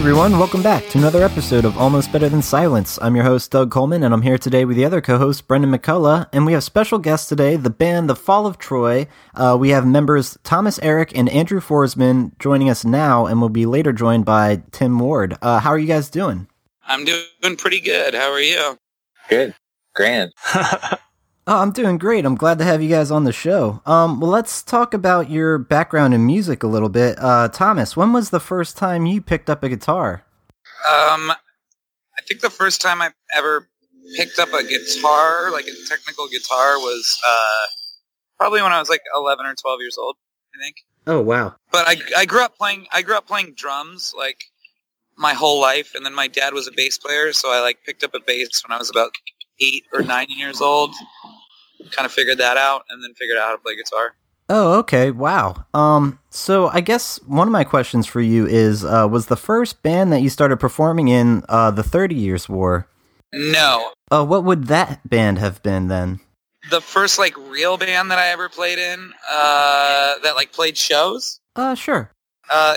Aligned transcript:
Hey 0.00 0.06
everyone, 0.06 0.38
welcome 0.38 0.62
back 0.62 0.88
to 0.88 0.98
another 0.98 1.22
episode 1.22 1.66
of 1.66 1.76
Almost 1.76 2.10
Better 2.10 2.30
Than 2.30 2.40
Silence. 2.40 2.98
I'm 3.02 3.14
your 3.14 3.26
host, 3.26 3.50
Doug 3.50 3.70
Coleman, 3.70 4.02
and 4.02 4.14
I'm 4.14 4.22
here 4.22 4.38
today 4.38 4.64
with 4.64 4.78
the 4.78 4.84
other 4.86 5.02
co 5.02 5.18
host, 5.18 5.46
Brendan 5.46 5.70
McCullough. 5.70 6.26
And 6.32 6.46
we 6.46 6.54
have 6.54 6.64
special 6.64 6.98
guests 6.98 7.28
today, 7.28 7.56
the 7.56 7.68
band 7.68 8.08
The 8.08 8.16
Fall 8.16 8.46
of 8.46 8.56
Troy. 8.56 9.08
Uh, 9.34 9.58
we 9.60 9.68
have 9.68 9.86
members 9.86 10.38
Thomas 10.42 10.78
Erak 10.78 11.12
and 11.14 11.28
Andrew 11.28 11.60
Forsman 11.60 12.32
joining 12.38 12.70
us 12.70 12.82
now, 12.82 13.26
and 13.26 13.40
we'll 13.40 13.50
be 13.50 13.66
later 13.66 13.92
joined 13.92 14.24
by 14.24 14.62
Tim 14.70 14.98
Ward. 14.98 15.36
Uh, 15.42 15.60
how 15.60 15.68
are 15.68 15.78
you 15.78 15.86
guys 15.86 16.08
doing? 16.08 16.48
I'm 16.86 17.04
doing 17.04 17.56
pretty 17.58 17.80
good. 17.80 18.14
How 18.14 18.32
are 18.32 18.40
you? 18.40 18.78
Good. 19.28 19.54
Grand. 19.94 20.32
Oh, 21.50 21.56
I'm 21.56 21.72
doing 21.72 21.98
great. 21.98 22.24
I'm 22.24 22.36
glad 22.36 22.58
to 22.58 22.64
have 22.64 22.80
you 22.80 22.88
guys 22.88 23.10
on 23.10 23.24
the 23.24 23.32
show. 23.32 23.82
Um, 23.84 24.20
well, 24.20 24.30
let's 24.30 24.62
talk 24.62 24.94
about 24.94 25.30
your 25.30 25.58
background 25.58 26.14
in 26.14 26.24
music 26.24 26.62
a 26.62 26.68
little 26.68 26.88
bit. 26.88 27.18
Uh, 27.18 27.48
Thomas, 27.48 27.96
when 27.96 28.12
was 28.12 28.30
the 28.30 28.38
first 28.38 28.76
time 28.76 29.04
you 29.04 29.20
picked 29.20 29.50
up 29.50 29.64
a 29.64 29.68
guitar? 29.68 30.24
Um, 30.88 31.32
I 31.32 32.22
think 32.28 32.40
the 32.40 32.50
first 32.50 32.80
time 32.80 33.02
I 33.02 33.10
ever 33.36 33.68
picked 34.16 34.38
up 34.38 34.52
a 34.52 34.62
guitar, 34.62 35.50
like 35.50 35.64
a 35.64 35.88
technical 35.88 36.28
guitar, 36.28 36.78
was 36.78 37.20
uh, 37.26 37.66
probably 38.38 38.62
when 38.62 38.70
I 38.70 38.78
was 38.78 38.88
like 38.88 39.02
11 39.16 39.44
or 39.44 39.56
12 39.56 39.80
years 39.80 39.98
old. 39.98 40.14
I 40.54 40.64
think. 40.64 40.76
Oh 41.08 41.20
wow! 41.20 41.56
But 41.72 41.88
I, 41.88 41.96
I 42.16 42.26
grew 42.26 42.44
up 42.44 42.56
playing 42.56 42.86
I 42.92 43.02
grew 43.02 43.16
up 43.16 43.26
playing 43.26 43.54
drums 43.56 44.14
like 44.16 44.38
my 45.16 45.34
whole 45.34 45.60
life, 45.60 45.96
and 45.96 46.06
then 46.06 46.14
my 46.14 46.28
dad 46.28 46.54
was 46.54 46.68
a 46.68 46.72
bass 46.72 46.96
player, 46.96 47.32
so 47.32 47.50
I 47.50 47.60
like 47.60 47.78
picked 47.84 48.04
up 48.04 48.14
a 48.14 48.20
bass 48.20 48.62
when 48.62 48.72
I 48.72 48.78
was 48.78 48.90
about 48.90 49.10
eight 49.60 49.84
or 49.92 50.02
nine 50.02 50.28
years 50.30 50.60
old. 50.60 50.94
Kind 51.90 52.06
of 52.06 52.12
figured 52.12 52.38
that 52.38 52.56
out, 52.56 52.84
and 52.90 53.02
then 53.02 53.14
figured 53.14 53.38
out 53.38 53.46
how 53.48 53.52
to 53.56 53.58
play 53.62 53.74
guitar. 53.76 54.14
Oh, 54.48 54.78
okay. 54.80 55.10
Wow. 55.12 55.64
Um, 55.74 56.18
so 56.30 56.68
I 56.68 56.80
guess 56.80 57.20
one 57.24 57.46
of 57.46 57.52
my 57.52 57.62
questions 57.64 58.06
for 58.06 58.20
you 58.20 58.46
is, 58.46 58.84
uh, 58.84 59.06
was 59.08 59.26
the 59.26 59.36
first 59.36 59.82
band 59.82 60.12
that 60.12 60.22
you 60.22 60.28
started 60.28 60.56
performing 60.58 61.08
in 61.08 61.44
uh, 61.48 61.70
the 61.70 61.82
Thirty 61.84 62.16
Years' 62.16 62.48
War? 62.48 62.88
No, 63.32 63.92
Uh, 64.10 64.24
what 64.24 64.42
would 64.42 64.64
that 64.66 65.08
band 65.08 65.38
have 65.38 65.62
been 65.62 65.86
then? 65.88 66.20
the 66.70 66.80
first 66.80 67.18
like 67.18 67.34
real 67.38 67.78
band 67.78 68.10
that 68.10 68.18
I 68.18 68.28
ever 68.28 68.48
played 68.48 68.78
in, 68.78 69.12
uh, 69.30 70.18
that 70.22 70.34
like 70.36 70.52
played 70.52 70.76
shows. 70.76 71.40
Uh, 71.56 71.74
sure. 71.74 72.10
Uh, 72.50 72.76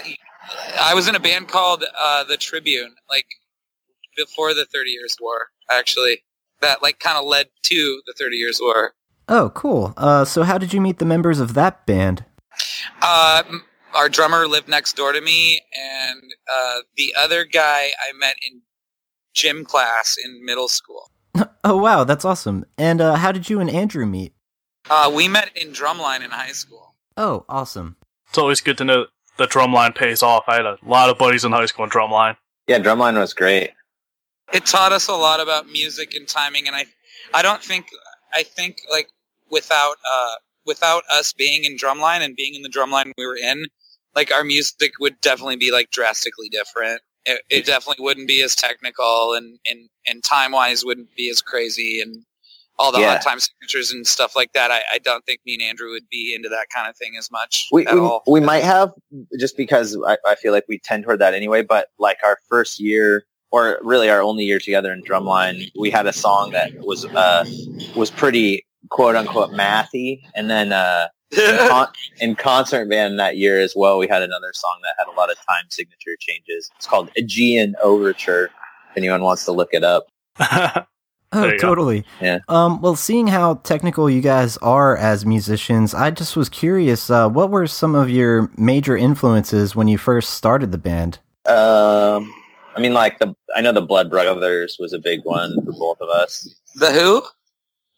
I 0.79 0.93
was 0.93 1.07
in 1.07 1.15
a 1.15 1.19
band 1.19 1.47
called 1.49 1.83
uh, 1.99 2.23
the 2.23 2.37
Tribune, 2.37 2.93
like 3.09 3.25
before 4.15 4.53
the 4.53 4.65
Thirty 4.71 4.91
Years' 4.91 5.17
War, 5.19 5.47
actually. 5.71 6.23
That 6.63 6.81
like 6.81 6.99
kind 6.99 7.17
of 7.17 7.25
led 7.25 7.47
to 7.63 8.01
the 8.07 8.13
Thirty 8.17 8.37
Years' 8.37 8.59
War. 8.61 8.93
Oh, 9.29 9.51
cool. 9.51 9.93
Uh, 9.95 10.25
so 10.25 10.43
how 10.43 10.57
did 10.57 10.73
you 10.73 10.81
meet 10.81 10.99
the 10.99 11.05
members 11.05 11.39
of 11.39 11.53
that 11.53 11.85
band? 11.85 12.25
Uh, 13.01 13.43
our 13.93 14.09
drummer 14.09 14.47
lived 14.47 14.67
next 14.67 14.95
door 14.95 15.11
to 15.11 15.21
me, 15.21 15.61
and 15.73 16.21
uh, 16.51 16.79
the 16.97 17.13
other 17.17 17.45
guy 17.45 17.91
I 17.99 18.17
met 18.17 18.35
in 18.49 18.61
gym 19.33 19.65
class 19.65 20.17
in 20.23 20.43
middle 20.45 20.67
school. 20.67 21.09
oh, 21.63 21.77
wow, 21.77 22.03
that's 22.03 22.25
awesome. 22.25 22.65
And 22.77 23.01
uh, 23.01 23.15
how 23.15 23.31
did 23.31 23.49
you 23.49 23.59
and 23.59 23.69
Andrew 23.69 24.05
meet? 24.05 24.33
Uh, 24.89 25.11
we 25.13 25.27
met 25.27 25.55
in 25.55 25.69
drumline 25.69 26.23
in 26.23 26.31
high 26.31 26.51
school. 26.51 26.95
Oh, 27.17 27.45
awesome. 27.47 27.95
It's 28.29 28.37
always 28.37 28.61
good 28.61 28.77
to 28.79 28.83
know 28.83 29.05
the 29.37 29.47
drumline 29.47 29.95
pays 29.95 30.21
off. 30.21 30.43
I 30.47 30.55
had 30.55 30.65
a 30.65 30.77
lot 30.85 31.09
of 31.09 31.17
buddies 31.17 31.45
in 31.45 31.51
high 31.51 31.65
school 31.65 31.85
in 31.85 31.91
drumline. 31.91 32.35
Yeah, 32.67 32.79
drumline 32.79 33.17
was 33.17 33.33
great. 33.33 33.71
It 34.53 34.65
taught 34.65 34.91
us 34.91 35.07
a 35.07 35.13
lot 35.13 35.39
about 35.39 35.67
music 35.69 36.13
and 36.13 36.27
timing, 36.27 36.67
and 36.67 36.75
I, 36.75 36.85
I 37.33 37.41
don't 37.41 37.63
think, 37.63 37.87
I 38.33 38.43
think 38.43 38.77
like 38.91 39.09
without, 39.49 39.95
uh, 40.09 40.35
without 40.65 41.03
us 41.11 41.33
being 41.33 41.63
in 41.63 41.75
drumline 41.75 42.21
and 42.21 42.35
being 42.35 42.55
in 42.55 42.61
the 42.61 42.69
drumline 42.69 43.11
we 43.17 43.25
were 43.25 43.35
in, 43.35 43.65
like 44.15 44.31
our 44.31 44.43
music 44.43 44.93
would 44.99 45.19
definitely 45.21 45.55
be 45.57 45.71
like 45.71 45.89
drastically 45.91 46.49
different. 46.49 47.01
It, 47.25 47.41
it 47.49 47.65
definitely 47.65 48.03
wouldn't 48.03 48.27
be 48.27 48.41
as 48.43 48.55
technical 48.55 49.33
and, 49.33 49.57
and, 49.65 49.89
and 50.05 50.23
time 50.23 50.51
wise 50.51 50.85
wouldn't 50.85 51.15
be 51.15 51.29
as 51.29 51.41
crazy 51.41 51.99
and 52.01 52.23
all 52.77 52.91
the 52.91 52.99
Yeah. 52.99 53.13
odd 53.13 53.21
time 53.21 53.39
signatures 53.39 53.91
and 53.91 54.05
stuff 54.05 54.35
like 54.35 54.51
that. 54.53 54.71
I, 54.71 54.81
I 54.93 54.97
don't 54.99 55.25
think 55.25 55.39
me 55.45 55.53
and 55.55 55.63
Andrew 55.63 55.91
would 55.91 56.09
be 56.09 56.33
into 56.35 56.49
that 56.49 56.67
kind 56.75 56.89
of 56.89 56.97
thing 56.97 57.13
as 57.17 57.31
much 57.31 57.69
We 57.71 57.87
at 57.87 57.93
we, 57.93 57.99
all. 57.99 58.23
we 58.27 58.39
might 58.39 58.63
have 58.63 58.91
just 59.39 59.57
because 59.57 59.97
I, 60.05 60.17
I 60.25 60.35
feel 60.35 60.51
like 60.51 60.65
we 60.67 60.79
tend 60.79 61.05
toward 61.05 61.19
that 61.19 61.33
anyway. 61.33 61.63
But 61.63 61.87
like 61.97 62.17
our 62.23 62.39
first 62.49 62.79
year, 62.79 63.25
or 63.53 63.77
really 63.83 64.09
our 64.09 64.19
only 64.21 64.43
year 64.43 64.57
together 64.57 64.91
in 64.91 65.03
drumline, 65.03 65.71
we 65.79 65.91
had 65.91 66.07
a 66.07 66.11
song 66.11 66.51
that 66.51 66.71
was 66.79 67.05
uh 67.05 67.45
was 67.95 68.09
pretty 68.09 68.65
quote 68.89 69.15
unquote 69.15 69.51
mathy, 69.51 70.21
and 70.35 70.49
then 70.49 70.73
uh 70.73 71.07
in, 71.31 71.57
con- 71.69 71.87
in 72.19 72.35
concert 72.35 72.89
band 72.89 73.19
that 73.19 73.37
year 73.37 73.61
as 73.61 73.73
well, 73.75 73.99
we 73.99 74.07
had 74.07 74.23
another 74.23 74.51
song 74.53 74.79
that 74.83 74.95
had 74.97 75.07
a 75.07 75.15
lot 75.15 75.29
of 75.31 75.37
time 75.37 75.65
signature 75.69 76.17
changes. 76.19 76.69
It's 76.75 76.87
called 76.87 77.09
Aegean 77.15 77.75
Overture. 77.81 78.49
If 78.91 78.97
anyone 78.97 79.21
wants 79.21 79.45
to 79.45 79.51
look 79.51 79.69
it 79.71 79.83
up. 79.83 80.07
Oh, 81.35 81.41
There 81.41 81.53
go. 81.53 81.57
totally. 81.57 82.05
Yeah. 82.21 82.39
Um, 82.47 82.79
well, 82.79 82.95
seeing 82.95 83.25
how 83.25 83.55
technical 83.55 84.07
you 84.07 84.21
guys 84.21 84.55
are 84.57 84.95
as 84.95 85.25
musicians, 85.25 85.95
I 85.95 86.11
just 86.11 86.37
was 86.37 86.47
curious. 86.47 87.09
Uh, 87.09 87.27
what 87.27 87.49
were 87.49 87.65
some 87.65 87.95
of 87.95 88.07
your 88.07 88.51
major 88.55 88.95
influences 88.95 89.75
when 89.75 89.87
you 89.87 89.97
first 89.97 90.29
started 90.35 90.71
the 90.71 90.77
band? 90.77 91.17
Um, 91.47 92.31
I 92.75 92.79
mean, 92.79 92.93
like 92.93 93.19
the 93.19 93.35
I 93.55 93.61
know 93.61 93.71
the 93.71 93.81
Blood 93.81 94.09
Brothers 94.09 94.77
was 94.79 94.93
a 94.93 94.99
big 94.99 95.21
one 95.23 95.55
for 95.65 95.71
both 95.73 96.01
of 96.01 96.09
us. 96.09 96.47
the 96.75 96.91
who? 96.91 97.23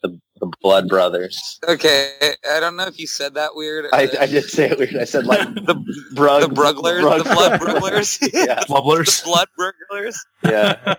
The 0.03 0.19
the 0.41 0.51
Blood 0.61 0.87
Brothers. 0.89 1.59
Okay, 1.67 2.11
I 2.51 2.59
don't 2.59 2.75
know 2.75 2.85
if 2.87 2.99
you 2.99 3.07
said 3.07 3.33
that 3.35 3.55
weird. 3.55 3.85
I, 3.93 4.07
the- 4.07 4.21
I 4.21 4.25
did 4.25 4.43
say 4.45 4.69
it 4.69 4.77
weird. 4.77 4.95
I 4.97 5.05
said 5.05 5.25
like 5.25 5.41
the 5.55 5.75
brug, 6.13 6.41
the 6.41 6.47
Bruglers, 6.49 7.01
brug- 7.01 7.23
the 7.23 7.33
blood 7.33 7.59
Bruglers, 7.61 8.19
yeah, 8.33 8.59
the 8.67 9.21
blood 9.25 9.47
Bruglers. 9.57 10.15
yeah. 10.43 10.95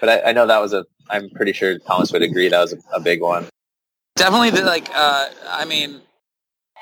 But 0.00 0.08
I, 0.08 0.30
I 0.30 0.32
know 0.32 0.46
that 0.46 0.60
was 0.60 0.72
a. 0.72 0.84
I'm 1.10 1.28
pretty 1.30 1.52
sure 1.52 1.78
Thomas 1.80 2.12
would 2.12 2.22
agree 2.22 2.48
that 2.48 2.60
was 2.60 2.72
a, 2.74 2.78
a 2.94 3.00
big 3.00 3.20
one. 3.20 3.48
Definitely, 4.14 4.50
the, 4.50 4.62
like, 4.62 4.88
uh, 4.94 5.28
I 5.48 5.64
mean, 5.64 6.00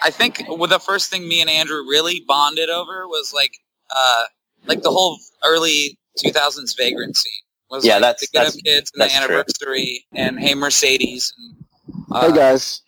I 0.03 0.11
think 0.11 0.39
the 0.47 0.81
first 0.85 1.11
thing 1.11 1.29
me 1.29 1.41
and 1.41 1.49
Andrew 1.51 1.79
really 1.89 2.23
bonded 2.27 2.69
over 2.71 3.07
was 3.07 3.33
like, 3.35 3.53
uh, 3.95 4.23
like 4.67 4.83
the 4.83 4.91
whole 4.91 5.19
early 5.45 5.99
2000s 6.25 6.77
vagrant 6.77 7.17
scene. 7.17 7.33
Was 7.71 7.85
Yeah, 7.85 7.95
like, 7.95 8.03
that's- 8.03 8.21
the 8.21 8.27
Get 8.33 8.47
Up 8.47 8.55
Kids 8.65 8.91
and 8.95 9.01
the 9.03 9.05
that's 9.07 9.15
true. 9.27 9.35
Anniversary 9.37 10.07
and 10.15 10.39
Hey 10.39 10.55
Mercedes 10.55 11.33
and 11.39 11.65
uh, 12.13 12.31
Hey 12.31 12.37
guys, 12.37 12.83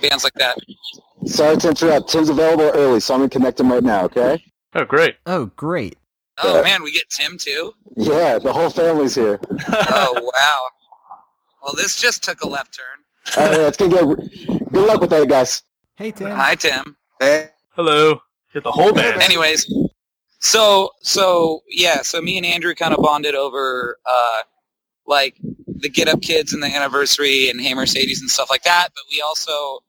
bands 0.00 0.24
like 0.24 0.34
that. 0.34 0.56
sorry 1.26 1.56
to 1.56 1.68
interrupt. 1.70 2.08
Tim's 2.08 2.28
available 2.28 2.70
early, 2.74 3.00
so 3.00 3.14
I'm 3.14 3.20
gonna 3.20 3.30
connect 3.30 3.58
him 3.60 3.72
right 3.72 3.82
now. 3.82 4.04
Okay? 4.04 4.42
oh, 4.74 4.84
great. 4.84 5.16
Oh, 5.26 5.46
great. 5.56 5.96
Oh 6.38 6.56
Yeah. 6.56 6.62
man, 6.62 6.82
we 6.82 6.92
get 6.92 7.08
Tim 7.10 7.36
too. 7.38 7.72
Yeah, 7.96 8.38
the 8.38 8.52
whole 8.52 8.70
family's 8.70 9.14
here. 9.14 9.40
Oh 9.68 10.14
wow. 10.34 10.60
Well, 11.62 11.74
this 11.76 12.00
just 12.00 12.22
took 12.22 12.42
a 12.42 12.48
left 12.48 12.76
turn. 12.76 13.42
All 13.42 13.50
right, 13.50 13.60
it's 13.68 13.76
gonna 13.76 13.90
get. 14.14 14.72
Good 14.72 14.86
luck 14.86 15.00
with 15.00 15.10
that, 15.10 15.26
guys. 15.28 15.62
Hey, 15.96 16.10
Tim. 16.10 16.30
Hi, 16.30 16.54
Tim. 16.56 16.96
Hey. 17.20 17.48
Hello. 17.70 18.20
Get 18.52 18.62
the 18.64 18.70
whole 18.72 18.92
band. 18.92 19.22
anyways 19.22 19.66
so 20.44 20.90
so 21.00 21.62
yeah 21.70 22.02
so 22.02 22.20
me 22.20 22.36
and 22.36 22.44
andrew 22.44 22.74
kind 22.74 22.92
of 22.92 23.02
bonded 23.02 23.34
over 23.34 23.96
uh 24.04 24.42
like 25.06 25.36
the 25.66 25.88
get 25.88 26.06
up 26.06 26.20
kids 26.20 26.52
and 26.52 26.62
the 26.62 26.66
anniversary 26.66 27.48
and 27.48 27.60
hey 27.60 27.72
mercedes 27.72 28.20
and 28.20 28.30
stuff 28.30 28.50
like 28.50 28.62
that 28.62 28.88
but 28.94 29.04
we 29.10 29.22
also 29.22 29.80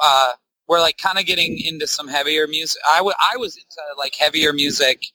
uh 0.00 0.32
were 0.68 0.80
like 0.80 0.98
kind 0.98 1.18
of 1.18 1.24
getting 1.24 1.58
into 1.58 1.86
some 1.86 2.08
heavier 2.08 2.46
music 2.46 2.80
I 2.88 2.98
w- 2.98 3.14
I 3.18 3.38
was 3.38 3.56
into 3.56 3.98
like 3.98 4.14
heavier 4.14 4.52
music 4.52 5.06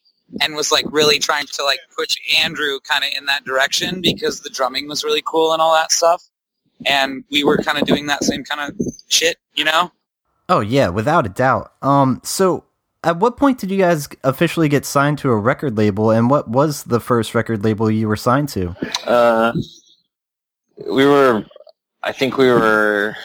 and 0.42 0.56
was 0.56 0.72
like 0.72 0.86
really 0.90 1.20
trying 1.20 1.46
to 1.46 1.64
like 1.64 1.80
push 1.96 2.16
andrew 2.44 2.80
kind 2.90 3.04
of 3.04 3.12
in 3.16 3.26
that 3.28 3.46
direction 3.46 4.02
because 4.02 4.42
the 4.42 4.50
drumming 4.50 4.88
was 4.88 5.04
really 5.04 5.22
cool 5.26 5.54
and 5.54 5.62
all 5.62 5.74
that 5.74 5.92
stuff 5.92 6.24
and 6.88 7.24
we 7.30 7.44
were 7.44 7.58
kind 7.58 7.78
of 7.78 7.86
doing 7.86 8.08
that 8.08 8.24
same 8.24 8.44
kind 8.44 8.62
of 8.62 8.88
shit 9.10 9.38
you 9.54 9.64
know 9.64 9.92
Oh 10.48 10.60
yeah, 10.60 10.90
without 10.90 11.26
a 11.26 11.30
doubt. 11.30 11.74
Um, 11.82 12.22
so 12.24 12.66
at 13.06 13.18
what 13.18 13.38
point 13.38 13.60
did 13.60 13.70
you 13.72 13.78
guys 13.78 14.10
officially 14.24 14.68
get 14.68 14.84
signed 14.84 15.20
to 15.20 15.30
a 15.30 15.38
record 15.38 15.78
label, 15.78 16.10
and 16.12 16.30
what 16.30 16.50
was 16.50 16.84
the 16.84 17.00
first 17.00 17.36
record 17.36 17.64
label 17.64 17.90
you 17.90 18.08
were 18.08 18.16
signed 18.16 18.50
to? 18.50 18.76
Uh, 19.06 19.54
we 20.90 21.06
were. 21.06 21.46
I 22.04 22.12
think 22.12 22.38
we 22.38 22.48
were 22.48 23.16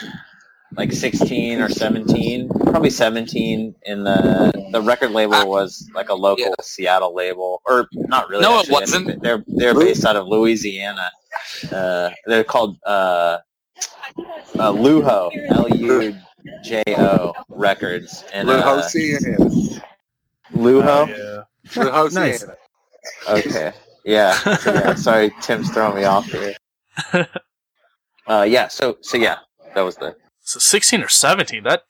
like 0.77 0.93
16 0.93 1.61
or 1.61 1.69
17, 1.69 2.49
probably 2.49 2.91
17. 2.91 3.75
In 3.87 4.05
the 4.05 4.69
the 4.73 4.83
record 4.83 5.11
label 5.13 5.49
was 5.49 5.89
like 5.95 6.11
a 6.11 6.15
local 6.15 6.45
Yeah. 6.45 6.55
Seattle 6.61 7.15
label, 7.15 7.63
or 7.67 7.89
not 7.93 8.29
really. 8.29 8.43
No, 8.43 8.57
it 8.57 8.61
actually. 8.61 8.77
I 8.77 8.87
think 8.87 9.07
wasn't. 9.07 9.23
They're 9.23 9.45
they're 9.49 9.75
based 9.75 10.05
out 10.05 10.17
of 10.17 10.27
Louisiana. 10.27 11.11
Uh, 11.73 12.11
they're 12.27 12.45
called 12.45 12.77
uh, 12.85 13.39
uh, 14.59 14.73
Lujo, 14.73 15.31
L 15.51 15.69
U 15.75 16.15
J 16.65 16.83
O 16.97 17.33
Records, 17.49 18.25
and 18.33 18.49
uh, 18.49 18.63
Luhosiana. 18.63 19.83
Lujo. 20.55 21.09
yeah. 21.09 21.43
Luhosiana. 21.75 22.13
Nice. 22.15 22.45
Okay. 23.29 23.73
Yeah. 24.05 24.37
Yeah. 24.65 24.95
Sorry, 24.95 25.31
Tim's 25.43 25.71
throwing 25.71 25.97
me 25.97 26.05
off 26.05 26.27
here. 26.27 26.55
Uh, 28.27 28.43
yeah. 28.43 28.69
So 28.69 28.97
so 29.01 29.17
yeah, 29.17 29.39
that 29.75 29.81
was 29.81 29.97
the 29.97 30.15
So 30.41 30.61
16 30.61 31.03
or 31.03 31.09
17, 31.09 31.65
that 31.65 31.83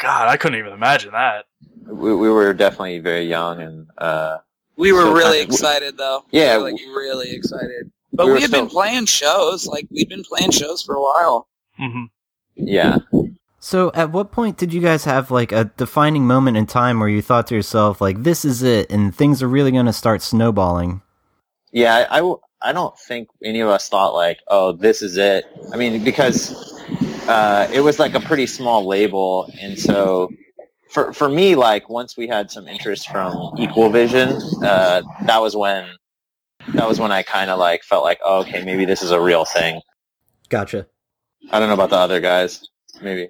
God, 0.00 0.26
I 0.28 0.36
couldn't 0.36 0.58
even 0.58 0.72
imagine 0.72 1.12
that. 1.12 1.44
We, 1.86 2.16
we 2.16 2.28
were 2.28 2.52
definitely 2.52 2.98
very 2.98 3.24
young 3.28 3.60
and 3.60 3.86
uh, 3.98 4.38
We 4.76 4.90
were 4.92 5.02
So 5.02 5.12
really 5.14 5.38
kind 5.38 5.48
of- 5.48 5.54
excited 5.54 5.96
though. 5.98 6.24
Yeah, 6.32 6.56
we 6.56 6.62
were, 6.64 6.70
like 6.72 6.80
really 6.96 7.30
excited. 7.30 7.92
But 8.12 8.26
we 8.26 8.32
we, 8.32 8.34
were 8.38 8.40
had 8.40 8.50
been 8.50 8.66
playing 8.68 9.06
shows. 9.06 9.68
Like 9.68 9.86
we'd 9.92 10.08
been 10.08 10.24
playing 10.24 10.50
shows 10.50 10.82
for 10.82 10.96
a 10.96 11.00
while. 11.00 11.46
hmm 11.76 12.04
yeah. 12.56 12.98
So, 13.58 13.90
at 13.94 14.12
what 14.12 14.30
point 14.30 14.58
did 14.58 14.74
you 14.74 14.80
guys 14.80 15.04
have 15.04 15.30
like 15.30 15.50
a 15.50 15.72
defining 15.76 16.26
moment 16.26 16.56
in 16.56 16.66
time 16.66 17.00
where 17.00 17.08
you 17.08 17.22
thought 17.22 17.46
to 17.46 17.54
yourself, 17.54 18.00
like, 18.00 18.22
this 18.22 18.44
is 18.44 18.62
it, 18.62 18.90
and 18.90 19.14
things 19.14 19.42
are 19.42 19.48
really 19.48 19.70
going 19.70 19.86
to 19.86 19.92
start 19.92 20.20
snowballing? 20.20 21.00
Yeah, 21.72 22.06
I, 22.10 22.34
I 22.60 22.72
don't 22.72 22.98
think 22.98 23.28
any 23.42 23.60
of 23.60 23.68
us 23.68 23.88
thought 23.88 24.14
like, 24.14 24.40
oh, 24.48 24.72
this 24.72 25.02
is 25.02 25.16
it. 25.16 25.44
I 25.72 25.76
mean, 25.76 26.04
because 26.04 26.52
uh, 27.28 27.68
it 27.72 27.80
was 27.80 27.98
like 27.98 28.14
a 28.14 28.20
pretty 28.20 28.46
small 28.46 28.86
label, 28.86 29.50
and 29.60 29.78
so 29.78 30.30
for 30.90 31.12
for 31.12 31.28
me, 31.28 31.56
like 31.56 31.88
once 31.88 32.16
we 32.16 32.28
had 32.28 32.50
some 32.50 32.68
interest 32.68 33.08
from 33.08 33.54
Equal 33.58 33.90
Vision, 33.90 34.40
uh, 34.62 35.02
that 35.26 35.40
was 35.40 35.56
when 35.56 35.88
that 36.74 36.88
was 36.88 37.00
when 37.00 37.12
I 37.12 37.22
kind 37.22 37.50
of 37.50 37.58
like 37.58 37.82
felt 37.82 38.04
like, 38.04 38.20
oh, 38.24 38.40
okay, 38.40 38.64
maybe 38.64 38.84
this 38.84 39.02
is 39.02 39.10
a 39.10 39.20
real 39.20 39.44
thing. 39.44 39.80
Gotcha. 40.48 40.86
I 41.50 41.58
don't 41.58 41.68
know 41.68 41.74
about 41.74 41.90
the 41.90 41.96
other 41.96 42.20
guys, 42.20 42.68
maybe. 43.00 43.28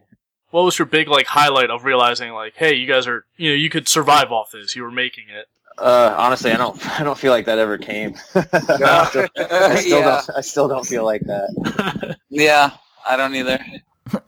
What 0.50 0.64
was 0.64 0.78
your 0.78 0.86
big 0.86 1.08
like 1.08 1.26
highlight 1.26 1.70
of 1.70 1.84
realizing 1.84 2.32
like, 2.32 2.54
hey, 2.56 2.74
you 2.74 2.86
guys 2.86 3.06
are, 3.06 3.24
you 3.36 3.50
know, 3.50 3.56
you 3.56 3.70
could 3.70 3.88
survive 3.88 4.30
off 4.30 4.50
this. 4.52 4.76
You 4.76 4.82
were 4.82 4.90
making 4.90 5.24
it. 5.28 5.46
Uh, 5.76 6.14
honestly, 6.16 6.52
I 6.52 6.56
don't 6.56 7.00
I 7.00 7.02
don't 7.02 7.18
feel 7.18 7.32
like 7.32 7.46
that 7.46 7.58
ever 7.58 7.78
came. 7.78 8.14
I 8.34 9.06
still, 9.08 9.28
I 9.36 9.74
still 9.76 9.98
yeah, 9.98 10.04
don't 10.04 10.30
I 10.36 10.40
still 10.40 10.68
don't 10.68 10.86
feel 10.86 11.04
like 11.04 11.22
that. 11.22 12.16
yeah. 12.30 12.70
I 13.06 13.16
don't 13.16 13.34
either. 13.34 13.58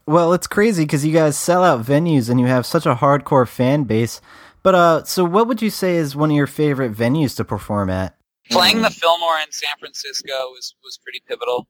Well, 0.07 0.33
it's 0.33 0.47
crazy 0.47 0.85
because 0.85 1.05
you 1.05 1.13
guys 1.13 1.37
sell 1.37 1.63
out 1.63 1.85
venues 1.85 2.29
and 2.29 2.41
you 2.41 2.47
have 2.47 2.67
such 2.67 2.87
a 2.87 2.95
hardcore 2.95 3.49
fan 3.49 3.85
base. 3.85 4.21
But, 4.63 4.75
uh, 4.75 5.05
so 5.05 5.25
what 5.25 5.47
would 5.47 5.63
you 5.63 5.71
say 5.71 5.97
is 5.97 6.17
one 6.17 6.31
of 6.31 6.37
your 6.37 6.49
favorite 6.49 6.93
venues 6.93 7.37
to 7.37 7.45
perform 7.45 7.89
at? 7.89 8.17
Playing 8.51 8.83
the 8.83 8.91
Fillmore 8.91 9.39
in 9.39 9.53
San 9.53 9.77
Francisco 9.79 10.51
was 10.51 10.75
was 10.83 10.99
pretty 10.99 11.23
pivotal. 11.27 11.69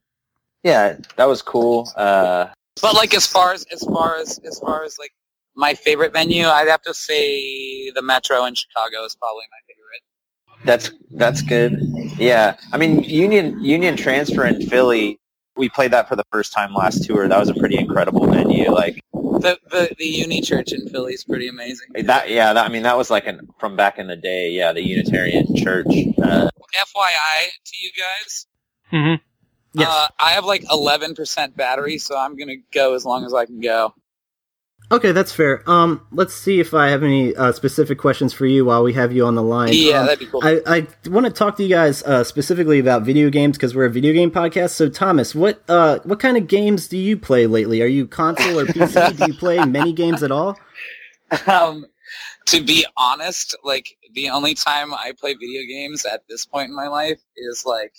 Yeah, 0.67 0.97
that 1.15 1.25
was 1.29 1.41
cool. 1.41 1.89
Uh, 1.95 2.47
But 2.81 2.93
like 2.93 3.13
as 3.13 3.25
far 3.25 3.53
as 3.53 3.65
as 3.71 3.81
far 3.83 4.17
as 4.17 4.37
as 4.39 4.59
far 4.59 4.83
as 4.83 4.97
like 4.99 5.11
my 5.55 5.73
favorite 5.73 6.11
venue, 6.11 6.45
I'd 6.45 6.67
have 6.67 6.81
to 6.83 6.93
say 6.93 7.89
the 7.91 8.01
Metro 8.01 8.43
in 8.45 8.53
Chicago 8.53 9.05
is 9.05 9.15
probably 9.15 9.45
my 9.55 9.61
favorite. 9.69 10.03
That's 10.65 10.91
that's 11.11 11.41
good. 11.41 11.71
Yeah, 12.19 12.57
I 12.73 12.77
mean 12.77 13.03
Union 13.03 13.63
Union 13.63 13.95
Transfer 13.95 14.45
in 14.45 14.61
Philly. 14.69 15.17
We 15.55 15.69
played 15.69 15.91
that 15.91 16.07
for 16.09 16.15
the 16.17 16.25
first 16.33 16.51
time 16.51 16.73
last 16.73 17.05
tour. 17.05 17.27
That 17.27 17.39
was 17.39 17.49
a 17.49 17.53
pretty 17.55 17.77
incredible 17.77 18.27
venue. 18.27 18.69
Like 18.69 18.99
The 19.13 19.57
the, 19.71 19.95
the 19.97 20.05
Uni 20.05 20.41
Church 20.41 20.73
in 20.73 20.87
Philly 20.89 21.13
is 21.13 21.23
pretty 21.23 21.47
amazing. 21.47 21.87
that. 22.03 22.29
Yeah, 22.29 22.51
that, 22.53 22.65
I 22.65 22.69
mean 22.69 22.83
that 22.83 22.97
was 22.97 23.09
like 23.09 23.25
an, 23.25 23.47
from 23.59 23.77
back 23.77 23.97
in 23.99 24.07
the 24.07 24.17
day. 24.17 24.51
Yeah, 24.51 24.73
the 24.73 24.83
Unitarian 24.85 25.55
Church. 25.55 25.87
Uh, 26.21 26.49
FYI 26.75 27.37
to 27.69 27.75
you 27.81 27.91
guys, 28.05 28.45
hmm 28.91 29.15
Yes. 29.73 29.87
uh, 29.89 30.07
I 30.19 30.31
have 30.31 30.45
like 30.45 30.63
11% 30.63 31.55
battery, 31.55 31.97
so 31.97 32.17
I'm 32.17 32.35
gonna 32.35 32.55
go 32.73 32.95
as 32.95 33.05
long 33.05 33.25
as 33.25 33.33
I 33.33 33.45
can 33.45 33.59
go. 33.59 33.93
Okay, 34.89 35.11
that's 35.11 35.33
fair. 35.33 35.69
Um, 35.69 36.07
let's 36.11 36.33
see 36.33 36.61
if 36.61 36.73
I 36.73 36.87
have 36.89 37.03
any 37.03 37.35
uh, 37.35 37.51
specific 37.51 37.97
questions 37.97 38.31
for 38.31 38.45
you 38.45 38.63
while 38.63 38.83
we 38.83 38.93
have 38.93 39.11
you 39.11 39.25
on 39.25 39.35
the 39.35 39.43
line. 39.43 39.71
Yeah, 39.73 39.99
Um, 39.99 40.05
that'd 40.05 40.19
be 40.19 40.25
cool. 40.27 40.41
I, 40.41 40.61
I 40.65 40.87
want 41.09 41.25
to 41.25 41.31
talk 41.31 41.57
to 41.57 41.63
you 41.63 41.69
guys 41.69 42.03
uh, 42.03 42.23
specifically 42.23 42.79
about 42.79 43.03
video 43.03 43.29
games 43.29 43.57
because 43.57 43.75
we're 43.75 43.85
a 43.85 43.91
video 43.91 44.13
game 44.13 44.31
podcast. 44.31 44.69
So, 44.69 44.87
Thomas, 44.87 45.35
what 45.35 45.61
uh, 45.67 45.99
what 46.03 46.21
kind 46.21 46.37
of 46.37 46.47
games 46.47 46.87
do 46.87 46.97
you 46.97 47.17
play 47.17 47.47
lately? 47.47 47.81
Are 47.81 47.87
you 47.87 48.07
console 48.07 48.59
or 48.59 48.65
PC? 48.65 49.17
do 49.17 49.25
you 49.27 49.37
play 49.37 49.63
many 49.65 49.91
games 49.91 50.23
at 50.23 50.31
all? 50.31 50.57
um, 51.47 51.85
to 52.45 52.63
be 52.63 52.85
honest, 52.95 53.57
like 53.65 53.89
the 54.13 54.29
only 54.29 54.53
time 54.53 54.93
I 54.93 55.11
play 55.19 55.33
video 55.33 55.63
games 55.67 56.05
at 56.05 56.23
this 56.29 56.45
point 56.45 56.69
in 56.69 56.75
my 56.75 56.87
life 56.87 57.19
is 57.35 57.65
like 57.65 57.93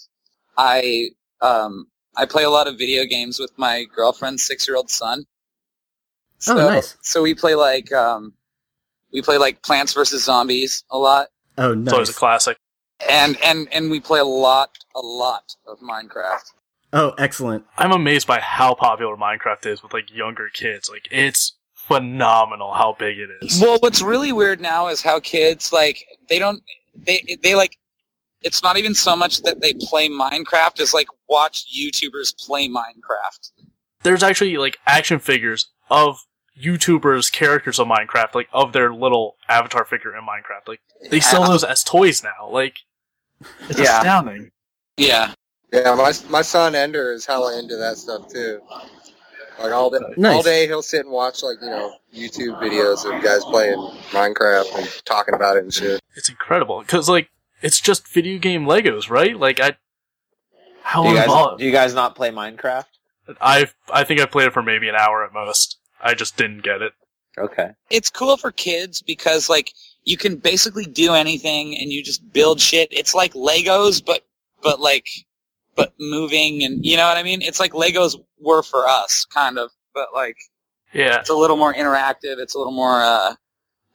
I 0.56 1.10
um 1.40 1.86
I 2.16 2.26
play 2.26 2.42
a 2.44 2.50
lot 2.50 2.66
of 2.66 2.76
video 2.78 3.04
games 3.04 3.38
with 3.38 3.52
my 3.56 3.84
girlfriend's 3.94 4.42
six 4.42 4.66
year 4.66 4.76
old 4.76 4.90
son. 4.90 5.24
So, 6.38 6.54
nice. 6.56 6.96
So 7.02 7.22
we 7.22 7.34
play 7.34 7.54
like 7.54 7.92
um 7.92 8.34
we 9.12 9.22
play 9.22 9.38
like 9.38 9.62
Plants 9.62 9.92
vs 9.92 10.24
Zombies 10.24 10.84
a 10.90 10.98
lot, 10.98 11.28
Oh, 11.56 11.74
nice. 11.74 11.86
It's 11.86 11.92
always 11.92 12.08
a 12.10 12.14
classic. 12.14 12.56
and 13.08 13.36
and 13.42 13.68
and 13.72 13.90
we 13.90 14.00
play 14.00 14.20
a 14.20 14.24
lot 14.24 14.70
a 14.94 15.00
lot 15.00 15.54
of 15.66 15.78
Minecraft. 15.80 16.52
Oh, 16.92 17.10
excellent. 17.18 17.64
I'm 17.76 17.92
amazed 17.92 18.26
by 18.26 18.40
how 18.40 18.74
popular 18.74 19.16
Minecraft 19.16 19.66
is 19.66 19.82
with 19.82 19.92
like 19.92 20.12
younger 20.14 20.48
kids. 20.52 20.88
Like 20.90 21.06
it's 21.10 21.54
phenomenal 21.74 22.72
how 22.74 22.94
big 22.98 23.18
it 23.18 23.30
is. 23.42 23.60
Well, 23.60 23.78
what's 23.80 24.02
really 24.02 24.32
weird 24.32 24.60
now 24.60 24.88
is 24.88 25.02
how 25.02 25.20
kids 25.20 25.72
like 25.72 26.04
they 26.28 26.38
don't 26.38 26.62
they 26.94 27.36
they 27.42 27.54
like 27.54 27.76
it's 28.42 28.62
not 28.62 28.76
even 28.76 28.94
so 28.94 29.16
much 29.16 29.42
that 29.42 29.60
they 29.60 29.74
play 29.74 30.08
Minecraft 30.08 30.80
as 30.80 30.94
like 30.94 31.08
watch 31.28 31.64
YouTubers 31.76 32.36
play 32.38 32.68
Minecraft. 32.68 33.50
There's 34.02 34.22
actually 34.22 34.56
like 34.56 34.78
action 34.86 35.18
figures 35.18 35.70
of 35.90 36.18
YouTubers 36.60 37.30
characters 37.32 37.78
of 37.78 37.86
Minecraft, 37.88 38.34
like 38.34 38.48
of 38.52 38.72
their 38.72 38.92
little 38.92 39.36
avatar 39.48 39.84
figure 39.84 40.16
in 40.16 40.22
Minecraft. 40.22 40.68
Like 40.68 40.80
they 41.10 41.20
sell 41.20 41.44
those 41.48 41.64
as 41.64 41.82
toys 41.84 42.22
now. 42.22 42.48
Like 42.50 42.76
it's 43.68 43.78
Yeah. 43.78 43.98
astounding. 43.98 44.50
Yeah. 44.96 45.32
Yeah, 45.72 45.94
my 45.94 46.12
my 46.30 46.42
son 46.42 46.74
Ender 46.74 47.12
is 47.12 47.26
hella 47.26 47.58
into 47.58 47.76
that 47.76 47.96
stuff 47.98 48.28
too. 48.32 48.60
Like 49.60 49.72
all 49.72 49.90
day, 49.90 49.98
Nice. 50.16 50.34
all 50.36 50.42
day 50.42 50.66
he'll 50.66 50.82
sit 50.82 51.04
and 51.04 51.12
watch 51.12 51.42
like 51.42 51.58
you 51.60 51.68
know 51.68 51.92
YouTube 52.14 52.60
videos 52.62 53.04
of 53.04 53.22
guys 53.22 53.44
playing 53.44 53.76
Minecraft 54.10 54.78
and 54.78 55.02
talking 55.04 55.34
about 55.34 55.56
it 55.56 55.64
and 55.64 55.74
shit. 55.74 56.00
It's 56.16 56.28
incredible 56.28 56.80
because 56.80 57.08
like 57.08 57.28
it's 57.62 57.80
just 57.80 58.08
video 58.08 58.38
game 58.38 58.64
Legos, 58.64 59.10
right? 59.10 59.38
Like 59.38 59.60
I, 59.60 59.76
how 60.82 61.02
do 61.02 61.10
you 61.10 61.14
guys 61.14 61.24
involved? 61.24 61.58
do 61.58 61.66
you 61.66 61.72
guys 61.72 61.94
not 61.94 62.14
play 62.14 62.30
Minecraft? 62.30 62.86
I 63.40 63.68
I 63.92 64.04
think 64.04 64.20
I 64.20 64.26
played 64.26 64.46
it 64.48 64.52
for 64.52 64.62
maybe 64.62 64.88
an 64.88 64.94
hour 64.94 65.24
at 65.24 65.32
most. 65.32 65.78
I 66.00 66.14
just 66.14 66.36
didn't 66.36 66.62
get 66.62 66.82
it. 66.82 66.92
Okay. 67.36 67.70
It's 67.90 68.10
cool 68.10 68.36
for 68.36 68.50
kids 68.50 69.02
because 69.02 69.48
like 69.48 69.72
you 70.04 70.16
can 70.16 70.36
basically 70.36 70.86
do 70.86 71.14
anything 71.14 71.76
and 71.76 71.92
you 71.92 72.02
just 72.02 72.32
build 72.32 72.60
shit. 72.60 72.88
It's 72.90 73.14
like 73.14 73.34
Legos 73.34 74.04
but 74.04 74.26
but 74.62 74.80
like 74.80 75.06
but 75.76 75.92
moving 76.00 76.64
and 76.64 76.84
you 76.84 76.96
know 76.96 77.06
what 77.06 77.16
I 77.16 77.22
mean? 77.22 77.42
It's 77.42 77.60
like 77.60 77.72
Legos 77.72 78.16
were 78.40 78.62
for 78.62 78.86
us 78.88 79.26
kind 79.32 79.58
of, 79.58 79.70
but 79.94 80.08
like 80.14 80.36
Yeah, 80.92 81.20
it's 81.20 81.30
a 81.30 81.34
little 81.34 81.56
more 81.56 81.74
interactive. 81.74 82.38
It's 82.38 82.54
a 82.54 82.58
little 82.58 82.72
more 82.72 83.00
uh 83.02 83.34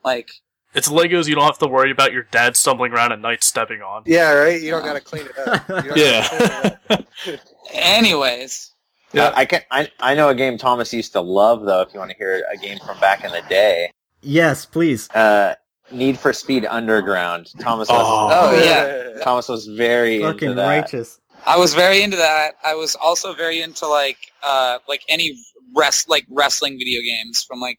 like 0.04 0.30
it's 0.74 0.88
Legos. 0.88 1.26
You 1.28 1.34
don't 1.34 1.44
have 1.44 1.58
to 1.58 1.66
worry 1.66 1.90
about 1.90 2.12
your 2.12 2.24
dad 2.24 2.56
stumbling 2.56 2.92
around 2.92 3.12
at 3.12 3.20
night 3.20 3.42
stepping 3.44 3.80
on. 3.82 4.02
Yeah, 4.06 4.32
right. 4.32 4.60
You 4.60 4.70
don't 4.70 4.84
gotta 4.84 5.00
clean 5.00 5.26
it 5.26 5.38
up. 5.38 5.68
You 5.68 5.74
don't 5.94 5.96
gotta 5.96 6.78
clean 6.88 6.98
it 7.28 7.40
up. 7.40 7.40
anyways. 7.72 8.70
Yeah. 9.12 9.28
I, 9.28 9.40
I 9.40 9.44
can. 9.44 9.62
I 9.70 9.90
I 10.00 10.14
know 10.14 10.28
a 10.28 10.34
game 10.34 10.58
Thomas 10.58 10.92
used 10.92 11.12
to 11.12 11.20
love 11.20 11.62
though. 11.64 11.82
If 11.82 11.92
you 11.94 12.00
want 12.00 12.10
to 12.10 12.16
hear 12.16 12.44
a 12.52 12.56
game 12.56 12.78
from 12.84 12.98
back 13.00 13.24
in 13.24 13.30
the 13.30 13.42
day, 13.48 13.90
Yes, 14.22 14.66
please. 14.66 15.08
uh, 15.10 15.54
Need 15.92 16.18
for 16.18 16.32
Speed 16.32 16.64
Underground. 16.66 17.52
Thomas 17.60 17.88
was. 17.88 18.00
Oh, 18.32 18.58
yeah. 18.64 19.22
Thomas 19.22 19.48
was 19.48 19.66
very 19.66 20.20
Fucking 20.20 20.50
into 20.50 20.54
that. 20.62 20.66
righteous. 20.80 21.20
I 21.46 21.58
was 21.58 21.74
very 21.74 22.02
into 22.02 22.16
that. 22.16 22.54
I 22.64 22.74
was 22.74 22.96
also 22.96 23.34
very 23.34 23.60
into 23.60 23.86
like 23.86 24.16
uh 24.42 24.78
like 24.88 25.02
any 25.08 25.36
rest 25.76 26.08
like 26.08 26.24
wrestling 26.30 26.78
video 26.78 27.00
games 27.02 27.44
from 27.46 27.60
like 27.60 27.78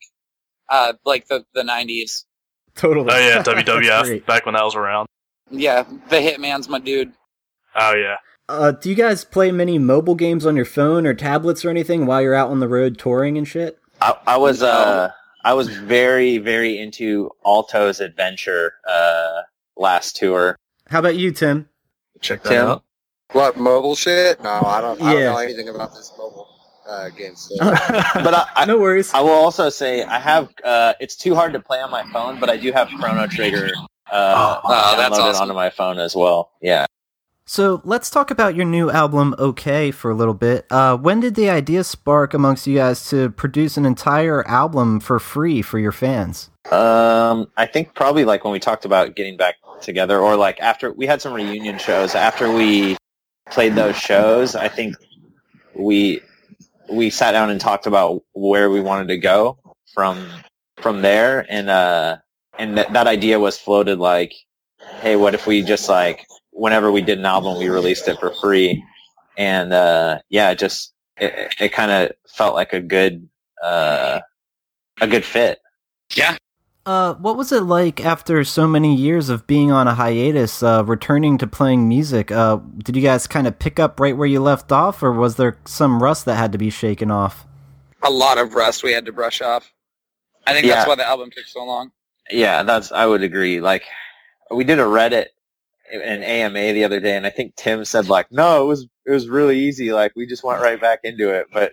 uh 0.70 0.94
like 1.04 1.28
the 1.28 1.44
the 1.56 1.64
90s. 1.64 2.26
Totally. 2.82 3.10
Oh 3.12 3.18
yeah, 3.18 3.42
WWF 3.44 4.26
back 4.26 4.46
when 4.46 4.56
that 4.56 4.64
was 4.64 4.76
around. 4.76 5.08
Yeah, 5.50 5.84
the 6.10 6.18
Hitman's 6.18 6.68
my 6.70 6.80
dude. 6.80 7.14
Oh 7.76 7.94
yeah. 7.96 8.16
Uh, 8.48 8.72
do 8.72 8.90
you 8.90 8.96
guys 8.96 9.26
play 9.26 9.52
many 9.52 9.80
mobile 9.80 10.14
games 10.16 10.46
on 10.46 10.56
your 10.56 10.66
phone 10.66 11.08
or 11.08 11.14
tablets 11.16 11.66
or 11.66 11.70
anything 11.72 12.06
while 12.06 12.22
you're 12.22 12.36
out 12.36 12.52
on 12.52 12.60
the 12.60 12.68
road 12.68 12.98
touring 13.00 13.38
and 13.38 13.48
shit? 13.48 13.80
I, 14.02 14.16
I 14.28 14.38
was. 14.38 14.62
Uh, 14.62 15.10
I 15.44 15.54
was 15.54 15.70
very 15.70 16.38
very 16.38 16.78
into 16.80 17.32
Alto's 17.46 18.00
Adventure 18.02 18.74
uh, 18.88 19.42
last 19.78 20.16
tour. 20.16 20.56
How 20.90 21.00
about 21.00 21.16
you, 21.16 21.32
Tim? 21.32 21.70
Check 22.22 22.44
that 22.44 22.50
Tim? 22.50 22.68
out. 22.68 22.84
What 23.32 23.58
mobile 23.58 23.96
shit? 23.96 24.42
No, 24.44 24.50
I 24.50 24.82
don't. 24.82 25.02
I 25.02 25.12
don't 25.14 25.22
Yeah. 25.22 25.32
know 25.32 25.38
anything 25.38 25.70
about 25.70 25.94
this 25.94 26.12
mobile 26.18 26.48
uh, 26.88 27.10
game 27.10 27.36
stuff. 27.36 27.82
But 28.24 28.34
I, 28.34 28.48
I, 28.56 28.66
no 28.66 28.78
worries. 28.80 29.14
I 29.14 29.22
will 29.22 29.30
also 29.32 29.70
say 29.70 30.04
I 30.04 30.20
have. 30.20 30.50
Uh, 30.64 30.94
it's 31.00 31.16
too 31.16 31.36
hard 31.36 31.54
to 31.54 31.60
play 31.60 31.80
on 31.82 31.92
my 31.92 32.04
phone, 32.12 32.40
but 32.40 32.50
I 32.50 32.58
do 32.58 32.72
have 32.72 32.90
Chrono 33.00 33.28
Trigger. 33.28 33.70
Uh, 34.12 34.60
Oh, 34.64 34.96
that's 34.98 35.18
downloaded 35.18 35.22
awesome. 35.32 35.42
onto 35.44 35.54
my 35.56 35.70
phone 35.70 35.98
as 36.00 36.16
well. 36.16 36.52
Yeah. 36.62 36.86
So 37.48 37.82
let's 37.84 38.10
talk 38.10 38.32
about 38.32 38.56
your 38.56 38.66
new 38.66 38.90
album, 38.90 39.36
OK, 39.38 39.92
for 39.92 40.10
a 40.10 40.16
little 40.16 40.34
bit. 40.34 40.66
Uh, 40.72 40.98
when 40.98 41.20
did 41.20 41.36
the 41.36 41.50
idea 41.50 41.84
spark 41.84 42.34
amongst 42.34 42.66
you 42.66 42.76
guys 42.78 43.08
to 43.10 43.30
produce 43.32 43.78
an 43.78 43.86
entire 43.86 44.48
album 44.48 45.00
for 45.00 45.20
free 45.20 45.62
for 45.62 45.78
your 45.78 45.92
fans? 45.92 46.50
Um, 46.72 47.48
I 47.58 47.68
think 47.68 47.94
probably 47.94 48.26
like 48.26 48.44
when 48.44 48.52
we 48.54 48.60
talked 48.60 48.86
about 48.86 49.16
getting 49.16 49.38
back 49.38 49.56
together, 49.82 50.20
or 50.20 50.36
like 50.36 50.60
after 50.60 50.92
we 50.92 51.06
had 51.06 51.22
some 51.22 51.34
reunion 51.34 51.78
shows. 51.78 52.16
After 52.16 52.52
we 52.52 52.98
played 53.52 53.76
those 53.76 53.96
shows, 53.96 54.56
I 54.56 54.68
think 54.68 54.96
we 55.76 56.22
we 56.90 57.10
sat 57.10 57.32
down 57.32 57.50
and 57.50 57.60
talked 57.60 57.88
about 57.88 58.24
where 58.34 58.70
we 58.70 58.82
wanted 58.82 59.08
to 59.10 59.18
go 59.18 59.58
from 59.94 60.28
from 60.78 61.02
there, 61.02 61.46
and 61.50 61.70
uh, 61.70 62.18
and 62.60 62.78
that 62.78 62.92
that 62.94 63.08
idea 63.08 63.40
was 63.40 63.58
floated 63.58 64.00
like, 64.00 64.34
hey, 65.00 65.16
what 65.16 65.34
if 65.34 65.48
we 65.48 65.62
just 65.62 65.90
like 65.90 66.26
whenever 66.52 66.92
we 66.92 67.02
did 67.02 67.20
an 67.20 67.26
album, 67.26 67.58
we 67.58 67.70
released 67.70 68.08
it 68.08 68.20
for 68.20 68.34
free, 68.42 68.84
and 69.38 69.74
uh, 69.74 70.20
yeah, 70.30 70.52
it 70.52 70.60
just 70.60 70.94
it, 71.18 71.54
it 71.60 71.70
kind 71.72 71.92
of 71.92 72.12
felt 72.28 72.56
like 72.56 72.74
a 72.74 72.80
good 72.80 73.28
uh, 73.62 74.20
a 75.02 75.08
good 75.08 75.26
fit. 75.26 75.60
Yeah. 76.16 76.38
Uh, 76.86 77.16
what 77.16 77.36
was 77.36 77.52
it 77.52 77.62
like 77.64 78.06
after 78.06 78.44
so 78.44 78.68
many 78.68 78.96
years 78.96 79.30
of 79.30 79.48
being 79.48 79.72
on 79.72 79.88
a 79.88 79.96
hiatus, 79.96 80.62
uh, 80.62 80.84
returning 80.86 81.38
to 81.40 81.48
playing 81.48 81.90
music? 81.90 82.32
Uh, 82.32 82.58
did 82.78 82.96
you 82.96 83.02
guys 83.02 83.26
kind 83.26 83.48
of 83.48 83.58
pick 83.58 83.80
up 83.80 84.00
right 84.00 84.16
where 84.16 84.28
you 84.28 84.40
left 84.40 84.72
off, 84.72 85.02
or 85.02 85.12
was 85.12 85.36
there 85.38 85.58
some 85.66 86.02
rust 86.02 86.26
that 86.26 86.36
had 86.36 86.52
to 86.52 86.60
be 86.60 86.70
shaken 86.70 87.10
off? 87.10 87.48
A 88.04 88.12
lot 88.12 88.38
of 88.38 88.54
rust 88.54 88.84
we 88.84 88.92
had 88.92 89.06
to 89.06 89.12
brush 89.12 89.42
off. 89.42 89.72
I 90.46 90.54
think 90.54 90.68
that's 90.68 90.88
why 90.88 90.94
the 90.94 91.08
album 91.08 91.32
took 91.32 91.46
so 91.48 91.66
long. 91.66 91.92
Yeah, 92.30 92.62
that's 92.62 92.92
I 92.92 93.08
would 93.08 93.24
agree. 93.24 93.62
Like 93.62 93.84
we 94.52 94.64
did 94.64 94.78
a 94.80 94.84
Reddit 94.84 95.28
an 95.94 96.24
AMA 96.24 96.74
the 96.74 96.84
other 96.84 97.00
day, 97.00 97.16
and 97.16 97.26
I 97.26 97.30
think 97.30 97.56
Tim 97.56 97.86
said 97.86 98.10
like, 98.10 98.32
no, 98.32 98.64
it 98.64 98.68
was 98.68 98.88
it 99.06 99.12
was 99.12 99.30
really 99.30 99.60
easy. 99.60 99.94
Like 99.94 100.14
we 100.16 100.26
just 100.26 100.44
went 100.44 100.62
right 100.62 100.82
back 100.82 101.00
into 101.04 101.30
it. 101.30 101.48
But 101.54 101.72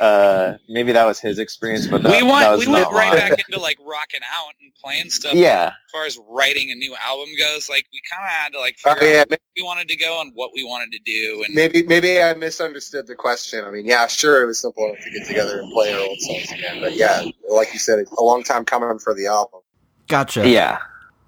uh, 0.00 0.54
maybe 0.68 0.92
that 0.92 1.04
was 1.06 1.20
his 1.20 1.38
experience. 1.38 1.86
But 1.86 2.02
that, 2.02 2.10
we 2.22 2.28
that 2.28 2.32
went 2.32 2.50
was 2.58 2.66
we 2.66 2.72
went 2.72 2.90
right 2.90 3.10
mine. 3.10 3.30
back 3.30 3.44
into 3.48 3.60
like 3.60 3.78
rocking 3.86 4.20
out 4.34 4.50
and 4.60 4.72
playing 4.82 5.10
stuff. 5.10 5.34
Yeah, 5.34 5.66
As 5.68 5.90
far 5.92 6.04
as 6.06 6.18
writing 6.28 6.70
a 6.72 6.74
new 6.74 6.94
album 7.06 7.28
goes, 7.38 7.68
like 7.68 7.86
we 7.92 8.00
kind 8.10 8.24
of 8.24 8.30
had 8.30 8.52
to 8.54 8.58
like 8.60 8.76
Oh, 8.84 8.94
figure 8.94 9.08
yeah, 9.14 9.20
out 9.20 9.30
where 9.30 9.38
we 9.56 9.62
wanted 9.62 9.88
to 9.88 9.96
go 9.96 10.20
and 10.20 10.32
what 10.34 10.50
we 10.54 10.64
wanted 10.64 10.90
to 10.92 10.98
do. 11.04 11.44
And 11.46 11.54
maybe 11.54 11.84
maybe 11.84 12.20
I 12.20 12.34
misunderstood 12.34 13.06
the 13.06 13.14
question. 13.14 13.64
I 13.64 13.70
mean, 13.70 13.86
yeah, 13.86 14.06
sure, 14.08 14.42
it 14.42 14.46
was 14.46 14.58
simple 14.60 14.84
enough 14.86 15.02
to 15.04 15.10
get 15.10 15.26
together 15.28 15.60
and 15.60 15.72
play 15.72 15.92
our 15.92 16.00
old 16.00 16.18
songs 16.20 16.50
again. 16.52 16.80
But 16.80 16.94
yeah, 16.96 17.22
like 17.48 17.72
you 17.72 17.78
said, 17.78 18.00
it's 18.00 18.10
a 18.12 18.22
long 18.22 18.42
time 18.42 18.64
coming 18.64 18.98
for 18.98 19.14
the 19.14 19.26
album. 19.26 19.60
Gotcha. 20.08 20.48
yeah. 20.48 20.78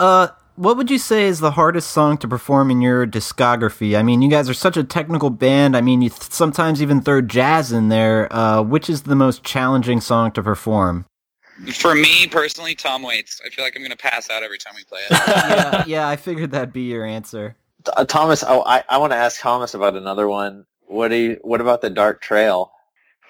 Uh, 0.00 0.28
what 0.56 0.76
would 0.76 0.90
you 0.90 0.98
say 0.98 1.24
is 1.24 1.40
the 1.40 1.52
hardest 1.52 1.90
song 1.90 2.18
to 2.18 2.28
perform 2.28 2.70
in 2.70 2.80
your 2.80 3.06
discography? 3.06 3.98
I 3.98 4.02
mean, 4.02 4.22
you 4.22 4.30
guys 4.30 4.48
are 4.48 4.54
such 4.54 4.76
a 4.76 4.84
technical 4.84 5.30
band. 5.30 5.76
I 5.76 5.80
mean, 5.80 6.02
you 6.02 6.10
th- 6.10 6.30
sometimes 6.30 6.80
even 6.80 7.00
throw 7.00 7.20
jazz 7.20 7.72
in 7.72 7.88
there. 7.88 8.32
Uh, 8.32 8.62
which 8.62 8.88
is 8.88 9.02
the 9.02 9.16
most 9.16 9.42
challenging 9.42 10.00
song 10.00 10.32
to 10.32 10.42
perform? 10.42 11.06
for 11.72 11.94
me 11.94 12.26
personally, 12.26 12.74
Tom 12.74 13.02
Waits. 13.02 13.40
I 13.44 13.48
feel 13.48 13.64
like 13.64 13.76
I'm 13.76 13.82
gonna 13.82 13.96
pass 13.96 14.30
out 14.30 14.42
every 14.42 14.58
time 14.58 14.74
we 14.76 14.84
play 14.84 15.00
it. 15.08 15.10
yeah, 15.28 15.84
yeah, 15.86 16.08
I 16.08 16.16
figured 16.16 16.50
that'd 16.50 16.72
be 16.72 16.82
your 16.82 17.04
answer. 17.04 17.56
Uh, 17.96 18.04
Thomas, 18.04 18.42
oh, 18.46 18.62
I 18.66 18.82
I 18.88 18.98
want 18.98 19.12
to 19.12 19.16
ask 19.16 19.40
Thomas 19.40 19.74
about 19.74 19.94
another 19.94 20.28
one. 20.28 20.66
What 20.86 21.08
do 21.08 21.16
you, 21.16 21.38
What 21.42 21.60
about 21.60 21.80
the 21.80 21.90
Dark 21.90 22.20
Trail? 22.20 22.72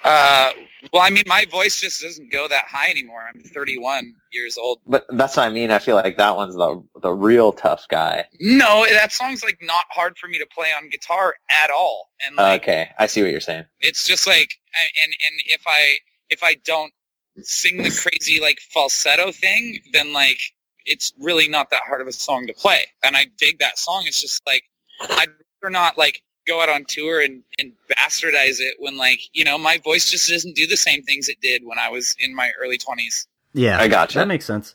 Uh, 0.04 0.50
well, 0.92 1.02
I 1.02 1.10
mean, 1.10 1.24
my 1.26 1.46
voice 1.50 1.80
just 1.80 2.02
doesn't 2.02 2.30
go 2.30 2.46
that 2.48 2.66
high 2.66 2.90
anymore. 2.90 3.22
I'm 3.26 3.40
31 3.42 4.14
years 4.32 4.58
old. 4.58 4.80
But 4.86 5.06
that's 5.10 5.36
what 5.36 5.46
I 5.46 5.50
mean. 5.50 5.70
I 5.70 5.78
feel 5.78 5.96
like 5.96 6.18
that 6.18 6.36
one's 6.36 6.54
the 6.54 6.82
the 7.00 7.12
real 7.12 7.52
tough 7.52 7.86
guy. 7.88 8.26
No, 8.40 8.84
that 8.90 9.12
song's 9.12 9.42
like 9.42 9.58
not 9.62 9.86
hard 9.90 10.18
for 10.18 10.28
me 10.28 10.38
to 10.38 10.46
play 10.54 10.68
on 10.76 10.90
guitar 10.90 11.34
at 11.64 11.70
all. 11.70 12.10
And 12.24 12.36
like, 12.36 12.62
okay, 12.62 12.90
I 12.98 13.06
see 13.06 13.22
what 13.22 13.30
you're 13.30 13.40
saying. 13.40 13.64
it's 13.80 14.06
just 14.06 14.26
like, 14.26 14.50
and 14.76 15.12
and 15.26 15.40
if 15.46 15.62
I 15.66 15.96
if 16.28 16.42
I 16.42 16.56
don't 16.64 16.92
sing 17.38 17.78
the 17.78 17.90
crazy 17.90 18.40
like 18.40 18.58
falsetto 18.72 19.32
thing, 19.32 19.78
then 19.92 20.12
like 20.12 20.38
it's 20.84 21.12
really 21.18 21.48
not 21.48 21.70
that 21.70 21.82
hard 21.86 22.02
of 22.02 22.06
a 22.06 22.12
song 22.12 22.46
to 22.46 22.52
play. 22.52 22.86
And 23.02 23.16
I 23.16 23.26
dig 23.38 23.58
that 23.60 23.78
song. 23.78 24.04
It's 24.06 24.20
just 24.20 24.42
like 24.46 24.64
I'd 25.00 25.28
rather 25.62 25.72
not 25.72 25.96
like 25.96 26.22
go 26.46 26.60
out 26.60 26.68
on 26.68 26.84
tour 26.86 27.20
and, 27.20 27.42
and 27.58 27.72
bastardize 27.90 28.60
it 28.60 28.74
when 28.78 28.96
like 28.96 29.20
you 29.32 29.44
know 29.44 29.58
my 29.58 29.78
voice 29.78 30.10
just 30.10 30.28
doesn't 30.28 30.54
do 30.54 30.66
the 30.66 30.76
same 30.76 31.02
things 31.02 31.28
it 31.28 31.40
did 31.40 31.62
when 31.64 31.78
I 31.78 31.88
was 31.88 32.14
in 32.20 32.34
my 32.34 32.50
early 32.62 32.78
20s. 32.78 33.26
Yeah, 33.52 33.78
I 33.80 33.88
gotcha. 33.88 34.18
That 34.18 34.28
makes 34.28 34.44
sense. 34.44 34.74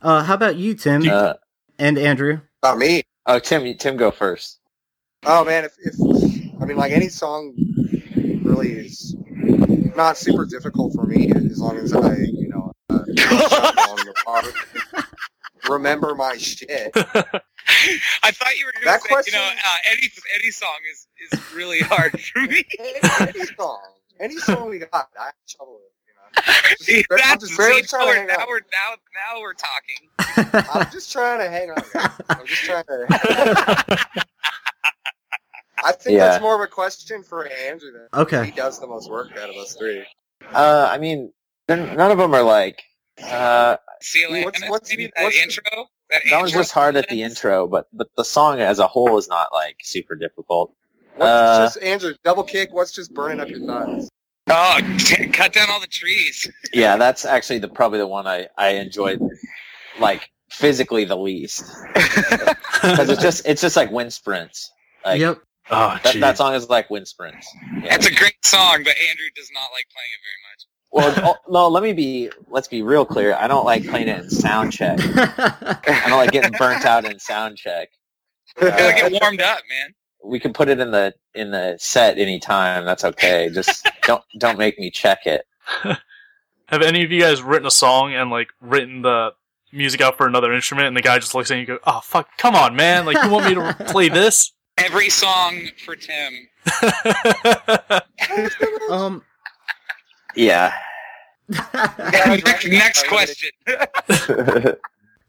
Uh, 0.00 0.22
how 0.22 0.34
about 0.34 0.56
you, 0.56 0.74
Tim 0.74 1.08
Uh, 1.08 1.34
and 1.78 1.98
Andrew? 1.98 2.40
About 2.62 2.78
me. 2.78 3.02
oh, 3.26 3.38
Tim, 3.38 3.76
Tim, 3.78 3.96
go 3.96 4.10
first. 4.10 4.58
Oh 5.24 5.44
man, 5.44 5.64
if, 5.64 5.72
if 5.80 5.94
I 6.60 6.64
mean 6.64 6.76
like 6.76 6.92
any 6.92 7.08
song 7.08 7.54
really 8.42 8.72
is 8.72 9.14
not 9.96 10.16
super 10.16 10.44
difficult 10.46 10.94
for 10.94 11.04
me 11.04 11.30
as 11.32 11.58
long 11.60 11.76
as 11.78 11.92
I 11.94 12.14
you 12.16 12.48
know 12.48 12.72
uh, 12.90 12.94
on 12.98 13.96
the 14.06 14.14
part, 14.24 15.06
remember 15.68 16.14
my 16.14 16.36
shit. 16.36 16.92
I 16.96 18.30
thought 18.30 18.58
you 18.58 18.66
were 18.66 18.72
going 18.72 18.84
That 18.84 18.96
to 19.02 19.02
say, 19.02 19.08
question- 19.08 19.34
you 19.34 19.40
know, 19.40 19.46
uh, 19.64 19.76
any 19.90 20.10
any 20.40 20.50
song 20.50 20.76
is 20.92 21.06
is 21.32 21.54
really 21.54 21.80
hard 21.80 22.18
for 22.20 22.42
me. 22.42 22.64
any 22.78 23.44
song, 23.56 23.80
any 24.20 24.36
song 24.38 24.68
we 24.70 24.78
got, 24.80 25.08
I 25.18 25.26
have 25.26 25.34
trouble 25.48 25.74
with. 25.74 25.82
You 26.86 26.96
know, 26.96 27.06
I'm 27.16 27.18
That's 27.18 27.44
just 27.44 27.56
barely 27.58 27.82
see, 27.82 27.88
trying 27.88 28.06
now, 28.06 28.06
to 28.06 28.08
we're, 28.08 28.14
hang 28.16 28.26
now 28.26 28.42
on. 28.42 28.48
we're 28.48 28.60
now 28.60 28.96
now 29.34 29.40
we're 29.40 29.54
talking. 29.54 30.68
I'm 30.74 30.90
just 30.90 31.12
trying 31.12 31.38
to 31.40 31.48
hang 31.50 31.70
on. 31.70 31.82
Guys. 31.92 32.10
I'm 32.30 32.46
just 32.46 32.62
trying 32.64 32.84
to. 32.84 33.98
I 35.84 35.92
think 35.92 36.16
Yeah. 36.16 36.28
that's 36.28 36.42
more 36.42 36.54
of 36.54 36.60
a 36.60 36.66
question 36.70 37.22
for 37.24 37.46
Andrew. 37.48 37.90
Then 38.28 38.44
he 38.44 38.50
does 38.52 38.78
the 38.78 38.86
most 38.86 39.10
work 39.10 39.32
out 39.36 39.50
of 39.50 39.56
us 39.56 39.74
three. 39.74 40.04
Uh, 40.52 40.88
I 40.90 40.98
mean, 40.98 41.32
none 41.68 41.98
of 42.10 42.18
them 42.18 42.34
are 42.34 42.42
like. 42.42 42.82
Uh, 43.22 43.76
See, 44.00 44.26
like, 44.28 44.44
What's- 44.44 44.60
and 44.62 44.70
what's- 44.70 44.90
maybe 44.90 45.10
that 45.16 45.22
what's 45.24 45.36
the- 45.36 45.42
intro. 45.42 45.86
That, 46.10 46.22
that 46.30 46.42
was 46.42 46.52
just 46.52 46.72
hard 46.72 46.96
at 46.96 47.08
the 47.08 47.22
intro, 47.22 47.66
but 47.66 47.86
but 47.92 48.08
the 48.18 48.24
song 48.24 48.60
as 48.60 48.78
a 48.78 48.86
whole 48.86 49.16
is 49.16 49.28
not 49.28 49.48
like 49.52 49.76
super 49.82 50.14
difficult. 50.14 50.74
What's 51.16 51.30
Uh, 51.30 51.64
just 51.66 51.78
Andrew 51.82 52.14
double 52.22 52.42
kick? 52.44 52.68
What's 52.72 52.92
just 52.92 53.14
burning 53.14 53.40
up 53.40 53.48
your 53.48 53.60
thighs? 53.66 54.08
Oh, 54.50 54.78
cut 55.32 55.52
down 55.54 55.70
all 55.70 55.80
the 55.80 55.86
trees. 55.86 56.50
Yeah, 56.74 56.96
that's 56.98 57.24
actually 57.24 57.60
the 57.60 57.68
probably 57.68 57.98
the 57.98 58.06
one 58.06 58.26
I 58.26 58.48
I 58.58 58.70
enjoyed 58.70 59.20
like 60.00 60.28
physically 60.50 61.04
the 61.06 61.16
least 61.16 61.64
because 61.94 63.08
it's 63.08 63.22
just 63.22 63.46
it's 63.46 63.62
just 63.62 63.76
like 63.76 63.90
wind 63.90 64.12
sprints. 64.12 64.70
Like 65.06 65.18
yep. 65.20 65.38
Oh, 65.70 65.98
that, 66.04 66.16
that 66.20 66.36
song 66.36 66.52
is 66.54 66.68
like 66.68 66.90
wind 66.90 67.08
sprints. 67.08 67.46
Yeah. 67.82 67.94
It's 67.94 68.06
a 68.06 68.12
great 68.14 68.34
song, 68.44 68.82
but 68.84 68.94
Andrew 68.98 69.26
does 69.34 69.48
not 69.54 69.68
like 69.72 69.86
playing 69.88 70.12
it 70.12 70.20
very 70.26 70.40
much. 70.50 70.51
Well, 70.92 71.14
oh, 71.24 71.36
no, 71.48 71.68
let 71.68 71.82
me 71.82 71.92
be 71.94 72.30
let's 72.48 72.68
be 72.68 72.82
real 72.82 73.04
clear. 73.06 73.34
I 73.34 73.48
don't 73.48 73.64
like 73.64 73.86
playing 73.86 74.08
it 74.08 74.18
in 74.20 74.28
sound 74.30 74.72
check. 74.72 74.98
I 75.00 76.04
don't 76.06 76.18
like 76.18 76.32
getting 76.32 76.52
burnt 76.58 76.84
out 76.84 77.04
in 77.04 77.18
sound 77.18 77.56
check. 77.56 77.88
I 78.60 78.70
feel 78.70 78.70
Uh, 78.70 79.06
it 79.08 79.20
warmed 79.22 79.40
up, 79.40 79.60
man. 79.70 79.94
we 80.22 80.38
can 80.38 80.52
put 80.52 80.68
it 80.68 80.78
in 80.80 80.90
the 80.90 81.14
in 81.34 81.50
the 81.50 81.76
set 81.80 82.18
anytime. 82.18 82.84
That's 82.84 83.04
okay. 83.04 83.48
Just 83.52 83.88
don't 84.02 84.22
don't 84.38 84.58
make 84.58 84.78
me 84.78 84.90
check 84.90 85.20
it. 85.26 85.46
Have 86.66 86.82
any 86.82 87.02
of 87.04 87.10
you 87.10 87.20
guys 87.20 87.42
written 87.42 87.66
a 87.66 87.70
song 87.70 88.12
and 88.14 88.30
like 88.30 88.48
written 88.60 89.00
the 89.02 89.30
music 89.72 90.02
out 90.02 90.18
for 90.18 90.26
another 90.26 90.52
instrument, 90.52 90.88
and 90.88 90.96
the 90.96 91.00
guy 91.02 91.18
just 91.18 91.34
looks 91.34 91.50
at 91.50 91.54
you 91.54 91.60
and 91.60 91.68
you 91.68 91.74
go, 91.76 91.80
"Oh 91.86 92.00
fuck, 92.04 92.28
come 92.36 92.54
on, 92.54 92.76
man! 92.76 93.06
Like 93.06 93.16
you 93.22 93.30
want 93.30 93.46
me 93.46 93.54
to 93.54 93.74
play 93.86 94.10
this?" 94.10 94.52
Every 94.78 95.08
song 95.08 95.68
for 95.86 95.96
Tim. 95.96 96.48
um. 98.90 99.22
Yeah. 100.34 100.72
next, 101.48 102.66
next 102.68 103.06
question. 103.08 103.50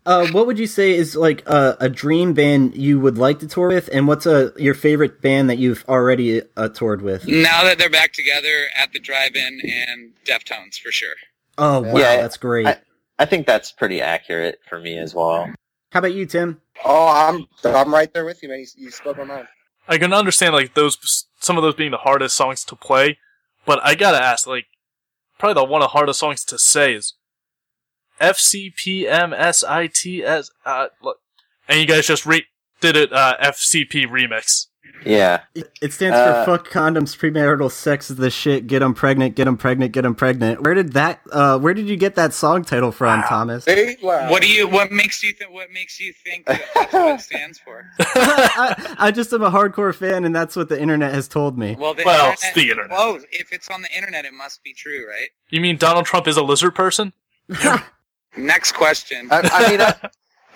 Uh, 0.06 0.28
what 0.32 0.46
would 0.48 0.60
you 0.60 0.68
say 0.68 0.92
is 0.94 1.16
like 1.16 1.48
a, 1.48 1.78
a 1.80 1.88
dream 1.88 2.34
band 2.34 2.76
you 2.76 3.00
would 3.00 3.18
like 3.18 3.40
to 3.40 3.48
tour 3.48 3.70
with, 3.70 3.90
and 3.94 4.06
what's 4.06 4.26
a 4.26 4.52
your 4.58 4.74
favorite 4.74 5.22
band 5.22 5.50
that 5.50 5.58
you've 5.60 5.86
already 5.88 6.42
uh, 6.58 6.68
toured 6.68 7.02
with? 7.02 7.26
now 7.26 7.64
that 7.64 7.78
they're 7.78 7.90
back 7.90 8.12
together 8.12 8.66
at 8.78 8.92
the 8.92 9.00
drive-in 9.00 9.62
and 9.64 10.12
Deftones 10.26 10.78
for 10.78 10.92
sure. 10.92 11.16
Oh 11.58 11.84
wow, 11.84 11.96
Yeah, 11.96 12.18
that's 12.18 12.36
great. 12.36 12.68
I- 12.68 12.82
I 13.18 13.26
think 13.26 13.48
that's 13.48 13.72
pretty 13.72 14.02
accurate 14.02 14.60
for 14.68 14.78
me 14.78 14.98
as 14.98 15.16
well. 15.16 15.50
How 15.94 16.00
about 16.00 16.14
you, 16.14 16.26
Tim? 16.26 16.60
Oh, 16.84 17.08
I'm 17.08 17.48
I'm 17.64 17.94
right 17.94 18.14
there 18.14 18.26
with 18.26 18.44
you, 18.44 18.50
man. 18.50 18.60
You, 18.60 18.66
you 18.76 18.92
spoke 18.92 19.18
my 19.20 19.24
mind. 19.24 19.48
I 19.88 19.98
can 20.00 20.12
understand 20.12 20.54
like 20.54 20.74
those 20.74 21.28
some 21.40 21.56
of 21.56 21.64
those 21.64 21.76
being 21.76 21.92
the 21.92 21.98
hardest 21.98 22.36
songs 22.36 22.66
to 22.66 22.76
play, 22.76 23.20
but 23.66 23.80
I 23.84 23.96
gotta 23.96 24.22
ask, 24.22 24.48
like, 24.48 24.66
probably 25.38 25.62
the 25.62 25.66
one 25.66 25.82
of 25.82 25.86
the 25.86 25.94
hardest 25.94 26.20
songs 26.20 26.44
to 26.46 26.58
say 26.58 26.94
is 26.94 27.16
F 28.20 28.38
C 28.38 28.72
P 28.75 29.08
M 29.08 29.34
S 29.34 29.63
I 29.63 29.88
T 29.88 30.24
S. 30.24 30.50
Uh, 30.66 30.88
look, 31.02 31.18
and 31.68 31.80
you 31.80 31.86
guys 31.86 32.08
just 32.08 32.25
re- 32.25 32.46
did 32.82 32.96
it 32.96 33.12
uh, 33.12 33.36
FCP 33.42 34.06
remix. 34.06 34.68
Yeah. 35.06 35.42
It, 35.54 35.70
it 35.82 35.92
stands 35.94 36.16
Uh, 36.18 36.46
for 36.46 36.58
fuck 36.58 36.70
condoms, 36.70 37.18
premarital 37.18 37.70
sex 37.72 38.10
is 38.10 38.16
the 38.16 38.30
shit. 38.30 38.68
Get 38.68 38.82
'em 38.82 38.94
pregnant, 38.94 39.36
get 39.36 39.48
'em 39.48 39.58
pregnant, 39.58 39.92
get 39.92 40.06
'em 40.06 40.16
pregnant. 40.16 40.62
Where 40.62 40.74
did 40.74 40.94
that? 40.94 41.20
Uh, 41.32 41.60
where 41.60 41.74
did 41.74 41.90
you 41.90 41.98
get 41.98 42.16
that 42.16 42.34
song 42.34 42.63
title 42.63 42.92
from, 42.94 43.20
Wow. 43.22 43.28
Thomas? 43.28 43.66
Hey, 43.66 43.98
wow. 44.02 44.30
What 44.32 44.42
do 44.42 44.48
you? 44.50 44.66
What 44.68 44.92
makes 44.94 45.22
you 45.22 45.34
think? 45.34 45.52
What 45.52 45.72
makes 45.72 46.00
you 46.00 46.13
think 46.24 46.46
that 46.46 46.62
that's 46.74 46.94
what 46.94 47.16
it 47.20 47.22
stands 47.22 47.60
for? 47.60 47.86
I, 48.00 48.96
I 48.98 49.12
just 49.12 49.34
am 49.34 49.42
a 49.42 49.52
hardcore 49.52 49.94
fan, 49.94 50.24
and 50.24 50.34
that's 50.34 50.56
what 50.56 50.70
the 50.70 50.80
internet 50.82 51.13
has 51.13 51.28
told 51.28 51.58
me. 51.58 51.75
Well, 51.78 51.94
the 51.94 52.04
Well, 52.06 52.30
internet, 52.32 52.34
it's 52.44 52.54
the 52.54 52.70
internet. 52.72 52.98
Whoa, 52.98 53.20
if 53.32 53.52
it's 53.52 53.70
on 53.70 53.82
the 53.82 53.94
internet, 53.94 54.24
it 54.24 54.34
must 54.34 54.63
be 54.63 54.74
true, 54.74 55.06
right? 55.10 55.28
You 55.50 55.60
mean 55.60 55.75
Donald 55.78 56.06
Trump 56.06 56.28
is 56.28 56.38
a 56.38 56.44
lizard 56.44 56.75
person? 56.75 57.12
Next 58.38 58.72
question. 58.74 59.28
I, 59.32 59.42
I 59.52 59.70
mean, 59.70 59.82
I, 59.82 59.96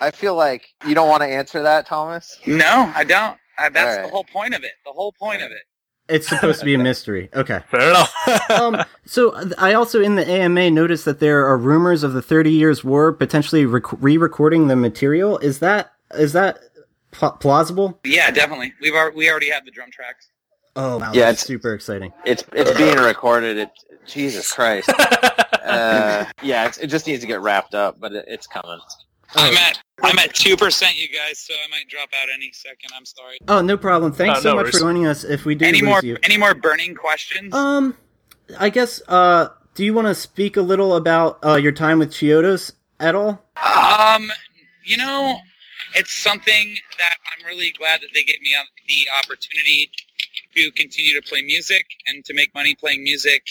I 0.00 0.10
feel 0.10 0.34
like 0.34 0.68
you 0.86 0.94
don't 0.94 1.08
want 1.08 1.22
to 1.22 1.28
answer 1.28 1.62
that, 1.62 1.86
Thomas. 1.86 2.38
no, 2.46 2.90
I 2.94 3.04
don't. 3.04 3.36
Uh, 3.58 3.68
that's 3.70 3.78
All 3.78 3.96
right. 3.96 4.02
the 4.06 4.12
whole 4.12 4.24
point 4.24 4.54
of 4.54 4.62
it. 4.64 4.72
The 4.84 4.92
whole 4.92 5.12
point 5.12 5.42
of 5.42 5.50
it. 5.50 5.62
It's 6.08 6.26
supposed 6.26 6.60
to 6.60 6.64
be 6.64 6.72
a 6.74 6.78
mystery. 6.78 7.28
Okay. 7.34 7.60
Fair 7.70 7.90
enough. 7.90 8.14
um, 8.50 8.82
so 9.04 9.30
uh, 9.30 9.50
I 9.58 9.74
also 9.74 10.00
in 10.00 10.14
the 10.14 10.26
AMA 10.26 10.70
noticed 10.70 11.04
that 11.04 11.20
there 11.20 11.44
are 11.46 11.58
rumors 11.58 12.02
of 12.02 12.12
the 12.14 12.22
Thirty 12.22 12.50
Years' 12.52 12.82
War 12.82 13.12
potentially 13.12 13.66
rec- 13.66 14.00
re-recording 14.00 14.68
the 14.68 14.76
material. 14.76 15.36
Is 15.38 15.58
that 15.58 15.92
is 16.14 16.32
that 16.32 16.58
pl- 17.10 17.32
plausible? 17.32 17.98
Yeah, 18.04 18.30
definitely. 18.30 18.72
We've 18.80 18.94
al- 18.94 19.12
we 19.12 19.30
already 19.30 19.50
have 19.50 19.64
the 19.66 19.70
drum 19.70 19.90
tracks. 19.90 20.28
Oh, 20.76 20.98
wow, 20.98 21.12
Yeah, 21.12 21.24
it's- 21.30 21.40
super 21.40 21.74
exciting. 21.74 22.12
It's 22.24 22.42
it's 22.52 22.76
being 22.78 22.96
recorded. 22.96 23.58
It 23.58 23.70
Jesus 24.06 24.50
Christ. 24.52 24.90
Uh, 25.68 26.24
yeah, 26.40 26.66
it's, 26.66 26.78
it 26.78 26.86
just 26.86 27.06
needs 27.06 27.20
to 27.20 27.26
get 27.26 27.40
wrapped 27.42 27.74
up, 27.74 28.00
but 28.00 28.10
it, 28.14 28.24
it's 28.26 28.46
coming. 28.46 28.78
I'm 29.34 29.54
at 29.54 29.78
I'm 30.02 30.18
at 30.18 30.34
two 30.34 30.56
percent, 30.56 30.96
you 30.98 31.08
guys. 31.08 31.38
So 31.38 31.54
I 31.54 31.68
might 31.70 31.88
drop 31.88 32.08
out 32.22 32.28
any 32.32 32.50
second. 32.52 32.90
I'm 32.96 33.04
sorry. 33.04 33.38
Oh, 33.48 33.60
no 33.60 33.76
problem. 33.76 34.12
Thanks 34.12 34.38
Oh, 34.40 34.42
so 34.42 34.48
no 34.50 34.56
much 34.56 34.64
worries. 34.64 34.74
for 34.74 34.80
joining 34.80 35.06
us. 35.06 35.24
If 35.24 35.44
we 35.44 35.54
do 35.54 35.64
Any 35.64 35.80
lose 35.80 35.88
more 35.88 36.00
you, 36.02 36.16
any 36.22 36.36
more 36.36 36.54
burning 36.54 36.94
questions? 36.94 37.52
um, 37.54 37.96
I 38.58 38.70
guess. 38.70 39.02
Uh, 39.08 39.48
do 39.74 39.84
you 39.84 39.94
want 39.94 40.08
to 40.08 40.14
speak 40.14 40.56
a 40.56 40.62
little 40.62 40.94
about 40.96 41.38
uh, 41.44 41.54
your 41.56 41.72
time 41.72 41.98
with 41.98 42.10
Chiodos 42.10 42.72
at 43.00 43.14
all? 43.14 43.44
Um, 43.62 44.30
you 44.84 44.96
know, 44.96 45.38
it's 45.94 46.12
something 46.12 46.76
that 46.98 47.14
I'm 47.38 47.46
really 47.46 47.72
glad 47.78 48.00
that 48.00 48.08
they 48.14 48.22
gave 48.22 48.40
me 48.40 48.54
the 48.88 49.06
opportunity 49.22 49.90
to 50.56 50.70
continue 50.72 51.20
to 51.20 51.22
play 51.28 51.42
music 51.42 51.84
and 52.08 52.24
to 52.24 52.34
make 52.34 52.52
money 52.54 52.74
playing 52.74 53.04
music. 53.04 53.42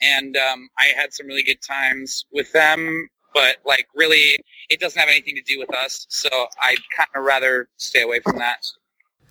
And 0.00 0.36
um, 0.36 0.68
I 0.78 0.86
had 0.98 1.12
some 1.12 1.26
really 1.26 1.42
good 1.42 1.60
times 1.66 2.24
with 2.32 2.50
them, 2.52 3.08
but 3.36 3.56
like 3.66 3.86
really, 3.94 4.38
it 4.70 4.80
doesn't 4.80 4.98
have 4.98 5.10
anything 5.10 5.34
to 5.34 5.42
do 5.42 5.58
with 5.58 5.72
us. 5.74 6.06
So 6.08 6.30
I'd 6.62 6.78
kind 6.96 7.08
of 7.14 7.22
rather 7.22 7.68
stay 7.76 8.00
away 8.00 8.20
from 8.20 8.38
that. 8.38 8.66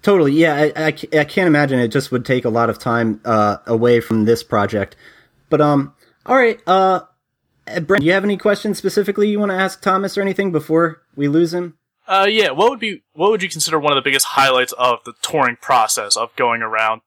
Totally. 0.03 0.33
Yeah, 0.33 0.53
I, 0.53 0.73
I, 0.75 0.87
I 0.87 1.23
can't 1.23 1.47
imagine 1.47 1.79
it 1.79 1.87
just 1.87 2.11
would 2.11 2.23
take 2.23 2.45
a 2.45 2.49
lot 2.49 2.69
of 2.69 2.77
time 2.77 3.19
uh, 3.25 3.57
away 3.65 3.99
from 4.01 4.25
this 4.25 4.43
project. 4.43 4.95
But 5.49 5.61
um, 5.61 5.95
all 6.27 6.35
right. 6.35 6.59
Uh, 6.67 7.01
uh, 7.67 7.79
Brent, 7.79 8.01
do 8.01 8.05
you 8.05 8.13
have 8.13 8.23
any 8.23 8.37
questions 8.37 8.77
specifically 8.77 9.27
you 9.27 9.39
want 9.39 9.51
to 9.51 9.57
ask 9.57 9.81
Thomas 9.81 10.19
or 10.19 10.21
anything 10.21 10.51
before 10.51 11.01
we 11.15 11.27
lose 11.27 11.51
him? 11.51 11.79
uh, 12.07 12.27
yeah. 12.29 12.51
What 12.51 12.69
would 12.69 12.79
be 12.79 13.01
what 13.13 13.31
would 13.31 13.41
you 13.41 13.49
consider 13.49 13.79
one 13.79 13.91
of 13.91 13.95
the 13.95 14.07
biggest 14.07 14.27
highlights 14.27 14.73
of 14.73 14.99
the 15.05 15.13
touring 15.23 15.57
process 15.59 16.15
of 16.15 16.35
going 16.35 16.61
around 16.61 17.01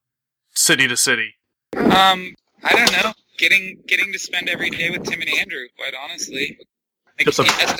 city 0.50 0.88
to 0.88 0.96
city? 0.96 1.34
Um, 1.76 2.34
I 2.64 2.74
don't 2.74 2.90
know. 2.90 3.12
Getting 3.38 3.84
getting 3.86 4.12
to 4.12 4.18
spend 4.18 4.48
every 4.48 4.70
day 4.70 4.90
with 4.90 5.04
Tim 5.04 5.20
and 5.20 5.30
Andrew, 5.30 5.68
quite 5.76 5.94
honestly. 5.94 6.58
Like, 7.18 7.26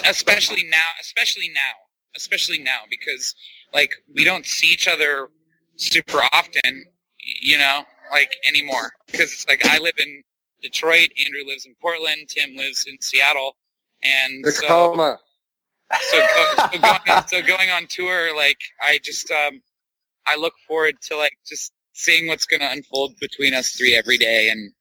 a- 0.05 0.11
especially 0.11 0.65
now, 0.69 0.89
especially 1.01 1.51
now, 1.55 1.73
especially 2.17 2.59
now, 2.59 2.81
because 2.91 3.35
like 3.73 3.93
we 4.15 4.25
don't 4.25 4.47
see 4.47 4.69
each 4.73 4.89
other 4.89 5.29
super 5.77 6.21
often, 6.33 6.85
you 7.41 7.59
know, 7.59 7.83
like 8.11 8.35
anymore. 8.47 8.93
Because 9.07 9.33
it's 9.33 9.47
like 9.49 9.65
I 9.67 9.79
live 9.79 9.95
in 9.99 10.23
Detroit, 10.63 11.11
Andrew 11.25 11.43
lives 11.47 11.67
in 11.67 11.75
Portland, 11.81 12.29
Tim 12.29 12.57
lives 12.57 12.85
in 12.87 12.97
Seattle, 13.01 13.57
and 14.03 14.45
so 14.47 14.63
Tacoma. 14.63 15.19
so, 16.11 16.19
go, 16.19 16.55
so, 16.57 16.79
going 16.79 17.01
on, 17.09 17.29
so 17.29 17.43
going 17.43 17.71
on 17.71 17.87
tour, 17.89 18.37
like 18.37 18.59
I 18.83 18.99
just 19.03 19.31
um, 19.31 19.61
I 20.27 20.37
look 20.37 20.55
forward 20.67 20.97
to 21.03 21.17
like 21.17 21.37
just 21.47 21.73
seeing 21.93 22.27
what's 22.29 22.45
going 22.47 22.61
to 22.61 22.71
unfold 22.71 23.15
between 23.21 23.55
us 23.55 23.71
three 23.71 23.97
every 23.97 24.19
day, 24.19 24.51
and 24.51 24.73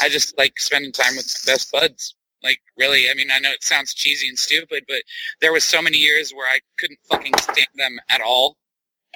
I 0.00 0.08
just 0.08 0.36
like 0.38 0.58
spending 0.58 0.92
time 0.92 1.16
with 1.16 1.32
best 1.46 1.70
buds. 1.72 2.14
Like 2.42 2.60
really, 2.76 3.08
I 3.10 3.14
mean, 3.14 3.30
I 3.32 3.38
know 3.38 3.50
it 3.50 3.62
sounds 3.62 3.94
cheesy 3.94 4.28
and 4.28 4.38
stupid, 4.38 4.84
but 4.88 5.02
there 5.40 5.52
was 5.52 5.64
so 5.64 5.80
many 5.80 5.98
years 5.98 6.32
where 6.32 6.48
I 6.48 6.60
couldn't 6.78 6.98
fucking 7.10 7.34
stand 7.40 7.68
them 7.76 7.98
at 8.08 8.20
all, 8.20 8.56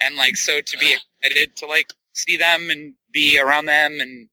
and 0.00 0.16
like 0.16 0.36
so 0.36 0.60
to 0.60 0.78
be 0.78 0.94
excited 1.22 1.56
to 1.56 1.66
like 1.66 1.92
see 2.14 2.36
them 2.36 2.70
and 2.70 2.94
be 3.12 3.38
around 3.38 3.66
them 3.66 3.98
and 4.00 4.28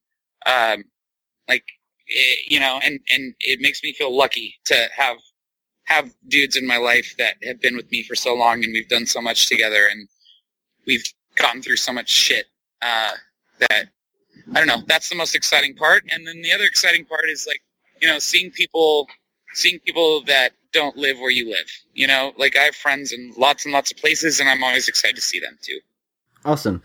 um, 0.46 0.84
like 1.48 1.66
it, 2.08 2.52
you 2.52 2.60
know, 2.60 2.80
and 2.84 3.00
and 3.10 3.34
it 3.40 3.60
makes 3.62 3.84
me 3.84 3.94
feel 3.94 4.16
lucky 4.16 4.56
to 4.66 4.88
have 4.96 5.18
have 5.86 6.14
dudes 6.28 6.56
in 6.56 6.66
my 6.66 6.78
life 6.78 7.16
that 7.18 7.36
have 7.44 7.60
been 7.62 7.76
with 7.76 7.92
me 7.92 8.04
for 8.04 8.16
so 8.16 8.34
long 8.34 8.64
and 8.64 8.72
we've 8.74 8.88
done 8.88 9.06
so 9.06 9.22
much 9.22 9.50
together 9.50 9.88
and 9.92 10.08
we've 10.88 11.04
gone 11.36 11.62
through 11.62 11.76
so 11.76 11.92
much 11.92 12.10
shit 12.10 12.46
uh, 12.82 13.12
that 13.60 13.88
I 14.54 14.60
don't 14.60 14.68
know. 14.68 14.84
That's 14.88 15.10
the 15.10 15.16
most 15.16 15.36
exciting 15.36 15.76
part. 15.76 16.04
And 16.10 16.28
then 16.28 16.42
the 16.42 16.52
other 16.52 16.66
exciting 16.66 17.06
part 17.06 17.30
is 17.30 17.46
like, 17.48 17.62
you 18.04 18.10
know, 18.10 18.20
seeing 18.20 18.52
people, 18.52 19.08
seeing 19.54 19.80
people 19.80 20.22
that 20.26 20.50
don't 20.74 20.98
live 20.98 21.20
where 21.20 21.32
you 21.32 21.50
live. 21.50 21.72
You 21.94 22.06
know, 22.06 22.34
like 22.38 22.58
I 22.58 22.64
have 22.64 22.76
friends 22.76 23.14
in 23.14 23.34
lots 23.38 23.64
and 23.64 23.74
lots 23.74 23.92
of 23.92 23.98
places, 23.98 24.42
and 24.42 24.50
I'm 24.50 24.62
always 24.62 24.90
excited 24.90 25.16
to 25.16 25.22
see 25.22 25.40
them 25.40 25.58
too. 25.62 25.80
Awesome. 26.44 26.84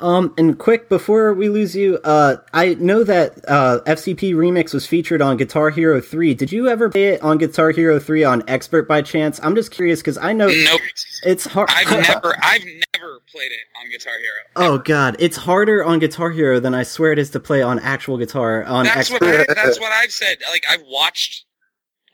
Um, 0.00 0.34
and 0.36 0.58
quick 0.58 0.90
before 0.90 1.32
we 1.32 1.48
lose 1.48 1.74
you, 1.74 1.98
uh, 2.04 2.36
I 2.52 2.74
know 2.74 3.02
that 3.02 3.38
uh, 3.48 3.80
FCP 3.86 4.34
Remix 4.34 4.74
was 4.74 4.86
featured 4.86 5.22
on 5.22 5.38
Guitar 5.38 5.70
Hero 5.70 6.02
3. 6.02 6.34
Did 6.34 6.52
you 6.52 6.68
ever 6.68 6.90
play 6.90 7.08
it 7.08 7.22
on 7.22 7.38
Guitar 7.38 7.70
Hero 7.70 7.98
3 7.98 8.22
on 8.22 8.42
Expert 8.46 8.86
by 8.86 9.00
chance? 9.00 9.40
I'm 9.42 9.56
just 9.56 9.72
curious 9.72 10.00
because 10.00 10.18
I 10.18 10.34
know 10.34 10.48
Nope, 10.48 10.82
it's 11.24 11.46
hard. 11.46 11.70
I've 11.72 11.90
never, 11.90 12.36
I've 12.40 12.62
never 12.98 13.20
played 13.30 13.52
it 13.52 13.60
on 13.80 13.90
Guitar 13.90 14.14
Hero. 14.18 14.42
Oh 14.70 14.78
god, 14.78 15.16
it's 15.18 15.36
harder 15.36 15.84
on 15.84 15.98
Guitar 15.98 16.30
Hero 16.30 16.60
than 16.60 16.74
I 16.74 16.82
swear 16.82 17.12
it 17.12 17.18
is 17.18 17.30
to 17.30 17.40
play 17.40 17.62
on 17.62 17.78
actual 17.78 18.18
guitar 18.18 18.64
on 18.64 18.84
that's 18.84 19.10
Expert. 19.10 19.20
what 19.20 19.50
I, 19.50 19.54
that's 19.54 19.80
what 19.80 19.92
I've 19.92 20.12
said. 20.12 20.38
Like 20.50 20.64
I've 20.68 20.82
watched 20.86 21.44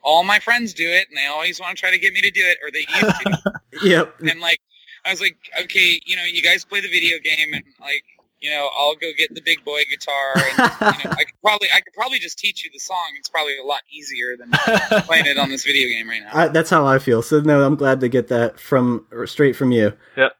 all 0.02 0.22
my 0.24 0.38
friends 0.38 0.74
do 0.74 0.86
it, 0.88 1.06
and 1.08 1.16
they 1.16 1.26
always 1.26 1.60
want 1.60 1.76
to 1.76 1.80
try 1.80 1.90
to 1.90 1.98
get 1.98 2.12
me 2.12 2.20
to 2.20 2.30
do 2.30 2.42
it, 2.44 2.58
or 2.62 2.70
they 2.70 2.80
used 2.80 3.20
to. 3.22 3.52
Yep. 3.82 4.20
and 4.20 4.40
like 4.40 4.60
I 5.04 5.10
was 5.10 5.20
like, 5.20 5.36
okay, 5.62 6.00
you 6.06 6.16
know, 6.16 6.22
you 6.22 6.42
guys 6.42 6.64
play 6.64 6.80
the 6.80 6.88
video 6.88 7.18
game, 7.18 7.52
and 7.52 7.64
like, 7.80 8.04
you 8.40 8.50
know, 8.50 8.68
I'll 8.78 8.94
go 8.94 9.10
get 9.16 9.34
the 9.34 9.40
big 9.40 9.64
boy 9.64 9.82
guitar, 9.90 10.34
and 10.36 10.98
you 10.98 11.04
know, 11.10 11.16
I 11.16 11.24
could 11.24 11.40
probably, 11.42 11.68
I 11.74 11.80
could 11.80 11.92
probably 11.94 12.18
just 12.18 12.38
teach 12.38 12.64
you 12.64 12.70
the 12.72 12.78
song. 12.78 13.12
It's 13.18 13.28
probably 13.28 13.58
a 13.58 13.64
lot 13.64 13.80
easier 13.92 14.36
than 14.38 14.50
playing 15.02 15.26
it 15.26 15.38
on 15.38 15.48
this 15.50 15.64
video 15.64 15.88
game 15.88 16.08
right 16.08 16.22
now. 16.22 16.30
I, 16.32 16.48
that's 16.48 16.70
how 16.70 16.86
I 16.86 16.98
feel. 16.98 17.20
So 17.22 17.40
no, 17.40 17.64
I'm 17.64 17.74
glad 17.76 18.00
to 18.00 18.08
get 18.08 18.28
that 18.28 18.60
from 18.60 19.06
straight 19.26 19.56
from 19.56 19.72
you. 19.72 19.92
Yep. 20.16 20.32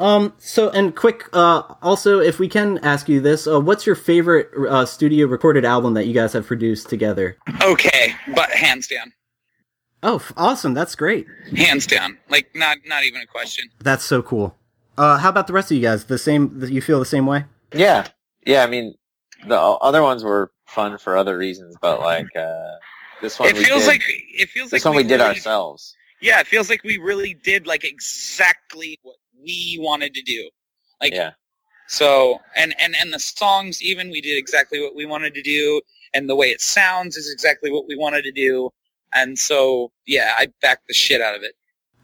Um. 0.00 0.32
So 0.38 0.70
and 0.70 0.94
quick. 0.94 1.24
Uh. 1.32 1.62
Also, 1.82 2.20
if 2.20 2.38
we 2.38 2.48
can 2.48 2.78
ask 2.78 3.08
you 3.08 3.20
this, 3.20 3.46
uh, 3.46 3.60
what's 3.60 3.86
your 3.86 3.94
favorite 3.96 4.48
uh, 4.68 4.86
studio 4.86 5.26
recorded 5.26 5.64
album 5.64 5.94
that 5.94 6.06
you 6.06 6.14
guys 6.14 6.32
have 6.34 6.46
produced 6.46 6.88
together? 6.88 7.36
Okay, 7.62 8.14
but 8.34 8.50
hands 8.50 8.86
down, 8.86 9.12
Oh, 10.02 10.16
f- 10.16 10.32
awesome! 10.36 10.74
That's 10.74 10.94
great. 10.94 11.26
hands 11.56 11.86
down, 11.86 12.18
like 12.28 12.48
not, 12.54 12.78
not 12.86 13.04
even 13.04 13.20
a 13.22 13.26
question. 13.26 13.68
That's 13.80 14.04
so 14.04 14.22
cool. 14.22 14.56
Uh, 14.96 15.18
how 15.18 15.28
about 15.30 15.46
the 15.48 15.52
rest 15.52 15.70
of 15.70 15.76
you 15.76 15.82
guys? 15.82 16.04
The 16.04 16.18
same? 16.18 16.60
You 16.62 16.80
feel 16.80 16.98
the 17.00 17.04
same 17.04 17.26
way? 17.26 17.44
Yeah, 17.72 18.06
yeah. 18.46 18.62
I 18.62 18.66
mean, 18.68 18.94
the 19.48 19.58
other 19.58 20.02
ones 20.02 20.22
were 20.22 20.52
fun 20.66 20.98
for 20.98 21.16
other 21.16 21.36
reasons, 21.36 21.76
but 21.82 22.00
like 22.00 22.26
uh, 22.36 22.76
this 23.20 23.38
one, 23.38 23.48
It 23.48 23.56
we 23.56 23.64
feels 23.64 23.82
did, 23.82 23.88
like 23.88 24.02
it 24.06 24.48
feels 24.48 24.70
this 24.70 24.84
like 24.84 24.94
one 24.94 24.96
we 25.02 25.08
did 25.08 25.16
really- 25.20 25.30
ourselves. 25.30 25.94
Yeah, 26.20 26.40
it 26.40 26.48
feels 26.48 26.68
like 26.68 26.82
we 26.82 26.98
really 26.98 27.34
did 27.34 27.66
like 27.68 27.84
exactly 27.84 28.98
what 29.02 29.14
we 29.42 29.78
wanted 29.80 30.14
to 30.14 30.22
do. 30.22 30.50
Like 31.02 31.14
Yeah, 31.14 31.32
So 31.88 32.40
and 32.56 32.74
and 32.80 32.96
and 33.00 33.14
the 33.14 33.20
songs 33.20 33.82
even 33.82 34.10
we 34.10 34.22
did 34.22 34.38
exactly 34.38 34.80
what 34.80 34.96
we 34.96 35.06
wanted 35.06 35.34
to 35.34 35.42
do, 35.42 35.82
and 36.14 36.28
the 36.30 36.36
way 36.36 36.48
it 36.50 36.62
sounds 36.62 37.16
is 37.18 37.32
exactly 37.32 37.72
what 37.72 37.86
we 37.88 37.96
wanted 37.96 38.24
to 38.24 38.32
do, 38.32 38.70
and 39.14 39.38
so 39.38 39.92
yeah, 40.06 40.34
I 40.38 40.48
backed 40.62 40.88
the 40.88 40.94
shit 40.94 41.22
out 41.22 41.36
of 41.36 41.44
it. 41.44 41.54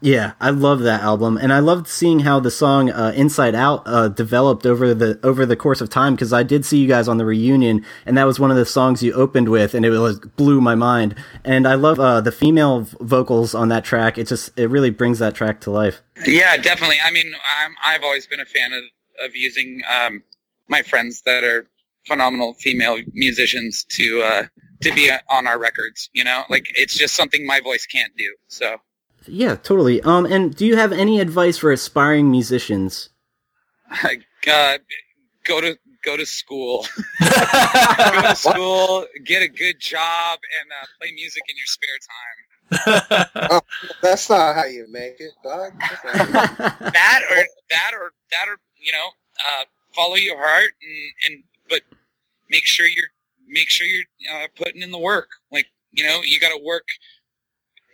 Yeah, 0.05 0.33
I 0.39 0.51
love 0.51 0.81
that 0.81 1.01
album, 1.01 1.35
and 1.35 1.51
I 1.51 1.57
loved 1.57 1.87
seeing 1.87 2.19
how 2.19 2.39
the 2.39 2.51
song 2.51 2.91
uh, 2.91 3.11
"Inside 3.15 3.55
Out" 3.55 3.81
uh, 3.87 4.07
developed 4.07 4.63
over 4.63 4.93
the 4.93 5.19
over 5.23 5.47
the 5.47 5.55
course 5.55 5.81
of 5.81 5.89
time. 5.89 6.13
Because 6.13 6.31
I 6.31 6.43
did 6.43 6.63
see 6.63 6.77
you 6.77 6.87
guys 6.87 7.07
on 7.07 7.17
the 7.17 7.25
reunion, 7.25 7.83
and 8.05 8.15
that 8.15 8.25
was 8.25 8.39
one 8.39 8.51
of 8.51 8.57
the 8.57 8.67
songs 8.67 9.01
you 9.01 9.13
opened 9.13 9.49
with, 9.49 9.73
and 9.73 9.83
it 9.83 9.89
was 9.89 10.19
blew 10.19 10.61
my 10.61 10.75
mind. 10.75 11.15
And 11.43 11.67
I 11.67 11.73
love 11.73 11.99
uh, 11.99 12.21
the 12.21 12.31
female 12.31 12.81
vocals 13.01 13.55
on 13.55 13.69
that 13.69 13.83
track. 13.83 14.19
It 14.19 14.27
just 14.27 14.51
it 14.59 14.69
really 14.69 14.91
brings 14.91 15.17
that 15.17 15.33
track 15.33 15.59
to 15.61 15.71
life. 15.71 16.03
Yeah, 16.27 16.55
definitely. 16.57 16.97
I 17.03 17.09
mean, 17.09 17.33
I'm 17.63 17.73
I've 17.83 18.03
always 18.03 18.27
been 18.27 18.39
a 18.39 18.45
fan 18.45 18.73
of 18.73 18.83
of 19.25 19.35
using 19.35 19.81
um, 19.91 20.21
my 20.67 20.83
friends 20.83 21.23
that 21.25 21.43
are 21.43 21.67
phenomenal 22.05 22.53
female 22.53 22.99
musicians 23.13 23.83
to 23.85 24.21
uh, 24.21 24.43
to 24.81 24.93
be 24.93 25.09
on 25.31 25.47
our 25.47 25.57
records. 25.57 26.11
You 26.13 26.25
know, 26.25 26.43
like 26.47 26.67
it's 26.75 26.95
just 26.95 27.15
something 27.15 27.43
my 27.43 27.59
voice 27.59 27.87
can't 27.87 28.15
do. 28.15 28.35
So. 28.49 28.77
Yeah, 29.27 29.55
totally. 29.55 30.01
Um, 30.01 30.25
and 30.25 30.55
do 30.55 30.65
you 30.65 30.75
have 30.77 30.91
any 30.91 31.19
advice 31.19 31.57
for 31.57 31.71
aspiring 31.71 32.29
musicians? 32.31 33.09
uh, 34.03 34.77
go 35.43 35.61
to 35.61 35.77
go 36.03 36.17
to 36.17 36.25
school. 36.25 36.85
go 37.19 38.21
to 38.21 38.35
school, 38.35 39.05
get 39.23 39.41
a 39.41 39.47
good 39.47 39.79
job, 39.79 40.39
and 40.61 40.71
uh, 40.71 40.85
play 40.99 41.11
music 41.13 41.43
in 41.49 41.55
your 41.57 41.65
spare 41.65 41.97
time. 43.49 43.61
That's 44.01 44.29
not 44.29 44.55
how 44.55 44.65
you 44.65 44.87
make 44.89 45.19
it, 45.19 45.31
dog. 45.43 45.73
That's 45.79 46.03
not 46.03 46.15
how 46.15 46.25
you- 46.25 46.91
That 46.91 47.21
or 47.31 47.45
that 47.69 47.91
or 47.93 48.11
that 48.31 48.47
or 48.47 48.57
you 48.77 48.91
know, 48.91 49.07
uh, 49.39 49.63
follow 49.95 50.15
your 50.15 50.37
heart 50.37 50.71
and 50.81 51.33
and 51.33 51.43
but 51.69 51.81
make 52.49 52.65
sure 52.65 52.85
you're 52.87 53.07
make 53.47 53.69
sure 53.69 53.87
you're 53.87 54.05
uh, 54.33 54.47
putting 54.55 54.81
in 54.81 54.91
the 54.91 54.99
work. 54.99 55.29
Like 55.51 55.67
you 55.91 56.05
know, 56.05 56.21
you 56.23 56.39
got 56.39 56.49
to 56.49 56.61
work 56.63 56.83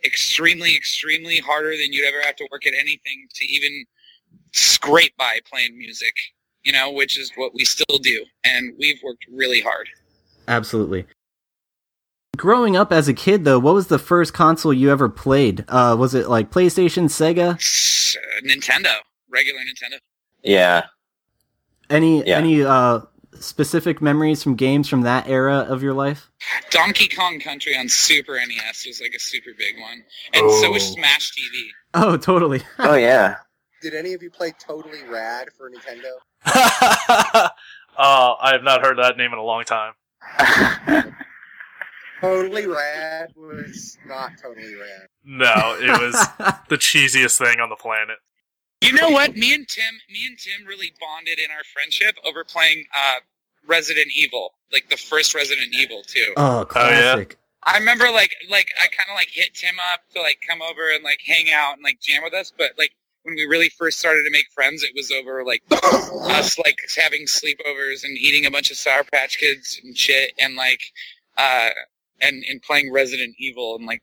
extremely, 0.04 0.76
extremely 0.76 1.38
harder 1.38 1.70
than 1.70 1.92
you'd 1.92 2.06
ever 2.06 2.20
have 2.22 2.36
to 2.36 2.48
work 2.50 2.66
at 2.66 2.74
anything 2.74 3.26
to 3.34 3.44
even 3.46 3.84
scrape 4.52 5.16
by 5.16 5.40
playing 5.50 5.76
music. 5.78 6.14
you 6.64 6.70
know, 6.72 6.92
which 6.92 7.18
is 7.18 7.32
what 7.34 7.52
we 7.54 7.64
still 7.64 7.98
do, 7.98 8.24
and 8.44 8.72
we've 8.78 9.00
worked 9.02 9.26
really 9.32 9.60
hard. 9.60 9.88
Absolutely. 10.46 11.06
Growing 12.36 12.76
up 12.76 12.92
as 12.92 13.08
a 13.08 13.14
kid, 13.14 13.44
though, 13.44 13.58
what 13.58 13.74
was 13.74 13.88
the 13.88 13.98
first 13.98 14.32
console 14.32 14.72
you 14.72 14.88
ever 14.90 15.08
played? 15.08 15.64
Uh, 15.66 15.96
was 15.98 16.14
it 16.14 16.28
like 16.28 16.52
PlayStation, 16.52 17.04
Sega? 17.06 17.54
Uh, 18.16 18.40
Nintendo, 18.46 18.94
regular 19.28 19.58
Nintendo. 19.60 19.98
Yeah. 20.44 20.86
Any 21.90 22.24
Yeah. 22.24 22.38
any 22.38 22.62
uh 22.62 23.00
specific 23.40 24.00
memories 24.02 24.42
from 24.42 24.54
games 24.56 24.88
from 24.88 25.02
that 25.02 25.28
era 25.28 25.66
of 25.68 25.82
your 25.82 25.94
life? 25.94 26.30
Donkey 26.70 27.08
Kong 27.08 27.40
Country 27.40 27.76
on 27.76 27.88
Super 27.88 28.34
NES 28.34 28.86
was 28.86 29.00
like 29.00 29.12
a 29.16 29.20
super 29.20 29.50
big 29.56 29.80
one, 29.80 30.02
and 30.34 30.50
so 30.60 30.70
was 30.70 30.82
Oh. 30.82 30.94
Smash 30.94 31.32
TV. 31.32 31.68
Oh, 31.94 32.16
totally. 32.16 32.62
Oh 32.78 32.94
yeah. 32.94 33.36
Did 33.80 33.94
any 33.94 34.12
of 34.14 34.22
you 34.22 34.30
play 34.30 34.52
Totally 34.58 35.02
Rad 35.08 35.48
for 35.58 35.68
Nintendo? 35.70 36.12
uh, 36.46 37.48
I 37.98 38.50
have 38.52 38.62
not 38.62 38.80
heard 38.84 38.96
that 38.98 39.16
name 39.16 39.32
in 39.32 39.38
a 39.38 39.42
long 39.42 39.64
time. 39.64 39.92
Totally 42.20 42.66
Rad 42.68 43.30
was 43.36 43.98
not 44.06 44.30
Totally 44.40 44.74
Rad. 44.76 45.08
No, 45.24 45.76
it 45.80 45.90
was 46.00 46.12
the 46.68 46.76
cheesiest 46.76 47.36
thing 47.38 47.58
on 47.58 47.68
the 47.68 47.76
planet. 47.76 48.18
You 48.82 48.92
know 48.92 49.10
what? 49.10 49.36
Me 49.36 49.54
and 49.54 49.66
Tim, 49.68 49.94
me 50.10 50.26
and 50.26 50.38
Tim 50.38 50.66
really 50.66 50.92
bonded 51.00 51.38
in 51.38 51.50
our 51.50 51.64
friendship 51.72 52.16
over 52.26 52.44
playing 52.44 52.84
uh, 52.94 53.20
Resident 53.66 54.08
Evil, 54.16 54.54
like 54.72 54.88
the 54.90 54.96
first 54.96 55.34
Resident 55.34 55.68
Evil 55.74 56.02
too. 56.06 56.32
oh, 56.36 56.64
classic. 56.68 57.38
I 57.64 57.78
remember 57.78 58.10
like 58.10 58.34
like 58.50 58.68
I 58.82 58.88
kind 58.88 59.08
of 59.08 59.14
like 59.14 59.28
hit 59.32 59.54
Tim 59.54 59.76
up 59.92 60.00
to 60.14 60.20
like 60.20 60.38
come 60.48 60.60
over 60.62 60.90
and 60.92 61.04
like 61.04 61.20
hang 61.24 61.46
out 61.50 61.74
and 61.74 61.82
like 61.84 62.00
jam 62.00 62.22
with 62.24 62.34
us, 62.34 62.52
but 62.56 62.72
like 62.76 62.90
when 63.22 63.36
we 63.36 63.44
really 63.44 63.68
first 63.68 64.00
started 64.00 64.24
to 64.24 64.30
make 64.32 64.46
friends, 64.52 64.82
it 64.82 64.90
was 64.96 65.12
over 65.12 65.44
like 65.44 65.62
us 65.70 66.58
like 66.58 66.76
having 67.00 67.26
sleepovers 67.26 68.02
and 68.02 68.18
eating 68.18 68.46
a 68.46 68.50
bunch 68.50 68.72
of 68.72 68.76
Sour 68.76 69.04
Patch 69.04 69.38
Kids 69.38 69.80
and 69.84 69.96
shit, 69.96 70.32
and 70.40 70.56
like 70.56 70.80
uh 71.38 71.68
and 72.20 72.42
and 72.48 72.60
playing 72.62 72.92
Resident 72.92 73.36
Evil 73.38 73.76
and 73.76 73.86
like 73.86 74.02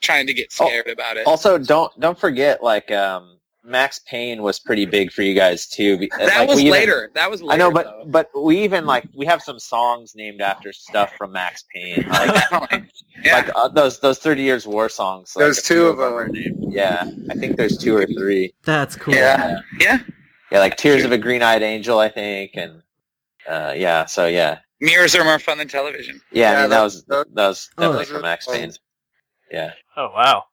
trying 0.00 0.26
to 0.26 0.32
get 0.32 0.46
Oh, 0.60 0.68
scared 0.68 0.88
about 0.88 1.18
it. 1.18 1.26
also, 1.26 1.58
don't 1.58 1.92
don't 2.00 2.18
forget 2.18 2.62
like 2.62 2.90
um, 2.90 3.36
Max 3.64 3.98
Payne 4.00 4.42
was 4.42 4.58
pretty 4.58 4.84
big 4.84 5.10
for 5.10 5.22
you 5.22 5.34
guys 5.34 5.66
too. 5.66 5.96
be- 5.98 6.10
that 6.18 6.40
like, 6.40 6.48
was 6.48 6.60
even- 6.60 6.72
later. 6.72 7.10
That 7.14 7.30
was 7.30 7.42
later. 7.42 7.54
I 7.54 7.56
know, 7.56 7.70
but 7.72 7.84
though. 7.84 8.04
but 8.06 8.30
we 8.42 8.62
even 8.62 8.84
like 8.86 9.06
we 9.14 9.24
have 9.26 9.42
some 9.42 9.58
songs 9.58 10.14
named 10.14 10.40
after 10.40 10.72
stuff 10.72 11.12
from 11.16 11.32
Max 11.32 11.64
Payne. 11.74 12.06
Like, 12.08 12.44
Yeah. 13.24 13.34
like 13.36 13.50
uh, 13.54 13.68
those 13.68 14.00
those 14.00 14.18
Thirty 14.18 14.42
Years 14.42 14.66
War 14.66 14.88
songs. 14.88 15.34
Like, 15.34 15.44
There's 15.44 15.62
two 15.62 15.86
of 15.86 15.96
them. 15.96 16.12
are 16.12 16.24
them. 16.26 16.32
named- 16.34 16.72
Yeah, 16.74 17.08
I 17.30 17.34
think 17.34 17.56
there's 17.56 17.78
two 17.78 17.96
or 17.96 18.06
three. 18.06 18.52
That's 18.64 18.96
cool. 18.96 19.14
Yeah. 19.14 19.60
yeah. 19.80 19.98
Yeah, 20.52 20.58
like 20.60 20.76
Tears 20.76 21.04
of 21.04 21.10
a 21.12 21.18
Green 21.18 21.42
Eyed 21.42 21.62
Angel, 21.62 21.98
I 21.98 22.08
think, 22.10 22.52
and 22.54 22.82
uh, 23.48 23.72
yeah. 23.76 24.04
So 24.04 24.26
yeah, 24.26 24.58
Mirrors 24.80 25.14
are 25.16 25.24
more 25.24 25.38
fun 25.38 25.58
than 25.58 25.68
television. 25.68 26.20
yeah. 26.32 26.50
I 26.58 26.60
mean, 26.62 26.70
that 26.70 26.76
that- 26.76 26.82
was 26.82 27.04
that- 27.04 27.34
that 27.34 27.46
was 27.48 27.70
Oh, 27.78 27.82
definitely 27.82 28.04
those 28.04 28.12
from 28.12 28.22
Max. 28.22 28.46
Payne. 28.46 28.72
Yeah. 29.50 29.72
Oh 29.96 30.10
wow! 30.14 30.44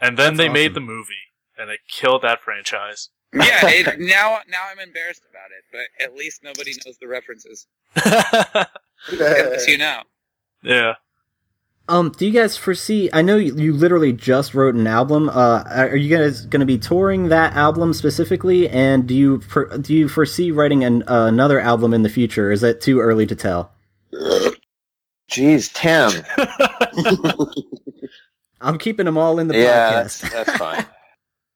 And 0.00 0.18
then 0.18 0.36
That's 0.36 0.38
they 0.38 0.48
made 0.52 0.74
the 0.74 0.80
movie, 0.80 1.14
and 1.58 1.70
it 1.70 1.80
killed 1.88 2.22
that 2.22 2.40
franchise. 2.40 3.10
Yeah. 3.32 3.60
It, 3.68 3.86
now 4.00 4.38
now 4.48 4.64
I'm 4.70 4.78
embarrassed 4.78 5.22
about 5.30 5.50
it, 5.56 5.64
but 5.70 6.04
at 6.04 6.14
least 6.14 6.42
nobody 6.42 6.72
knows 6.84 6.98
the 6.98 7.08
references. 7.08 7.66
At 7.96 8.70
you 9.66 9.78
know. 9.78 10.02
yeah. 10.62 10.94
Um, 11.88 12.10
do 12.16 12.24
you 12.24 12.32
guys 12.32 12.56
foresee? 12.56 13.10
I 13.12 13.22
know 13.22 13.36
you, 13.36 13.56
you 13.56 13.72
literally 13.72 14.12
just 14.12 14.54
wrote 14.54 14.76
an 14.76 14.86
album. 14.86 15.28
Uh, 15.28 15.64
are 15.66 15.96
you 15.96 16.16
guys 16.16 16.46
going 16.46 16.60
to 16.60 16.66
be 16.66 16.78
touring 16.78 17.28
that 17.28 17.54
album 17.54 17.92
specifically? 17.92 18.68
And 18.68 19.06
do 19.06 19.14
you 19.14 19.40
for, 19.40 19.76
do 19.78 19.92
you 19.92 20.08
foresee 20.08 20.52
writing 20.52 20.84
an, 20.84 21.02
uh, 21.08 21.26
another 21.26 21.58
album 21.58 21.92
in 21.92 22.02
the 22.02 22.08
future? 22.08 22.52
Is 22.52 22.60
that 22.60 22.80
too 22.80 23.00
early 23.00 23.26
to 23.26 23.34
tell? 23.34 23.72
Jeez, 25.30 25.72
Tim. 25.72 26.24
I'm 28.60 28.78
keeping 28.78 29.06
them 29.06 29.18
all 29.18 29.40
in 29.40 29.48
the 29.48 29.56
yeah, 29.58 29.90
that's, 29.90 30.22
podcast. 30.22 30.30
that's 30.30 30.56
fine. 30.58 30.86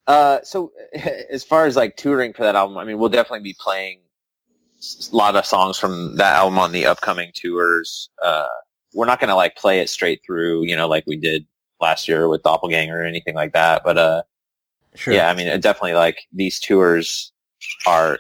Uh, 0.07 0.39
so 0.43 0.73
as 1.31 1.45
far 1.45 1.67
as 1.67 1.77
like 1.77 1.97
touring 1.97 2.33
for 2.33 2.43
that 2.43 2.55
album, 2.55 2.79
I 2.79 2.85
mean, 2.85 2.99
we'll 2.99 3.09
definitely 3.09 3.43
be 3.43 3.57
playing 3.59 4.01
a 5.13 5.17
lot 5.17 5.37
of 5.37 5.47
songs 5.47 5.79
from 5.79 6.17
that 6.17 6.35
album 6.35 6.59
on 6.59 6.73
the 6.73 6.87
upcoming 6.87 7.31
tours. 7.35 8.11
Uh, 8.23 8.47
we're 8.95 9.07
not 9.07 9.21
going 9.21 9.29
to 9.29 9.35
like 9.35 9.57
play 9.57 9.81
it 9.81 9.89
straight 9.89 10.21
through, 10.25 10.65
you 10.65 10.77
know, 10.77 10.89
like 10.89 11.05
we 11.07 11.17
did 11.17 11.47
last 11.81 12.09
year 12.09 12.29
with 12.29 12.43
Doppelganger 12.43 13.01
or 13.01 13.05
anything 13.05 13.35
like 13.35 13.53
that. 13.53 13.83
But, 13.85 13.99
uh, 13.99 14.23
sure. 14.95 15.15
yeah, 15.15 15.31
I 15.31 15.35
mean, 15.35 15.49
definitely 15.61 15.95
like 15.95 16.21
these 16.33 16.61
tours 16.61 17.33
are 17.87 18.19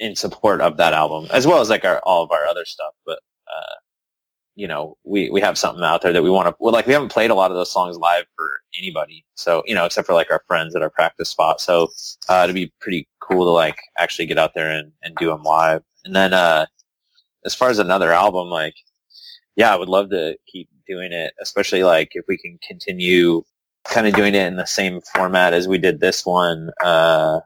in 0.00 0.16
support 0.16 0.60
of 0.60 0.76
that 0.78 0.94
album 0.94 1.28
as 1.32 1.46
well 1.46 1.60
as 1.60 1.68
like 1.68 1.84
our, 1.84 1.98
all 2.00 2.22
of 2.22 2.30
our 2.30 2.46
other 2.46 2.64
stuff. 2.64 2.94
But, 3.04 3.18
uh, 3.48 3.74
you 4.54 4.68
know, 4.68 4.96
we, 5.04 5.30
we 5.30 5.40
have 5.40 5.56
something 5.56 5.82
out 5.82 6.02
there 6.02 6.12
that 6.12 6.22
we 6.22 6.30
want 6.30 6.48
to, 6.48 6.54
well, 6.60 6.72
like 6.72 6.86
we 6.86 6.92
haven't 6.92 7.12
played 7.12 7.30
a 7.30 7.34
lot 7.34 7.50
of 7.50 7.56
those 7.56 7.72
songs 7.72 7.96
live 7.96 8.24
for 8.36 8.50
anybody. 8.78 9.24
So, 9.34 9.62
you 9.66 9.74
know, 9.74 9.86
except 9.86 10.06
for 10.06 10.12
like 10.14 10.30
our 10.30 10.42
friends 10.46 10.76
at 10.76 10.82
our 10.82 10.90
practice 10.90 11.30
spot. 11.30 11.60
So, 11.60 11.88
uh, 12.28 12.42
it'd 12.44 12.54
be 12.54 12.72
pretty 12.80 13.08
cool 13.20 13.44
to 13.44 13.50
like 13.50 13.78
actually 13.98 14.26
get 14.26 14.38
out 14.38 14.52
there 14.54 14.70
and, 14.70 14.92
and 15.02 15.16
do 15.16 15.28
them 15.28 15.42
live. 15.42 15.82
And 16.04 16.14
then, 16.14 16.34
uh, 16.34 16.66
as 17.44 17.54
far 17.54 17.70
as 17.70 17.78
another 17.78 18.12
album, 18.12 18.48
like, 18.48 18.74
yeah, 19.56 19.72
I 19.72 19.76
would 19.76 19.88
love 19.88 20.10
to 20.10 20.36
keep 20.46 20.68
doing 20.86 21.12
it, 21.12 21.34
especially 21.40 21.82
like 21.82 22.10
if 22.12 22.24
we 22.28 22.38
can 22.38 22.58
continue 22.66 23.42
kind 23.84 24.06
of 24.06 24.14
doing 24.14 24.34
it 24.34 24.46
in 24.46 24.56
the 24.56 24.66
same 24.66 25.00
format 25.14 25.54
as 25.54 25.66
we 25.66 25.78
did 25.78 26.00
this 26.00 26.24
one. 26.24 26.70
Uh, 26.82 27.40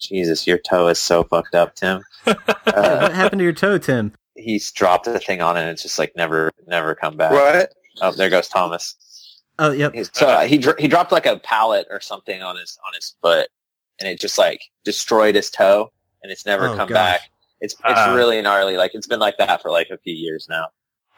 Jesus, 0.00 0.46
your 0.46 0.58
toe 0.58 0.88
is 0.88 0.98
so 0.98 1.24
fucked 1.24 1.54
up, 1.54 1.74
Tim. 1.74 2.02
Uh, 2.26 2.34
what 2.64 3.12
happened 3.12 3.40
to 3.40 3.44
your 3.44 3.52
toe, 3.52 3.78
Tim? 3.78 4.12
He's 4.36 4.70
dropped 4.72 5.04
the 5.06 5.18
thing 5.18 5.40
on 5.42 5.56
it 5.56 5.60
and 5.60 5.70
it's 5.70 5.82
just 5.82 5.98
like 5.98 6.12
never, 6.16 6.50
never 6.66 6.94
come 6.94 7.16
back. 7.16 7.32
What? 7.32 7.72
Oh, 8.00 8.12
there 8.12 8.30
goes 8.30 8.48
Thomas. 8.48 8.94
Oh, 9.58 9.70
yep. 9.72 9.94
He's- 9.94 10.10
So 10.12 10.26
uh, 10.28 10.40
he 10.44 10.58
dr- 10.58 10.78
he 10.78 10.86
dropped 10.88 11.12
like 11.12 11.26
a 11.26 11.38
pallet 11.38 11.86
or 11.90 12.00
something 12.00 12.42
on 12.42 12.56
his 12.56 12.78
on 12.86 12.92
his 12.94 13.14
foot, 13.22 13.48
and 13.98 14.08
it 14.08 14.20
just 14.20 14.36
like 14.38 14.60
destroyed 14.84 15.34
his 15.34 15.48
toe, 15.50 15.90
and 16.22 16.30
it's 16.30 16.44
never 16.44 16.68
Oh, 16.68 16.76
come 16.76 16.88
gosh. 16.88 16.94
back. 16.96 17.20
It's 17.60 17.72
it's 17.72 17.82
Ah. 17.84 18.14
really 18.14 18.40
gnarly. 18.42 18.76
Like 18.76 18.94
it's 18.94 19.06
been 19.06 19.18
like 19.20 19.38
that 19.38 19.62
for 19.62 19.70
like 19.70 19.88
a 19.90 19.96
few 19.96 20.12
years 20.14 20.46
now. 20.50 20.66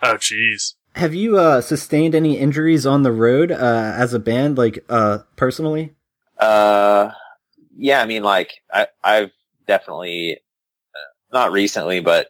Oh 0.05 0.15
jeez. 0.15 0.75
Have 0.95 1.15
you 1.15 1.37
uh, 1.39 1.61
sustained 1.61 2.15
any 2.15 2.39
injuries 2.39 2.87
on 2.87 3.03
the 3.03 3.11
road 3.13 3.51
uh, 3.53 3.93
as 3.97 4.15
a 4.15 4.19
band, 4.21 4.57
like 4.57 4.85
uh, 4.89 5.19
personally? 5.37 5.95
Uh, 6.39 7.11
yeah, 7.77 8.01
I 8.01 8.07
mean, 8.07 8.23
like 8.23 8.53
I 8.73 8.87
I've 9.03 9.31
definitely 9.67 10.39
uh, 10.95 11.35
not 11.37 11.51
recently, 11.53 11.99
but 12.01 12.29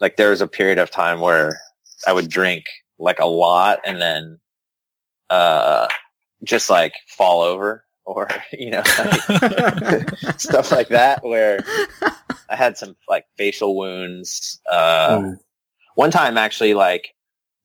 like 0.00 0.16
there 0.16 0.30
was 0.30 0.40
a 0.40 0.48
period 0.48 0.78
of 0.78 0.90
time 0.90 1.20
where 1.20 1.60
I 2.06 2.12
would 2.12 2.28
drink 2.28 2.64
like 2.98 3.18
a 3.18 3.26
lot 3.26 3.80
and 3.84 4.00
then 4.00 4.38
uh 5.30 5.88
just 6.44 6.68
like 6.68 6.94
fall 7.08 7.42
over 7.42 7.84
or 8.04 8.28
you 8.52 8.70
know 8.70 8.82
like, 8.98 10.18
stuff 10.38 10.70
like 10.70 10.88
that 10.88 11.22
where 11.24 11.64
I 12.48 12.56
had 12.56 12.76
some 12.76 12.96
like 13.08 13.24
facial 13.36 13.76
wounds. 13.76 14.60
Uh, 14.70 15.20
Ooh. 15.22 15.36
one 15.94 16.10
time 16.10 16.38
actually, 16.38 16.74
like 16.74 17.14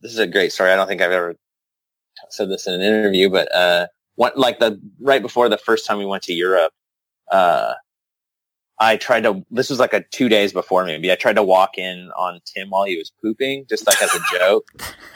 this 0.02 0.12
is 0.12 0.20
a 0.20 0.28
great 0.28 0.52
story. 0.52 0.72
I 0.72 0.76
don't 0.76 0.88
think 0.88 1.02
I've 1.02 1.12
ever 1.12 1.36
said 2.30 2.50
this 2.50 2.68
in 2.68 2.74
an 2.74 2.82
interview, 2.82 3.30
but 3.30 3.54
uh, 3.54 3.88
one 4.15 4.32
like 4.36 4.60
the 4.60 4.80
right 5.00 5.22
before 5.22 5.50
the 5.50 5.58
first 5.58 5.86
time 5.86 5.98
we 5.98 6.06
went 6.06 6.24
to 6.24 6.34
Europe, 6.34 6.74
uh, 7.32 7.74
I 8.80 8.96
tried 8.98 9.24
to. 9.24 9.46
This 9.52 9.70
was 9.70 9.80
like 9.80 9.94
a 9.94 10.04
two 10.12 10.30
days 10.30 10.54
before 10.54 10.86
maybe. 10.86 11.12
I 11.12 11.15
tried 11.15 11.36
to 11.36 11.44
walk 11.44 11.78
in 11.78 12.12
on 12.18 12.39
Tim 12.46 12.70
while 12.70 12.86
he 12.86 12.98
was 12.98 13.12
pooping, 13.22 13.65
just 13.70 13.86
like 13.88 14.02
as 14.02 14.13
a 14.15 14.20
joke, 14.38 14.68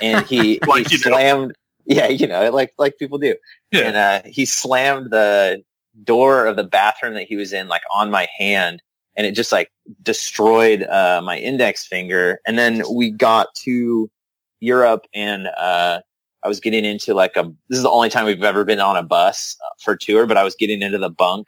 and 0.01 0.25
he 0.25 0.59
Like 0.67 0.89
he 0.89 0.97
slammed. 0.97 1.53
Yeah, 1.85 2.07
you 2.07 2.27
know, 2.27 2.49
like 2.51 2.73
like 2.77 2.97
people 2.97 3.17
do 3.17 3.35
Yeah. 3.71 3.81
and 3.81 3.95
uh, 3.97 4.21
he 4.25 4.45
slammed 4.45 5.11
the 5.11 5.63
door 6.03 6.45
of 6.45 6.55
the 6.55 6.63
bathroom 6.63 7.13
that 7.15 7.23
he 7.27 7.35
was 7.35 7.53
in 7.53 7.67
like 7.67 7.83
on 7.93 8.09
my 8.09 8.27
hand 8.37 8.81
and 9.15 9.27
it 9.27 9.33
just 9.33 9.51
like 9.51 9.69
destroyed 10.01 10.83
uh, 10.83 11.21
my 11.23 11.37
index 11.37 11.85
finger 11.85 12.39
and 12.47 12.57
then 12.57 12.81
we 12.91 13.11
got 13.11 13.53
to 13.53 14.09
europe 14.59 15.05
and 15.13 15.47
uh, 15.55 15.99
i 16.43 16.47
was 16.47 16.59
getting 16.59 16.83
into 16.83 17.13
like 17.13 17.35
a 17.37 17.43
this 17.69 17.77
is 17.77 17.83
the 17.83 17.89
only 17.91 18.09
time 18.09 18.25
we've 18.25 18.43
ever 18.43 18.63
been 18.65 18.79
on 18.79 18.97
a 18.97 19.03
bus 19.03 19.55
uh, 19.63 19.69
for 19.83 19.95
tour 19.95 20.25
but 20.25 20.35
i 20.35 20.43
was 20.43 20.55
getting 20.55 20.81
into 20.81 20.97
the 20.97 21.11
bunk 21.11 21.45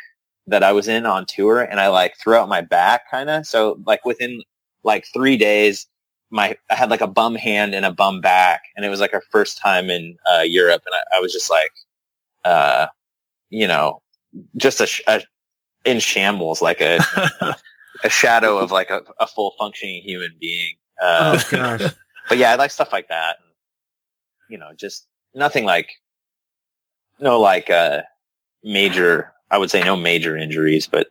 that 0.47 0.63
i 0.63 0.71
was 0.71 0.87
in 0.87 1.05
on 1.05 1.25
tour 1.25 1.61
and 1.61 1.79
i 1.79 1.87
like 1.87 2.15
threw 2.17 2.35
out 2.35 2.49
my 2.49 2.61
back 2.61 3.09
kind 3.09 3.29
of 3.29 3.45
so 3.45 3.79
like 3.85 4.03
within 4.05 4.41
like 4.83 5.05
three 5.13 5.37
days 5.37 5.87
my 6.31 6.57
I 6.69 6.75
had 6.75 6.89
like 6.89 7.01
a 7.01 7.07
bum 7.07 7.35
hand 7.35 7.73
and 7.73 7.85
a 7.85 7.91
bum 7.91 8.19
back, 8.21 8.63
and 8.75 8.85
it 8.85 8.89
was 8.89 8.99
like 8.99 9.13
our 9.13 9.23
first 9.31 9.57
time 9.57 9.89
in 9.89 10.17
uh, 10.31 10.41
Europe, 10.41 10.83
and 10.85 10.93
I, 10.93 11.17
I 11.17 11.19
was 11.21 11.31
just 11.31 11.49
like, 11.49 11.71
uh, 12.43 12.87
you 13.49 13.67
know, 13.67 14.01
just 14.57 14.81
a, 14.81 14.87
sh- 14.87 15.01
a 15.07 15.21
in 15.85 15.99
shambles, 15.99 16.61
like 16.61 16.81
a 16.81 16.99
a 18.03 18.09
shadow 18.09 18.57
of 18.57 18.71
like 18.71 18.89
a, 18.89 19.01
a 19.19 19.27
full 19.27 19.53
functioning 19.57 20.01
human 20.01 20.35
being. 20.39 20.75
Uh, 21.01 21.39
oh 21.39 21.47
gosh. 21.51 21.93
but 22.27 22.37
yeah, 22.37 22.51
I 22.51 22.55
like 22.55 22.71
stuff 22.71 22.91
like 22.91 23.07
that. 23.09 23.37
And, 23.39 23.53
you 24.49 24.57
know, 24.57 24.71
just 24.75 25.07
nothing 25.33 25.65
like 25.65 25.89
no 27.19 27.39
like 27.39 27.69
uh 27.69 28.01
major. 28.63 29.31
I 29.51 29.57
would 29.57 29.69
say 29.69 29.83
no 29.83 29.95
major 29.95 30.35
injuries, 30.37 30.87
but 30.87 31.07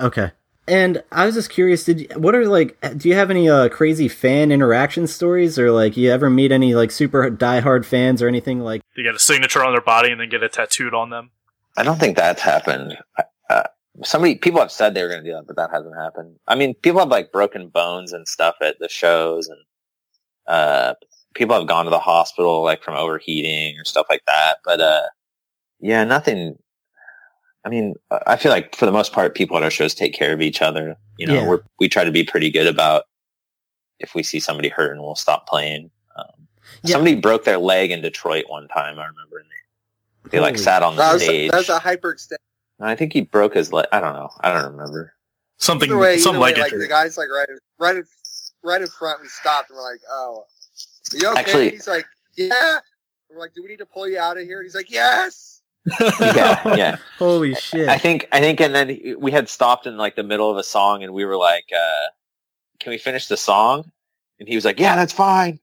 Okay. 0.00 0.32
And 0.66 1.02
I 1.12 1.26
was 1.26 1.34
just 1.34 1.50
curious, 1.50 1.84
did 1.84 2.00
you, 2.00 2.08
what 2.16 2.34
are 2.34 2.46
like? 2.46 2.78
Do 2.96 3.08
you 3.08 3.14
have 3.14 3.30
any 3.30 3.50
uh, 3.50 3.68
crazy 3.68 4.08
fan 4.08 4.50
interaction 4.50 5.06
stories, 5.06 5.58
or 5.58 5.70
like 5.70 5.96
you 5.96 6.10
ever 6.10 6.30
meet 6.30 6.52
any 6.52 6.74
like 6.74 6.90
super 6.90 7.30
diehard 7.30 7.84
fans 7.84 8.22
or 8.22 8.28
anything 8.28 8.60
like? 8.60 8.80
They 8.96 9.02
get 9.02 9.14
a 9.14 9.18
signature 9.18 9.62
on 9.62 9.72
their 9.72 9.82
body 9.82 10.10
and 10.10 10.18
then 10.20 10.30
get 10.30 10.42
it 10.42 10.54
tattooed 10.54 10.94
on 10.94 11.10
them. 11.10 11.30
I 11.76 11.82
don't 11.82 12.00
think 12.00 12.16
that's 12.16 12.40
happened. 12.40 12.96
Uh, 13.50 13.64
somebody, 14.04 14.36
people 14.36 14.60
have 14.60 14.72
said 14.72 14.94
they 14.94 15.02
were 15.02 15.10
going 15.10 15.22
to 15.22 15.28
do 15.28 15.34
that, 15.34 15.46
but 15.46 15.56
that 15.56 15.70
hasn't 15.70 15.96
happened. 15.96 16.36
I 16.46 16.54
mean, 16.54 16.74
people 16.74 17.00
have 17.00 17.10
like 17.10 17.30
broken 17.30 17.68
bones 17.68 18.14
and 18.14 18.26
stuff 18.26 18.54
at 18.62 18.78
the 18.78 18.88
shows, 18.88 19.48
and 19.48 19.60
uh, 20.46 20.94
people 21.34 21.56
have 21.56 21.68
gone 21.68 21.84
to 21.84 21.90
the 21.90 21.98
hospital 21.98 22.62
like 22.62 22.82
from 22.82 22.94
overheating 22.94 23.78
or 23.78 23.84
stuff 23.84 24.06
like 24.08 24.24
that. 24.26 24.60
But 24.64 24.80
uh, 24.80 25.02
yeah, 25.78 26.04
nothing. 26.04 26.56
I 27.64 27.70
mean, 27.70 27.94
I 28.26 28.36
feel 28.36 28.52
like 28.52 28.74
for 28.76 28.84
the 28.86 28.92
most 28.92 29.12
part, 29.12 29.34
people 29.34 29.56
at 29.56 29.62
our 29.62 29.70
shows 29.70 29.94
take 29.94 30.12
care 30.14 30.32
of 30.32 30.40
each 30.42 30.60
other. 30.60 30.96
You 31.18 31.26
know, 31.26 31.34
Yeah. 31.34 31.48
we're, 31.48 31.60
we 31.80 31.88
try 31.88 32.04
to 32.04 32.12
be 32.12 32.22
pretty 32.24 32.50
good 32.50 32.66
about 32.66 33.04
if 33.98 34.14
we 34.14 34.22
see 34.22 34.38
somebody 34.40 34.68
hurt 34.68 34.92
and 34.92 35.00
we'll 35.00 35.14
stop 35.14 35.48
playing. 35.48 35.90
Um, 36.16 36.46
Yeah. 36.82 36.92
Somebody 36.92 37.14
broke 37.16 37.44
their 37.44 37.58
leg 37.58 37.90
in 37.90 38.02
Detroit 38.02 38.44
one 38.48 38.68
time. 38.68 38.98
I 38.98 39.06
remember, 39.06 39.38
and 39.38 39.48
they, 40.24 40.30
they 40.30 40.40
like 40.40 40.58
sat 40.58 40.82
on 40.82 40.96
the 40.96 41.02
That 41.02 41.12
was, 41.14 41.22
stage. 41.22 41.50
that 41.52 41.56
was 41.58 41.68
a 41.70 41.78
hyperextend. 41.78 42.36
I 42.80 42.94
think 42.96 43.12
he 43.12 43.22
broke 43.22 43.54
his 43.54 43.72
leg. 43.72 43.86
I 43.92 44.00
don't 44.00 44.14
know. 44.14 44.28
I 44.40 44.52
don't 44.52 44.72
remember. 44.72 45.14
Something, 45.58 45.88
Either 45.88 45.98
way, 45.98 46.18
some 46.18 46.32
either 46.36 46.40
way, 46.42 46.48
leg 46.50 46.58
like 46.58 46.64
injury. 46.72 46.80
the 46.86 46.88
guy's 46.88 47.16
like 47.16 47.28
right, 47.30 47.48
right, 47.78 47.96
in, 47.96 48.04
right 48.64 48.82
in 48.82 48.88
front. 48.88 49.22
We 49.22 49.28
stopped 49.28 49.70
and 49.70 49.76
we're 49.76 49.88
like, 49.90 50.00
"Oh, 50.10 50.44
are 51.12 51.16
you 51.16 51.28
okay?" 51.30 51.38
Actually- 51.40 51.70
he's 51.70 51.86
like, 51.86 52.04
"Yeah." 52.36 52.80
We're 53.30 53.38
like, 53.38 53.54
"Do 53.54 53.62
we 53.62 53.68
need 53.68 53.78
to 53.78 53.86
pull 53.86 54.08
you 54.08 54.18
out 54.18 54.36
of 54.36 54.42
here?" 54.42 54.62
He's 54.64 54.74
like, 54.74 54.90
"Yes." 54.90 55.62
Yeah, 55.86 56.60
yeah. 56.76 56.96
Holy 57.18 57.54
shit! 57.54 57.88
I 57.88 57.98
think 57.98 58.28
I 58.32 58.40
think, 58.40 58.60
and 58.60 58.74
then 58.74 59.16
we 59.18 59.30
had 59.30 59.48
stopped 59.48 59.86
in 59.86 59.96
like 59.96 60.16
the 60.16 60.22
middle 60.22 60.50
of 60.50 60.56
a 60.56 60.62
song, 60.62 61.02
and 61.02 61.12
we 61.12 61.24
were 61.24 61.36
like, 61.36 61.66
uh, 61.74 62.08
"Can 62.80 62.90
we 62.90 62.98
finish 62.98 63.26
the 63.26 63.36
song?" 63.36 63.90
And 64.38 64.48
he 64.48 64.54
was 64.54 64.64
like, 64.64 64.80
"Yeah, 64.80 64.96
that's 64.96 65.12
fine," 65.12 65.60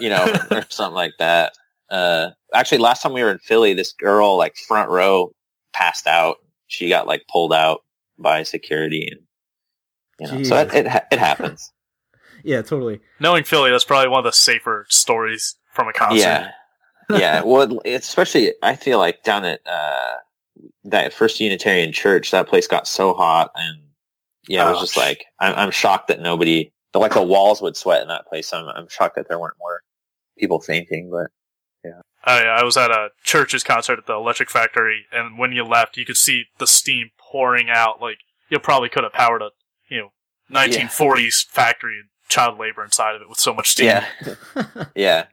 you 0.00 0.08
know, 0.08 0.24
or 0.50 0.64
something 0.68 0.94
like 0.94 1.14
that. 1.18 1.52
Uh, 1.90 2.30
actually, 2.52 2.78
last 2.78 3.02
time 3.02 3.12
we 3.12 3.22
were 3.22 3.30
in 3.30 3.38
Philly, 3.38 3.74
this 3.74 3.92
girl 3.92 4.36
like 4.36 4.56
front 4.56 4.90
row 4.90 5.32
passed 5.72 6.06
out. 6.06 6.38
She 6.66 6.88
got 6.88 7.06
like 7.06 7.22
pulled 7.30 7.52
out 7.52 7.80
by 8.18 8.42
security, 8.42 9.08
and 9.10 9.20
you 10.18 10.38
know, 10.38 10.44
so 10.44 10.56
it 10.56 10.74
it, 10.74 10.86
it 11.12 11.18
happens. 11.18 11.72
yeah, 12.42 12.62
totally. 12.62 13.00
Knowing 13.20 13.44
Philly, 13.44 13.70
that's 13.70 13.84
probably 13.84 14.08
one 14.08 14.18
of 14.18 14.24
the 14.24 14.32
safer 14.32 14.86
stories 14.88 15.56
from 15.72 15.88
a 15.88 15.92
concert. 15.92 16.18
Yeah, 16.18 16.50
yeah. 17.10 17.42
Well, 17.42 17.80
especially 17.84 18.52
I 18.62 18.76
feel 18.76 18.98
like 18.98 19.22
down 19.22 19.44
at 19.44 19.60
uh, 19.66 20.14
that 20.84 21.12
First 21.12 21.40
Unitarian 21.40 21.92
Church, 21.92 22.30
that 22.30 22.48
place 22.48 22.66
got 22.66 22.86
so 22.86 23.14
hot, 23.14 23.50
and 23.56 23.78
yeah, 24.48 24.66
I 24.66 24.70
was 24.70 24.80
just 24.80 24.96
like, 24.96 25.24
I'm, 25.38 25.54
I'm 25.54 25.70
shocked 25.70 26.08
that 26.08 26.20
nobody, 26.20 26.72
like 26.94 27.14
the 27.14 27.22
walls 27.22 27.62
would 27.62 27.76
sweat 27.76 28.02
in 28.02 28.08
that 28.08 28.26
place. 28.26 28.52
I'm, 28.52 28.66
I'm 28.68 28.88
shocked 28.88 29.16
that 29.16 29.28
there 29.28 29.38
weren't 29.38 29.58
more 29.58 29.82
people 30.38 30.60
fainting. 30.60 31.10
But 31.10 31.30
yeah. 31.84 32.00
I, 32.24 32.42
I 32.42 32.64
was 32.64 32.76
at 32.76 32.90
a 32.90 33.10
Chvrches 33.24 33.64
concert 33.64 33.98
at 33.98 34.06
the 34.06 34.14
Electric 34.14 34.50
Factory, 34.50 35.06
and 35.12 35.38
when 35.38 35.52
you 35.52 35.64
left, 35.64 35.96
you 35.96 36.04
could 36.04 36.16
see 36.16 36.44
the 36.58 36.66
steam 36.66 37.10
pouring 37.18 37.68
out. 37.70 38.00
Like 38.00 38.18
you 38.48 38.58
probably 38.58 38.88
could 38.88 39.04
have 39.04 39.12
powered 39.12 39.42
a 39.42 39.50
you 39.88 39.98
know 39.98 40.12
1940s 40.50 41.46
factory 41.46 41.98
and 41.98 42.08
child 42.28 42.58
labor 42.58 42.84
inside 42.84 43.14
of 43.14 43.22
it 43.22 43.28
with 43.28 43.38
so 43.38 43.54
much 43.54 43.70
steam. 43.70 43.86
yeah, 43.86 44.06
yeah, 44.94 45.24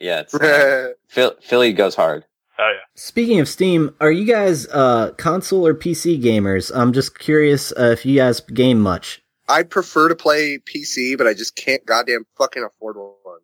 yeah. 0.00 0.20
It's, 0.20 0.34
uh, 0.34 0.92
Phil, 1.08 1.34
Philly 1.42 1.72
goes 1.72 1.94
hard. 1.94 2.24
Oh 2.58 2.72
yeah. 2.74 2.84
Speaking 2.96 3.38
of 3.40 3.48
Steam, 3.48 3.94
are 4.00 4.10
you 4.10 4.24
guys 4.24 4.66
uh, 4.68 5.12
console 5.16 5.66
or 5.66 5.74
PC 5.74 6.20
gamers? 6.22 6.72
I'm 6.74 6.92
just 6.92 7.18
curious 7.18 7.72
uh, 7.72 7.90
if 7.92 8.04
you 8.04 8.16
guys 8.16 8.40
game 8.40 8.80
much. 8.80 9.22
I 9.48 9.62
prefer 9.62 10.08
to 10.08 10.16
play 10.16 10.58
PC, 10.58 11.16
but 11.16 11.26
I 11.26 11.34
just 11.34 11.56
can't 11.56 11.84
goddamn 11.86 12.26
fucking 12.36 12.62
afford 12.64 12.96
one. 12.96 13.40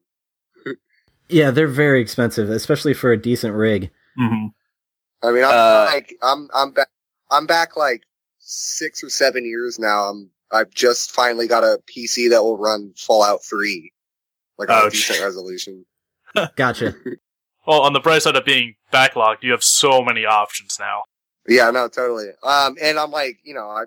Yeah, 1.30 1.50
they're 1.50 1.66
very 1.66 2.02
expensive, 2.02 2.50
especially 2.50 2.92
for 2.92 3.10
a 3.10 3.16
decent 3.16 3.54
rig. 3.54 3.90
Mm-hmm. 4.20 4.46
I 5.26 5.32
mean, 5.32 5.42
I'm 5.42 5.50
Uh, 5.54 5.86
like, 5.90 6.14
I'm, 6.20 6.48
I'm 6.54 6.72
back, 6.72 6.88
I'm 7.30 7.46
back 7.46 7.78
like 7.78 8.02
six 8.40 9.02
or 9.02 9.08
seven 9.08 9.46
years 9.46 9.78
now. 9.78 10.04
I'm, 10.10 10.30
I've 10.52 10.70
just 10.70 11.10
finally 11.12 11.48
got 11.48 11.64
a 11.64 11.80
PC 11.86 12.28
that 12.30 12.42
will 12.44 12.58
run 12.58 12.92
Fallout 12.98 13.42
3, 13.42 13.90
like 14.58 14.68
on 14.68 14.82
a 14.82 14.86
Ouch. 14.86 14.92
decent 14.92 15.22
resolution. 15.22 15.86
Gotcha. 16.56 16.94
Well, 17.66 17.80
on 17.80 17.94
the 17.94 18.00
bright 18.00 18.20
side 18.20 18.36
of 18.36 18.44
being 18.44 18.74
backlogged, 18.92 19.38
you 19.40 19.52
have 19.52 19.64
so 19.64 20.02
many 20.02 20.26
options 20.26 20.76
now. 20.78 21.00
Yeah, 21.48 21.70
no, 21.70 21.88
totally. 21.88 22.28
Um, 22.42 22.76
and 22.78 22.98
I'm 22.98 23.10
like, 23.10 23.38
you 23.42 23.54
know, 23.54 23.66
I, 23.66 23.84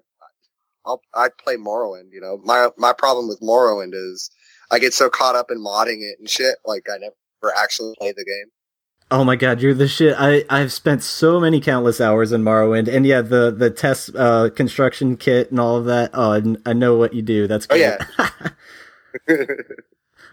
I'll, 0.83 0.99
I 1.13 1.29
play 1.29 1.57
Morrowind. 1.57 2.09
You 2.11 2.19
know, 2.19 2.41
my 2.43 2.69
my 2.75 2.91
problem 2.91 3.27
with 3.27 3.39
Morrowind 3.39 3.91
is 3.93 4.31
I 4.71 4.79
get 4.79 4.95
so 4.95 5.11
caught 5.11 5.35
up 5.35 5.51
in 5.51 5.63
modding 5.63 5.99
it 6.01 6.17
and 6.17 6.27
shit, 6.27 6.55
like 6.65 6.87
I 6.91 6.97
never 6.97 7.55
actually 7.55 7.93
play 7.99 8.13
the 8.13 8.25
game. 8.25 8.51
oh 9.11 9.23
my 9.23 9.35
god, 9.35 9.61
you're 9.61 9.75
the 9.75 9.87
shit. 9.87 10.15
I 10.17 10.43
I've 10.49 10.73
spent 10.73 11.03
so 11.03 11.39
many 11.39 11.61
countless 11.61 12.01
hours 12.01 12.31
in 12.31 12.41
Morrowind, 12.41 12.87
and 12.87 13.05
yeah, 13.05 13.21
the 13.21 13.51
the 13.51 13.69
test 13.69 14.09
uh, 14.15 14.49
construction 14.55 15.17
kit 15.17 15.51
and 15.51 15.59
all 15.59 15.75
of 15.75 15.85
that. 15.85 16.09
Oh, 16.15 16.31
I, 16.31 16.41
I 16.67 16.73
know 16.73 16.97
what 16.97 17.13
you 17.13 17.21
do. 17.21 17.45
That's 17.45 17.67
Oh, 17.69 17.75
yeah. 17.75 18.03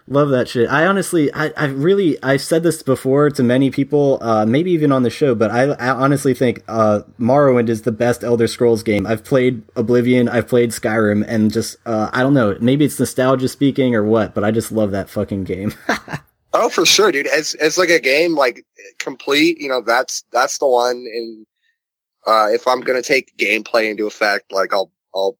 Love 0.07 0.29
that 0.29 0.47
shit. 0.47 0.69
I 0.69 0.85
honestly, 0.85 1.33
I, 1.33 1.51
I 1.57 1.65
really, 1.65 2.21
I've 2.21 2.41
said 2.41 2.61
this 2.61 2.83
before 2.83 3.31
to 3.31 3.41
many 3.41 3.71
people, 3.71 4.19
uh, 4.21 4.45
maybe 4.45 4.71
even 4.71 4.91
on 4.91 5.01
the 5.01 5.09
show, 5.09 5.33
but 5.33 5.49
I, 5.49 5.63
I 5.63 5.89
honestly 5.89 6.35
think 6.35 6.63
uh, 6.67 7.01
Morrowind 7.19 7.69
is 7.69 7.81
the 7.81 7.91
best 7.91 8.23
Elder 8.23 8.47
Scrolls 8.47 8.83
game. 8.83 9.07
I've 9.07 9.23
played 9.23 9.63
Oblivion, 9.75 10.29
I've 10.29 10.47
played 10.47 10.69
Skyrim, 10.69 11.25
and 11.27 11.51
just, 11.51 11.77
uh, 11.87 12.11
I 12.13 12.21
don't 12.21 12.35
know, 12.35 12.55
maybe 12.61 12.85
it's 12.85 12.99
nostalgia 12.99 13.47
speaking 13.47 13.95
or 13.95 14.03
what, 14.03 14.35
but 14.35 14.43
I 14.43 14.51
just 14.51 14.71
love 14.71 14.91
that 14.91 15.09
fucking 15.09 15.43
game. 15.43 15.73
Oh, 16.57 16.69
for 16.69 16.85
sure, 16.85 17.11
dude. 17.11 17.27
As 17.27 17.53
as 17.55 17.77
like 17.77 17.89
a 17.89 17.99
game 17.99 18.33
like 18.33 18.65
complete, 18.97 19.59
you 19.59 19.67
know, 19.67 19.81
that's 19.81 20.23
that's 20.31 20.57
the 20.57 20.67
one. 20.67 20.95
And 20.95 21.45
uh, 22.25 22.47
if 22.49 22.65
I'm 22.65 22.79
gonna 22.79 23.01
take 23.01 23.35
gameplay 23.35 23.91
into 23.91 24.07
effect, 24.07 24.53
like 24.53 24.73
I'll 24.73 24.89
I'll 25.13 25.37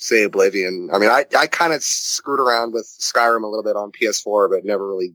say 0.00 0.24
Oblivion. 0.24 0.90
I 0.92 0.98
mean, 0.98 1.10
I 1.10 1.24
I 1.38 1.46
kind 1.46 1.72
of 1.72 1.82
screwed 1.82 2.40
around 2.40 2.72
with 2.72 2.86
Skyrim 3.00 3.44
a 3.44 3.46
little 3.46 3.62
bit 3.62 3.76
on 3.76 3.92
PS4, 3.92 4.50
but 4.50 4.64
never 4.64 4.88
really 4.88 5.14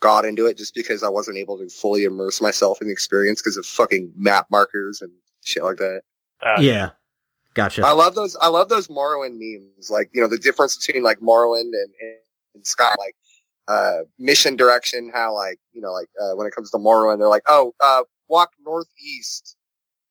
got 0.00 0.24
into 0.24 0.46
it 0.46 0.58
just 0.58 0.74
because 0.74 1.02
I 1.02 1.08
wasn't 1.08 1.38
able 1.38 1.58
to 1.58 1.68
fully 1.68 2.04
immerse 2.04 2.40
myself 2.40 2.80
in 2.80 2.88
the 2.88 2.92
experience 2.92 3.40
because 3.40 3.56
of 3.56 3.64
fucking 3.64 4.12
map 4.16 4.46
markers 4.50 5.00
and 5.00 5.10
shit 5.44 5.64
like 5.64 5.78
that. 5.78 6.02
Uh, 6.42 6.60
yeah. 6.60 6.90
Gotcha. 7.54 7.86
I 7.86 7.92
love 7.92 8.14
those. 8.14 8.36
I 8.40 8.48
love 8.48 8.68
those 8.68 8.88
Morrowind 8.88 9.38
memes. 9.38 9.88
Like 9.88 10.10
you 10.12 10.20
know 10.20 10.28
the 10.28 10.38
difference 10.38 10.76
between 10.76 11.02
like 11.02 11.20
Morrowind 11.20 11.72
and, 11.72 11.92
and, 12.00 12.16
and 12.54 12.66
Sky. 12.66 12.94
Like 12.98 13.14
uh, 13.68 14.00
mission 14.18 14.56
direction. 14.56 15.10
How 15.14 15.32
like 15.34 15.58
you 15.72 15.80
know 15.80 15.92
like 15.92 16.08
uh, 16.20 16.36
when 16.36 16.46
it 16.46 16.54
comes 16.54 16.70
to 16.72 16.78
Morrowind, 16.78 17.18
they're 17.18 17.28
like, 17.28 17.44
oh, 17.46 17.72
uh, 17.80 18.02
walk 18.28 18.50
northeast, 18.64 19.56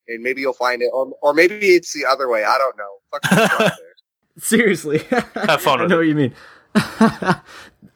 and 0.08 0.22
maybe 0.22 0.40
you'll 0.40 0.52
find 0.52 0.82
it, 0.82 0.90
or 0.92 1.12
or 1.22 1.34
maybe 1.34 1.54
it's 1.74 1.92
the 1.92 2.04
other 2.06 2.28
way. 2.28 2.44
I 2.44 2.58
don't 2.58 2.76
know. 2.76 2.90
Fucking 3.12 3.38
go 3.38 3.64
out 3.64 3.72
there. 3.78 3.94
Seriously. 4.38 4.98
Have 5.10 5.60
fun 5.62 5.78
I 5.78 5.82
with 5.82 5.90
know 5.90 5.96
what 5.98 6.06
you 6.06 6.14
mean. 6.14 6.34
uh, 6.74 7.34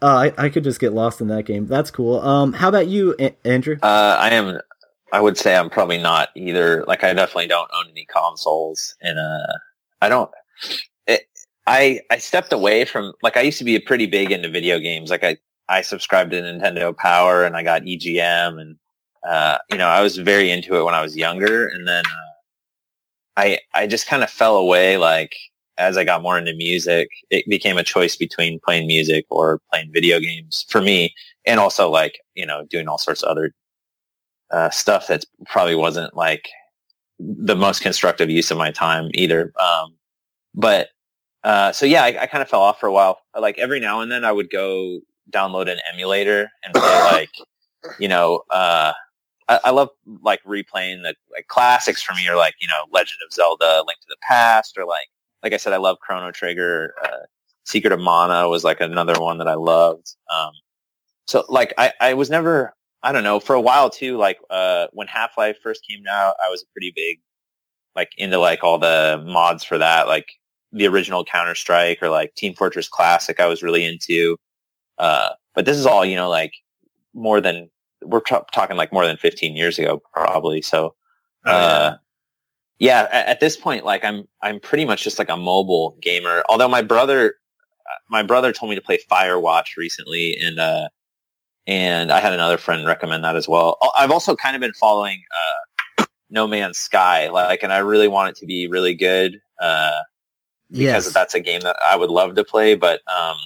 I, 0.02 0.32
I 0.38 0.48
could 0.48 0.62
just 0.64 0.78
get 0.80 0.92
lost 0.92 1.20
in 1.20 1.28
that 1.28 1.44
game. 1.44 1.66
That's 1.66 1.90
cool. 1.90 2.20
Um, 2.20 2.52
how 2.52 2.68
about 2.68 2.86
you, 2.86 3.14
A- 3.18 3.34
Andrew? 3.44 3.76
Uh, 3.82 4.16
I 4.18 4.30
am. 4.30 4.60
I 5.12 5.20
would 5.20 5.38
say 5.38 5.56
I'm 5.56 5.70
probably 5.70 5.98
not 5.98 6.28
either. 6.36 6.84
Like, 6.86 7.02
I 7.02 7.12
definitely 7.14 7.48
don't 7.48 7.70
own 7.74 7.90
any 7.90 8.04
consoles, 8.04 8.94
and 9.00 9.18
uh, 9.18 9.52
I 10.02 10.08
don't. 10.08 10.30
It, 11.06 11.22
I 11.66 12.00
I 12.10 12.18
stepped 12.18 12.52
away 12.52 12.84
from 12.84 13.12
like 13.22 13.36
I 13.36 13.40
used 13.42 13.58
to 13.58 13.64
be 13.64 13.78
pretty 13.78 14.06
big 14.06 14.30
into 14.30 14.48
video 14.48 14.78
games. 14.78 15.10
Like 15.10 15.24
I 15.24 15.38
I 15.68 15.82
subscribed 15.82 16.30
to 16.32 16.40
Nintendo 16.40 16.96
Power, 16.96 17.44
and 17.44 17.56
I 17.56 17.62
got 17.62 17.82
EGM, 17.82 18.60
and 18.60 18.76
uh, 19.28 19.58
you 19.70 19.76
know 19.76 19.88
I 19.88 20.00
was 20.00 20.16
very 20.16 20.50
into 20.50 20.76
it 20.76 20.84
when 20.84 20.94
I 20.94 21.02
was 21.02 21.16
younger, 21.16 21.68
and 21.68 21.86
then 21.86 22.04
uh, 22.06 22.32
I 23.36 23.58
I 23.74 23.86
just 23.86 24.06
kind 24.06 24.22
of 24.22 24.30
fell 24.30 24.56
away. 24.56 24.96
Like 24.96 25.36
as 25.76 25.98
I 25.98 26.04
got 26.04 26.22
more 26.22 26.38
into 26.38 26.54
music, 26.54 27.08
it 27.30 27.44
became 27.46 27.76
a 27.76 27.84
choice 27.84 28.16
between 28.16 28.58
playing 28.64 28.86
music 28.86 29.26
or 29.28 29.60
playing 29.70 29.90
video 29.92 30.18
games 30.18 30.64
for 30.70 30.80
me, 30.80 31.14
and 31.46 31.60
also 31.60 31.90
like 31.90 32.20
you 32.34 32.46
know 32.46 32.64
doing 32.70 32.88
all 32.88 32.96
sorts 32.96 33.22
of 33.22 33.28
other 33.28 33.52
uh, 34.50 34.70
stuff 34.70 35.08
that 35.08 35.26
probably 35.46 35.74
wasn't 35.74 36.16
like 36.16 36.48
the 37.18 37.56
most 37.56 37.82
constructive 37.82 38.30
use 38.30 38.50
of 38.50 38.56
my 38.56 38.70
time 38.70 39.10
either. 39.12 39.52
Um, 39.60 39.94
but 40.54 40.88
uh, 41.44 41.72
so 41.72 41.84
yeah, 41.84 42.02
I, 42.02 42.22
I 42.22 42.26
kind 42.26 42.40
of 42.40 42.48
fell 42.48 42.62
off 42.62 42.80
for 42.80 42.86
a 42.86 42.92
while. 42.92 43.20
Like 43.38 43.58
every 43.58 43.78
now 43.78 44.00
and 44.00 44.10
then, 44.10 44.24
I 44.24 44.32
would 44.32 44.48
go 44.48 45.00
download 45.30 45.70
an 45.70 45.80
emulator 45.92 46.50
and 46.64 46.72
play 46.72 47.02
like 47.12 47.30
you 47.98 48.08
know. 48.08 48.42
I, 49.48 49.60
I 49.66 49.70
love 49.70 49.90
like 50.22 50.42
replaying 50.44 51.02
the 51.02 51.14
like 51.32 51.48
classics 51.48 52.02
for 52.02 52.14
me, 52.14 52.28
or 52.28 52.36
like 52.36 52.54
you 52.60 52.68
know 52.68 52.84
Legend 52.92 53.18
of 53.26 53.32
Zelda: 53.32 53.82
Link 53.86 54.00
to 54.00 54.06
the 54.08 54.16
Past, 54.22 54.76
or 54.78 54.84
like 54.84 55.08
like 55.42 55.52
I 55.52 55.56
said, 55.56 55.72
I 55.72 55.78
love 55.78 55.98
Chrono 56.00 56.30
Trigger. 56.30 56.94
Uh, 57.02 57.26
Secret 57.64 57.92
of 57.92 58.00
Mana 58.00 58.48
was 58.48 58.64
like 58.64 58.80
another 58.80 59.20
one 59.20 59.38
that 59.38 59.48
I 59.48 59.54
loved. 59.54 60.14
Um, 60.34 60.52
so 61.26 61.44
like 61.48 61.74
I, 61.78 61.92
I 62.00 62.14
was 62.14 62.30
never 62.30 62.74
I 63.02 63.12
don't 63.12 63.24
know 63.24 63.40
for 63.40 63.54
a 63.54 63.60
while 63.60 63.90
too 63.90 64.16
like 64.16 64.38
uh 64.50 64.86
when 64.92 65.06
Half 65.06 65.38
Life 65.38 65.58
first 65.62 65.86
came 65.88 66.04
out 66.08 66.34
I 66.44 66.50
was 66.50 66.64
pretty 66.72 66.92
big 66.96 67.20
like 67.98 68.12
into 68.16 68.38
like 68.38 68.62
all 68.62 68.78
the 68.78 69.22
mods 69.26 69.64
for 69.64 69.76
that, 69.76 70.06
like 70.06 70.28
the 70.72 70.86
original 70.86 71.24
Counter 71.24 71.56
Strike 71.56 72.00
or 72.00 72.08
like 72.08 72.34
Team 72.36 72.54
Fortress 72.54 72.88
Classic. 72.88 73.40
I 73.40 73.46
was 73.46 73.62
really 73.62 73.84
into. 73.84 74.36
Uh, 74.98 75.30
but 75.54 75.64
this 75.64 75.76
is 75.76 75.84
all 75.84 76.04
you 76.04 76.16
know, 76.16 76.28
like 76.28 76.52
more 77.12 77.40
than 77.40 77.68
we're 78.02 78.20
t- 78.20 78.36
talking 78.52 78.76
like 78.76 78.92
more 78.92 79.06
than 79.06 79.16
15 79.16 79.56
years 79.56 79.78
ago, 79.78 80.00
probably. 80.12 80.62
So, 80.62 80.94
Oh, 81.46 81.50
yeah. 81.52 81.56
uh, 81.66 81.96
yeah, 82.80 83.08
at, 83.12 83.26
at 83.26 83.40
this 83.40 83.56
point, 83.56 83.84
like 83.84 84.04
I'm, 84.04 84.26
I'm 84.42 84.60
pretty 84.60 84.84
much 84.84 85.02
just 85.04 85.18
like 85.18 85.28
a 85.30 85.36
mobile 85.36 85.96
gamer. 86.02 86.42
Although 86.48 86.68
my 86.68 86.82
brother, 86.82 87.34
uh, 87.86 87.98
my 88.10 88.22
brother 88.22 88.52
told 88.52 88.70
me 88.70 88.76
to 88.76 88.82
play 88.82 88.98
Firewatch 89.10 89.76
recently, 89.76 90.36
and 90.40 90.58
uh, 90.58 90.88
and 91.66 92.10
I 92.12 92.20
had 92.20 92.32
another 92.32 92.56
friend 92.58 92.86
recommend 92.86 93.24
that 93.24 93.36
as 93.36 93.48
well. 93.48 93.76
I'll- 93.82 93.92
I've 93.96 94.10
also 94.10 94.34
kind 94.36 94.54
of 94.56 94.60
been 94.60 94.72
following 94.74 95.22
uh, 95.98 96.04
No 96.30 96.46
Man's 96.46 96.78
Sky, 96.78 97.28
like, 97.28 97.62
and 97.62 97.72
I 97.72 97.78
really 97.78 98.08
want 98.08 98.30
it 98.30 98.36
to 98.40 98.46
be 98.46 98.66
really 98.68 98.94
good 98.94 99.40
uh, 99.60 99.92
because 100.70 101.06
Yes. 101.06 101.12
that's 101.14 101.34
a 101.34 101.40
game 101.40 101.60
that 101.60 101.76
I 101.84 101.96
would 101.96 102.10
love 102.10 102.34
to 102.34 102.44
play. 102.44 102.74
But 102.74 103.00
um, 103.08 103.36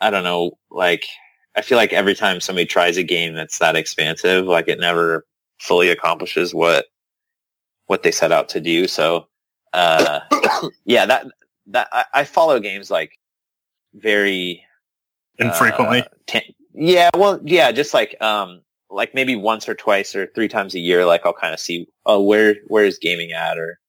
I 0.00 0.10
don't 0.10 0.24
know, 0.24 0.52
like, 0.70 1.06
I 1.58 1.62
feel 1.62 1.76
like 1.76 1.92
every 1.92 2.14
time 2.14 2.40
somebody 2.40 2.66
tries 2.66 2.96
a 2.96 3.02
game 3.02 3.34
that's 3.34 3.58
that 3.58 3.74
expansive, 3.74 4.46
like, 4.46 4.68
it 4.68 4.78
never 4.78 5.26
fully 5.58 5.88
accomplishes 5.88 6.54
what 6.54 6.86
what 7.86 8.04
they 8.04 8.12
set 8.12 8.30
out 8.30 8.48
to 8.50 8.60
do. 8.60 8.86
So, 8.86 9.26
uh, 9.72 10.20
yeah, 10.84 11.04
that 11.06 11.26
that 11.66 11.88
I, 11.92 12.04
I 12.14 12.24
follow 12.24 12.60
games 12.60 12.90
like 12.90 13.18
very 13.94 14.62
Infrequently. 15.38 16.02
uh, 16.02 16.08
ta- 16.26 16.40
yeah, 16.74 17.10
well, 17.16 17.40
yeah, 17.44 17.72
just 17.72 17.94
like 17.94 18.20
um, 18.22 18.62
like 18.90 19.14
maybe 19.14 19.34
once 19.34 19.68
or 19.68 19.74
twice 19.74 20.14
or 20.14 20.28
three 20.28 20.48
times 20.48 20.74
a 20.74 20.80
year, 20.80 21.04
like 21.04 21.26
I'll 21.26 21.32
kind 21.32 21.54
of 21.54 21.60
see, 21.60 21.88
oh, 22.06 22.22
where 22.22 22.56
where 22.68 22.84
is 22.84 22.98
gaming 22.98 23.32
at, 23.32 23.58
or 23.58 23.80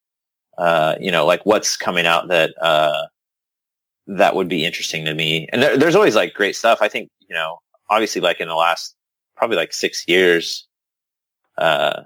uh, 0.57 0.95
you 0.99 1.11
know, 1.11 1.25
like 1.25 1.45
what's 1.45 1.77
coming 1.77 2.05
out 2.05 2.29
that 2.29 2.51
uh 2.61 3.05
that 4.09 4.35
would 4.35 4.47
be 4.47 4.65
interesting 4.65 5.05
to 5.05 5.13
me. 5.13 5.47
And 5.53 5.61
there, 5.61 5.77
there's 5.77 5.95
always 5.95 6.15
like 6.15 6.33
great 6.33 6.55
stuff. 6.55 6.79
I 6.81 6.89
think 6.89 7.09
you 7.27 7.35
know, 7.35 7.59
obviously, 7.89 8.21
like 8.21 8.39
in 8.39 8.47
the 8.47 8.55
last 8.55 8.95
probably 9.37 9.57
like 9.57 9.71
six 9.71 10.03
years, 10.07 10.67
uh, 11.57 12.03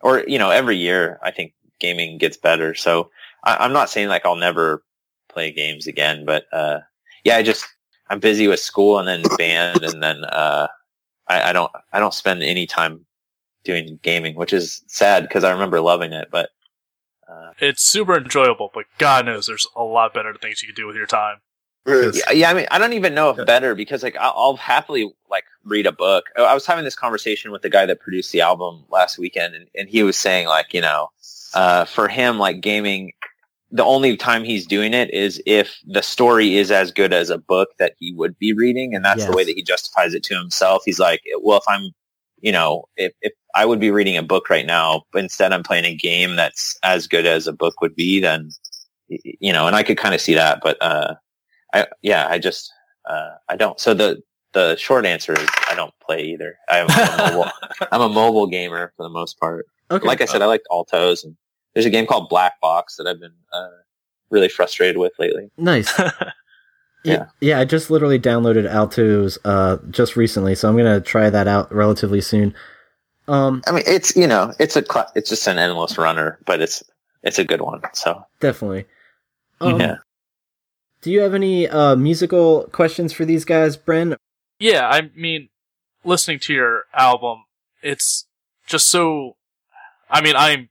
or 0.00 0.24
you 0.26 0.38
know, 0.38 0.50
every 0.50 0.76
year, 0.76 1.18
I 1.22 1.30
think 1.30 1.52
gaming 1.80 2.18
gets 2.18 2.36
better. 2.36 2.74
So 2.74 3.10
I, 3.44 3.56
I'm 3.56 3.72
not 3.72 3.90
saying 3.90 4.08
like 4.08 4.24
I'll 4.24 4.36
never 4.36 4.84
play 5.28 5.50
games 5.50 5.86
again, 5.86 6.24
but 6.24 6.44
uh, 6.52 6.80
yeah, 7.24 7.36
I 7.36 7.42
just 7.42 7.66
I'm 8.08 8.20
busy 8.20 8.46
with 8.46 8.60
school 8.60 8.98
and 8.98 9.08
then 9.08 9.36
band, 9.36 9.82
and 9.82 10.02
then 10.02 10.24
uh, 10.24 10.68
I, 11.28 11.50
I 11.50 11.52
don't 11.52 11.72
I 11.92 11.98
don't 11.98 12.14
spend 12.14 12.42
any 12.42 12.66
time 12.66 13.04
doing 13.64 13.98
gaming, 14.02 14.36
which 14.36 14.52
is 14.52 14.82
sad 14.86 15.24
because 15.24 15.42
I 15.42 15.50
remember 15.50 15.80
loving 15.80 16.12
it. 16.12 16.28
But 16.30 16.50
uh, 17.30 17.52
It's 17.60 17.82
super 17.82 18.16
enjoyable, 18.16 18.70
but 18.72 18.86
God 18.98 19.26
knows 19.26 19.46
there's 19.46 19.66
a 19.76 19.82
lot 19.82 20.14
better 20.14 20.34
things 20.34 20.62
you 20.62 20.68
can 20.68 20.74
do 20.74 20.86
with 20.86 20.96
your 20.96 21.06
time. 21.06 21.38
yeah, 21.86 22.30
yeah, 22.32 22.50
I 22.50 22.54
mean, 22.54 22.66
I 22.70 22.78
don't 22.78 22.92
even 22.92 23.14
know 23.14 23.30
if 23.30 23.46
better 23.46 23.74
because 23.74 24.02
like 24.02 24.16
I'll, 24.16 24.34
I'll 24.36 24.56
happily 24.56 25.10
like 25.30 25.44
read 25.64 25.86
a 25.86 25.92
book. 25.92 26.26
I 26.36 26.42
I 26.42 26.54
was 26.54 26.66
having 26.66 26.84
this 26.84 26.96
conversation 26.96 27.52
with 27.52 27.62
the 27.62 27.70
guy 27.70 27.86
that 27.86 28.00
produced 28.00 28.32
the 28.32 28.42
album 28.42 28.84
last 28.90 29.18
weekend, 29.18 29.54
and, 29.54 29.68
and 29.74 29.88
he 29.88 30.02
was 30.02 30.16
saying 30.16 30.46
like 30.46 30.74
you 30.74 30.80
know, 30.80 31.08
uh, 31.54 31.86
for 31.86 32.08
him 32.08 32.38
like 32.38 32.60
gaming, 32.60 33.12
the 33.70 33.84
only 33.84 34.16
time 34.16 34.44
he's 34.44 34.66
doing 34.66 34.92
it 34.92 35.12
is 35.14 35.42
if 35.46 35.78
the 35.86 36.02
story 36.02 36.56
is 36.56 36.70
as 36.70 36.92
good 36.92 37.12
as 37.12 37.30
a 37.30 37.38
book 37.38 37.70
that 37.78 37.94
he 37.98 38.12
would 38.12 38.38
be 38.38 38.52
reading, 38.52 38.94
and 38.94 39.04
that's 39.04 39.24
the 39.24 39.32
way 39.32 39.44
that 39.44 39.54
he 39.54 39.62
justifies 39.62 40.12
it 40.12 40.22
to 40.24 40.34
himself. 40.34 40.82
He's 40.84 40.98
like, 40.98 41.22
well, 41.40 41.58
if 41.58 41.64
I'm, 41.68 41.92
you 42.40 42.52
know, 42.52 42.84
if 42.96 43.12
if 43.22 43.32
I 43.54 43.64
would 43.64 43.80
be 43.80 43.90
reading 43.90 44.16
a 44.16 44.22
book 44.22 44.50
right 44.50 44.66
now, 44.66 45.02
but 45.12 45.22
instead 45.22 45.52
I'm 45.52 45.62
playing 45.62 45.84
a 45.84 45.94
game 45.94 46.36
that's 46.36 46.78
as 46.82 47.06
good 47.06 47.26
as 47.26 47.46
a 47.46 47.52
book 47.52 47.80
would 47.80 47.94
be, 47.94 48.20
then 48.20 48.50
you 49.08 49.52
know, 49.52 49.66
and 49.66 49.74
I 49.74 49.82
could 49.82 49.98
kind 49.98 50.14
of 50.14 50.20
see 50.20 50.34
that, 50.34 50.60
but 50.62 50.80
uh, 50.80 51.14
I 51.74 51.86
yeah, 52.02 52.28
I 52.28 52.38
just 52.38 52.72
uh, 53.08 53.30
I 53.48 53.56
don't. 53.56 53.78
So 53.80 53.94
the 53.94 54.22
the 54.52 54.76
short 54.76 55.06
answer 55.06 55.32
is 55.32 55.48
I 55.68 55.74
don't 55.74 55.94
play 56.04 56.24
either. 56.24 56.56
I'm 56.68 56.86
a 56.88 57.16
mobile, 57.30 57.50
I'm 57.92 58.00
a 58.00 58.08
mobile 58.08 58.46
gamer 58.46 58.92
for 58.96 59.02
the 59.02 59.10
most 59.10 59.38
part. 59.38 59.66
okay. 59.90 60.06
Like 60.06 60.20
I 60.20 60.24
said, 60.24 60.42
I 60.42 60.46
like 60.46 60.62
Altos, 60.70 61.24
and 61.24 61.36
there's 61.74 61.86
a 61.86 61.90
game 61.90 62.06
called 62.06 62.30
Blackbox 62.30 62.96
that 62.98 63.06
I've 63.06 63.20
been 63.20 63.34
uh, 63.52 63.68
really 64.30 64.48
frustrated 64.48 64.96
with 64.96 65.12
lately. 65.18 65.50
nice. 65.56 65.92
Yeah. 67.02 67.14
Yeah, 67.14 67.26
yeah. 67.40 67.60
I 67.60 67.64
just 67.64 67.90
literally 67.90 68.18
downloaded 68.18 68.70
Altos 68.70 69.38
uh 69.46 69.78
just 69.88 70.16
recently, 70.16 70.54
so 70.54 70.68
I'm 70.68 70.76
gonna 70.76 71.00
try 71.00 71.30
that 71.30 71.48
out 71.48 71.74
relatively 71.74 72.20
soon. 72.20 72.54
Um, 73.30 73.62
I 73.66 73.72
mean, 73.72 73.84
it's 73.86 74.16
you 74.16 74.26
know, 74.26 74.52
it's 74.58 74.74
a 74.74 74.84
cl- 74.84 75.10
it's 75.14 75.30
just 75.30 75.46
an 75.46 75.58
endless 75.58 75.96
runner, 75.96 76.40
but 76.46 76.60
it's 76.60 76.82
it's 77.22 77.38
a 77.38 77.44
good 77.44 77.60
one. 77.60 77.80
So 77.92 78.24
definitely. 78.40 78.86
Um, 79.60 79.80
yeah. 79.80 79.96
Do 81.02 81.10
you 81.10 81.20
have 81.20 81.34
any 81.34 81.68
uh 81.68 81.94
musical 81.94 82.64
questions 82.72 83.12
for 83.12 83.24
these 83.24 83.44
guys, 83.44 83.76
Bren? 83.76 84.16
Yeah, 84.58 84.88
I 84.88 85.10
mean, 85.14 85.48
listening 86.04 86.40
to 86.40 86.52
your 86.52 86.84
album, 86.92 87.44
it's 87.82 88.26
just 88.66 88.88
so. 88.88 89.36
I 90.10 90.20
mean, 90.20 90.34
I'm 90.34 90.68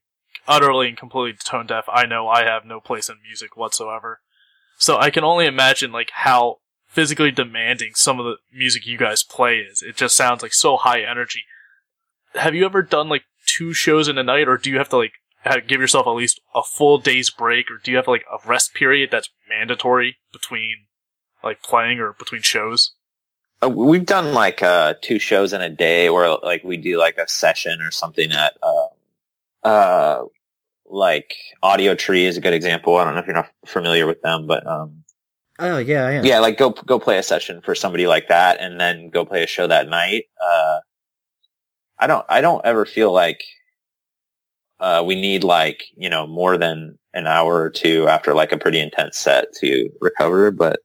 utterly 0.47 0.89
and 0.89 0.97
completely 0.97 1.39
tone 1.41 1.67
deaf. 1.67 1.85
I 1.87 2.05
know 2.05 2.27
I 2.27 2.43
have 2.43 2.65
no 2.65 2.81
place 2.81 3.07
in 3.07 3.15
music 3.25 3.55
whatsoever. 3.55 4.19
So 4.77 4.97
I 4.97 5.09
can 5.11 5.23
only 5.23 5.45
imagine, 5.45 5.91
like, 5.91 6.09
how 6.13 6.57
physically 6.87 7.31
demanding 7.31 7.91
some 7.95 8.19
of 8.19 8.25
the 8.25 8.37
music 8.51 8.85
you 8.85 8.97
guys 8.97 9.23
play 9.23 9.59
is. 9.59 9.81
It 9.81 9.95
just 9.95 10.15
sounds 10.15 10.41
like 10.41 10.53
so 10.53 10.75
high 10.75 11.01
energy. 11.01 11.43
Have 12.35 12.55
you 12.55 12.65
ever 12.65 12.81
done, 12.81 13.09
like, 13.09 13.23
two 13.45 13.73
shows 13.73 14.07
in 14.07 14.17
a 14.17 14.23
night, 14.23 14.47
or 14.47 14.57
do 14.57 14.69
you 14.69 14.77
have 14.77 14.89
to, 14.89 14.97
like, 14.97 15.13
have, 15.41 15.67
give 15.67 15.81
yourself 15.81 16.07
at 16.07 16.11
least 16.11 16.39
a 16.53 16.61
full 16.63 16.97
day's 16.97 17.29
break, 17.29 17.69
or 17.71 17.77
do 17.83 17.91
you 17.91 17.97
have, 17.97 18.07
like, 18.07 18.25
a 18.31 18.47
rest 18.47 18.73
period 18.73 19.09
that's 19.11 19.29
mandatory 19.49 20.17
between, 20.31 20.85
like, 21.43 21.61
playing 21.63 21.99
or 21.99 22.13
between 22.17 22.41
shows? 22.41 22.93
Uh, 23.61 23.69
we've 23.69 24.05
done 24.05 24.33
like 24.33 24.63
uh, 24.63 24.93
two 25.01 25.19
shows 25.19 25.51
in 25.51 25.59
a 25.61 25.69
day, 25.69 26.07
or 26.07 26.39
like 26.43 26.63
we 26.63 26.77
do 26.77 26.97
like 26.97 27.17
a 27.17 27.27
session 27.27 27.81
or 27.81 27.91
something 27.91 28.31
at 28.31 28.53
uh, 28.63 29.67
uh, 29.67 30.23
like 30.85 31.35
Audiotree 31.61 32.23
is 32.23 32.37
a 32.37 32.41
good 32.41 32.53
example. 32.53 32.95
I 32.95 33.03
don't 33.03 33.15
know 33.15 33.19
if 33.19 33.25
you're 33.27 33.35
not 33.35 33.49
familiar 33.65 34.07
with 34.07 34.21
them, 34.21 34.47
but 34.47 34.65
um, 34.65 35.03
Oh 35.59 35.77
yeah, 35.77 36.05
I 36.05 36.11
am. 36.13 36.25
yeah, 36.25 36.39
like 36.39 36.57
go 36.57 36.69
go 36.69 36.99
play 36.99 37.17
a 37.17 37.23
session 37.23 37.59
for 37.59 37.75
somebody 37.75 38.07
like 38.07 38.29
that, 38.29 38.61
and 38.61 38.79
then 38.79 39.09
go 39.09 39.25
play 39.25 39.43
a 39.43 39.47
show 39.47 39.67
that 39.67 39.89
night. 39.89 40.23
Uh, 40.41 40.79
I 41.99 42.07
don't 42.07 42.25
I 42.29 42.41
don't 42.41 42.65
ever 42.65 42.85
feel 42.85 43.11
like 43.11 43.43
uh, 44.79 45.03
we 45.05 45.15
need 45.15 45.43
like 45.43 45.83
you 45.95 46.09
know 46.09 46.25
more 46.27 46.57
than 46.57 46.97
an 47.13 47.27
hour 47.27 47.61
or 47.61 47.69
two 47.69 48.07
after 48.07 48.33
like 48.33 48.51
a 48.51 48.57
pretty 48.57 48.79
intense 48.79 49.17
set 49.17 49.47
to 49.61 49.89
recover, 49.99 50.51
but 50.51 50.79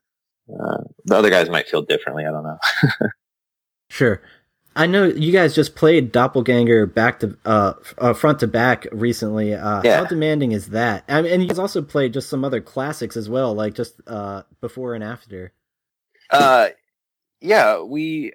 uh, 0.49 0.79
the 1.05 1.17
other 1.17 1.31
guys 1.31 1.49
might 1.49 1.69
feel 1.69 1.83
differently. 1.83 2.25
I 2.27 2.31
don't 2.31 2.45
know. 2.45 2.59
Sure. 3.91 4.21
I 4.75 4.87
know 4.89 5.05
you 5.05 5.31
guys 5.31 5.55
just 5.55 5.77
played 5.77 6.11
Doppelganger 6.11 6.87
back 6.87 7.21
to 7.21 7.37
uh, 7.45 7.75
uh 7.97 8.13
front 8.13 8.41
to 8.41 8.49
back 8.49 8.89
recently. 8.91 9.55
Uh 9.55 9.83
Yeah. 9.85 9.99
how 9.99 10.05
demanding 10.07 10.51
is 10.51 10.71
that? 10.71 11.05
I 11.09 11.23
mean, 11.23 11.33
and 11.33 11.43
you 11.43 11.49
guys 11.49 11.61
also 11.61 11.81
played 11.81 12.13
just 12.13 12.29
some 12.29 12.45
other 12.45 12.61
classics 12.61 13.17
as 13.17 13.29
well, 13.29 13.55
like 13.55 13.75
just 13.75 14.01
uh 14.09 14.43
before 14.61 14.95
and 14.95 15.05
after. 15.05 15.53
Uh, 16.31 16.71
yeah, 17.41 17.81
we. 17.83 18.33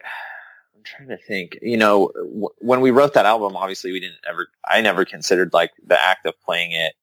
Trying 0.98 1.10
to 1.10 1.18
think. 1.18 1.60
You 1.62 1.78
know, 1.78 2.12
w- 2.16 2.50
when 2.60 2.82
we 2.82 2.92
wrote 2.92 3.14
that 3.16 3.26
album, 3.26 3.56
obviously 3.56 3.92
we 3.92 4.00
didn't 4.00 4.20
ever. 4.28 4.48
I 4.68 4.82
never 4.82 5.06
considered 5.06 5.54
like 5.54 5.72
the 5.86 6.02
act 6.02 6.26
of 6.26 6.40
playing 6.42 6.72
it 6.74 6.94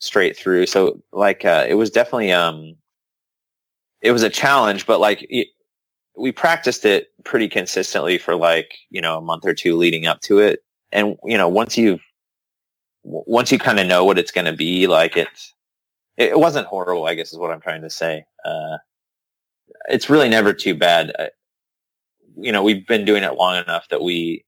straight 0.00 0.36
through. 0.36 0.66
So 0.66 1.02
like, 1.12 1.44
uh, 1.44 1.66
it 1.68 1.74
was 1.74 1.90
definitely 1.90 2.32
um, 2.32 2.76
it 4.02 4.12
was 4.12 4.22
a 4.22 4.30
challenge, 4.30 4.86
but 4.86 5.00
like 5.00 5.26
it, 5.30 5.48
we 6.16 6.32
practiced 6.32 6.84
it 6.84 7.08
pretty 7.24 7.48
consistently 7.48 8.18
for 8.18 8.36
like 8.36 8.76
you 8.90 9.00
know 9.00 9.18
a 9.18 9.22
month 9.22 9.46
or 9.46 9.54
two 9.54 9.76
leading 9.76 10.06
up 10.06 10.20
to 10.22 10.38
it, 10.38 10.60
and 10.92 11.16
you 11.24 11.38
know 11.38 11.48
once 11.48 11.76
you've 11.76 12.02
once 13.04 13.52
you 13.52 13.58
kind 13.58 13.80
of 13.80 13.86
know 13.86 14.04
what 14.04 14.18
it's 14.18 14.32
going 14.32 14.46
to 14.46 14.52
be, 14.54 14.86
like 14.86 15.16
it's 15.16 15.54
it, 16.16 16.32
it 16.32 16.38
wasn't 16.40 16.66
horrible. 16.66 17.06
I 17.06 17.14
guess 17.14 17.32
is 17.32 17.38
what 17.38 17.50
I'm 17.52 17.60
trying 17.60 17.82
to 17.82 17.90
say. 17.90 18.24
Uh, 18.44 18.78
it's 19.88 20.10
really 20.10 20.28
never 20.28 20.52
too 20.52 20.74
bad. 20.74 21.12
You 22.36 22.52
know, 22.52 22.62
we've 22.62 22.86
been 22.86 23.04
doing 23.04 23.22
it 23.22 23.34
long 23.34 23.56
enough 23.56 23.88
that 23.88 24.02
we 24.02 24.44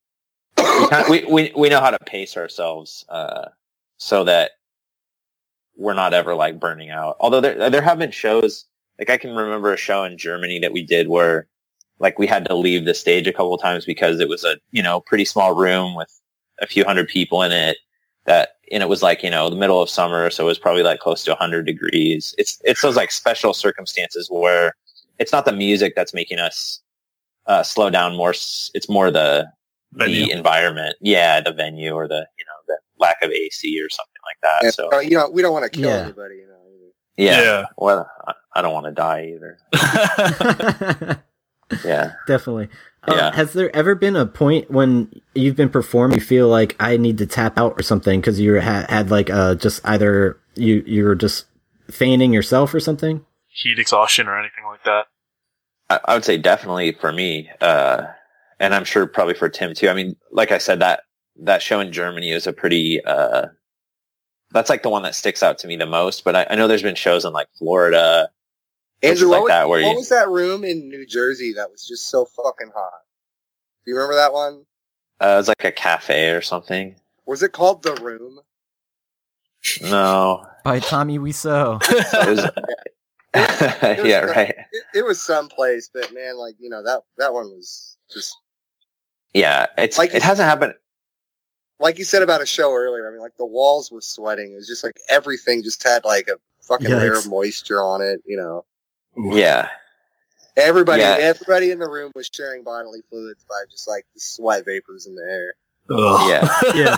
we, 0.56 0.88
kind 0.88 1.04
of, 1.04 1.08
we, 1.08 1.24
we 1.24 1.52
we 1.56 1.68
know 1.68 1.80
how 1.80 1.90
to 1.90 1.98
pace 1.98 2.36
ourselves 2.36 3.04
uh, 3.08 3.48
so 3.96 4.24
that 4.24 4.52
we're 5.76 5.94
not 5.94 6.14
ever 6.14 6.34
like 6.34 6.60
burning 6.60 6.90
out. 6.90 7.16
Although 7.20 7.40
there 7.40 7.70
there 7.70 7.82
have 7.82 7.98
been 7.98 8.10
shows 8.10 8.64
like 8.98 9.10
I 9.10 9.16
can 9.16 9.34
remember 9.34 9.72
a 9.72 9.76
show 9.76 10.04
in 10.04 10.18
Germany 10.18 10.58
that 10.58 10.72
we 10.72 10.82
did 10.82 11.08
where 11.08 11.46
like 12.00 12.18
we 12.18 12.26
had 12.26 12.44
to 12.46 12.54
leave 12.54 12.84
the 12.84 12.94
stage 12.94 13.26
a 13.26 13.32
couple 13.32 13.54
of 13.54 13.60
times 13.60 13.84
because 13.84 14.20
it 14.20 14.28
was 14.28 14.44
a 14.44 14.56
you 14.70 14.82
know 14.82 15.00
pretty 15.00 15.24
small 15.24 15.54
room 15.54 15.94
with 15.94 16.20
a 16.60 16.66
few 16.66 16.84
hundred 16.84 17.08
people 17.08 17.42
in 17.42 17.52
it 17.52 17.78
that 18.26 18.50
and 18.70 18.82
it 18.82 18.88
was 18.88 19.02
like 19.02 19.22
you 19.22 19.30
know 19.30 19.48
the 19.48 19.56
middle 19.56 19.80
of 19.80 19.88
summer 19.88 20.30
so 20.30 20.44
it 20.44 20.46
was 20.46 20.58
probably 20.58 20.82
like 20.82 21.00
close 21.00 21.24
to 21.24 21.30
100 21.30 21.64
degrees 21.64 22.34
it's 22.38 22.60
it's 22.64 22.82
those 22.82 22.96
like 22.96 23.10
special 23.10 23.54
circumstances 23.54 24.28
where 24.30 24.74
it's 25.18 25.32
not 25.32 25.44
the 25.44 25.52
music 25.52 25.94
that's 25.94 26.14
making 26.14 26.38
us 26.38 26.80
uh, 27.48 27.62
slow 27.64 27.90
down 27.90 28.14
more 28.16 28.30
it's 28.30 28.88
more 28.88 29.10
the 29.10 29.46
Venue. 29.92 30.26
the 30.26 30.30
environment 30.32 30.94
yeah 31.00 31.40
the 31.40 31.52
venue 31.52 31.92
or 31.92 32.06
the 32.06 32.26
you 32.38 32.44
know 32.44 32.52
the, 32.68 32.78
lack 33.00 33.16
of 33.22 33.30
AC 33.30 33.80
or 33.82 33.88
something 33.88 34.20
like 34.26 34.36
that. 34.42 34.64
And, 34.64 34.74
so 34.74 34.92
uh, 34.92 34.98
you 35.00 35.16
know, 35.16 35.30
we 35.30 35.40
don't 35.40 35.52
want 35.52 35.64
to 35.64 35.70
kill 35.70 35.88
Yeah. 35.90 36.02
anybody. 36.04 36.34
You 36.36 36.46
know. 36.48 36.56
yeah, 37.16 37.64
well, 37.76 38.10
I, 38.26 38.32
I 38.56 38.62
don't 38.62 38.72
want 38.74 38.86
to 38.86 38.92
die 38.92 39.34
either. 39.36 39.58
Yeah, 41.84 42.12
Definitely. 42.26 42.68
Uh, 43.06 43.14
Yeah. 43.14 43.34
Has 43.34 43.52
there 43.52 43.74
ever 43.76 43.94
been 43.94 44.16
a 44.16 44.24
point 44.26 44.70
when 44.70 45.20
you've 45.34 45.54
been 45.56 45.68
performing, 45.68 46.18
you 46.18 46.24
feel 46.24 46.48
like 46.48 46.74
I 46.80 46.96
need 46.96 47.18
to 47.18 47.26
tap 47.26 47.58
out 47.58 47.78
or 47.78 47.82
something 47.82 48.20
because 48.20 48.40
you 48.40 48.58
ha- 48.60 48.86
had 48.88 49.10
like 49.10 49.28
uh 49.30 49.54
just 49.54 49.80
either 49.84 50.38
you 50.54 50.82
you 50.86 51.04
were 51.04 51.14
just 51.14 51.44
feigning 51.90 52.32
yourself 52.32 52.72
or 52.74 52.80
something? 52.80 53.24
Heat 53.48 53.78
exhaustion 53.78 54.28
or 54.28 54.38
anything 54.38 54.64
like 54.64 54.82
that. 54.84 55.06
I, 55.90 56.00
I 56.06 56.14
would 56.14 56.24
say 56.24 56.36
definitely 56.38 56.92
for 56.92 57.12
me, 57.12 57.50
uh, 57.60 58.04
and 58.60 58.74
I'm 58.74 58.84
sure 58.84 59.06
probably 59.06 59.34
for 59.34 59.48
Tim 59.48 59.74
too. 59.74 59.88
I 59.88 59.94
mean, 59.94 60.16
like 60.32 60.52
I 60.52 60.58
said, 60.58 60.80
that 60.80 61.00
that 61.42 61.62
show 61.62 61.80
in 61.80 61.92
Germany 61.92 62.30
is 62.30 62.46
a 62.46 62.52
pretty. 62.52 63.02
Uh, 63.04 63.46
that's 64.50 64.70
like 64.70 64.82
the 64.82 64.88
one 64.90 65.02
that 65.02 65.14
sticks 65.14 65.42
out 65.42 65.58
to 65.58 65.66
me 65.66 65.76
the 65.76 65.86
most. 65.86 66.24
But 66.24 66.34
I, 66.36 66.46
I 66.50 66.54
know 66.56 66.66
there's 66.68 66.82
been 66.82 66.94
shows 66.94 67.24
in 67.24 67.32
like 67.32 67.48
Florida. 67.58 68.28
Places 69.02 69.22
Andrew, 69.22 69.30
like 69.32 69.40
what, 69.40 69.44
was, 69.44 69.50
that 69.50 69.68
where 69.68 69.82
what 69.82 69.90
you- 69.90 69.96
was 69.96 70.08
that 70.08 70.28
room 70.28 70.64
in 70.64 70.88
New 70.88 71.06
Jersey 71.06 71.52
that 71.54 71.70
was 71.70 71.86
just 71.86 72.08
so 72.10 72.24
fucking 72.24 72.70
hot? 72.74 72.90
Do 73.84 73.90
you 73.92 73.96
remember 73.96 74.16
that 74.16 74.32
one? 74.32 74.64
Uh, 75.20 75.34
it 75.34 75.36
was 75.36 75.48
like 75.48 75.64
a 75.64 75.72
cafe 75.72 76.30
or 76.30 76.40
something. 76.42 76.96
Was 77.26 77.42
it 77.42 77.52
called 77.52 77.82
The 77.82 77.94
Room? 77.94 78.40
No, 79.82 80.46
By 80.64 80.78
Tommy 80.80 81.18
Wiseau. 81.18 81.80
it 81.88 82.28
was. 82.28 82.50
yeah, 84.06 84.20
right. 84.20 84.54
It, 84.72 84.84
it 84.94 85.04
was 85.04 85.20
someplace, 85.22 85.90
but 85.92 86.12
man, 86.12 86.36
like 86.36 86.54
you 86.58 86.68
know 86.70 86.82
that 86.82 87.02
that 87.18 87.32
one 87.32 87.46
was 87.50 87.96
just 88.12 88.36
Yeah, 89.34 89.66
it's 89.76 89.98
Like- 89.98 90.14
it 90.14 90.22
hasn't 90.22 90.48
happened. 90.48 90.74
like 91.80 91.98
you 91.98 92.04
said 92.04 92.22
about 92.22 92.42
a 92.42 92.46
show 92.46 92.72
earlier. 92.74 93.06
I 93.08 93.12
mean, 93.12 93.20
like 93.20 93.36
the 93.38 93.46
walls 93.46 93.90
were 93.92 94.00
sweating. 94.00 94.52
It 94.52 94.56
was 94.56 94.66
just 94.66 94.82
like 94.84 94.96
everything 95.08 95.62
just 95.62 95.82
had 95.82 96.04
like 96.04 96.28
a 96.28 96.36
fucking 96.62 96.88
layer 96.90 97.14
of 97.14 97.26
moisture 97.28 97.82
on 97.82 98.02
it. 98.02 98.20
You 98.26 98.36
know, 98.36 98.64
Yeah, 99.16 99.68
everybody 100.56 101.02
Yeah. 101.02 101.16
everybody 101.20 101.70
in 101.70 101.78
the 101.78 101.88
room 101.88 102.12
was 102.14 102.28
sharing 102.32 102.64
bodily 102.64 103.00
fluids 103.10 103.44
by 103.48 103.62
just 103.70 103.86
like 103.88 104.06
the 104.14 104.20
sweat 104.20 104.64
vapors 104.64 105.06
in 105.06 105.14
the 105.14 105.22
air. 105.22 105.54
yeah. 106.28 106.96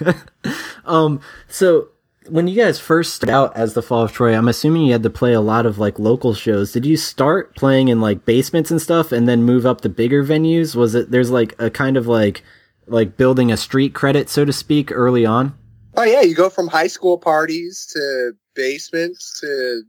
yeah. 0.44 0.52
um. 0.84 1.20
So 1.48 1.88
when 2.28 2.48
you 2.48 2.56
guys 2.56 2.78
first 2.78 3.14
started 3.14 3.32
out 3.34 3.56
as 3.56 3.74
the 3.74 3.82
Fall 3.82 4.02
of 4.04 4.12
Troy, 4.12 4.34
I'm 4.36 4.48
assuming 4.48 4.82
you 4.82 4.92
had 4.92 5.02
to 5.02 5.10
play 5.10 5.32
a 5.32 5.40
lot 5.40 5.66
of 5.66 5.78
like 5.78 5.98
local 5.98 6.34
shows. 6.34 6.72
Did 6.72 6.86
you 6.86 6.96
start 6.96 7.54
playing 7.56 7.88
in 7.88 8.00
like 8.00 8.24
basements 8.24 8.70
and 8.70 8.80
stuff, 8.80 9.12
and 9.12 9.28
then 9.28 9.42
move 9.42 9.66
up 9.66 9.80
to 9.82 9.88
bigger 9.88 10.24
venues? 10.24 10.74
Was 10.74 10.94
it 10.94 11.10
there's 11.10 11.30
like 11.30 11.54
a 11.60 11.70
kind 11.70 11.96
of 11.96 12.06
like 12.06 12.42
like 12.86 13.16
building 13.16 13.50
a 13.52 13.56
street 13.56 13.94
credit, 13.94 14.28
so 14.28 14.44
to 14.44 14.52
speak, 14.52 14.90
early 14.92 15.24
on? 15.26 15.56
Oh 15.96 16.02
yeah, 16.04 16.22
you 16.22 16.34
go 16.34 16.50
from 16.50 16.68
high 16.68 16.86
school 16.88 17.18
parties 17.18 17.86
to 17.92 18.32
basements 18.54 19.40
to 19.40 19.82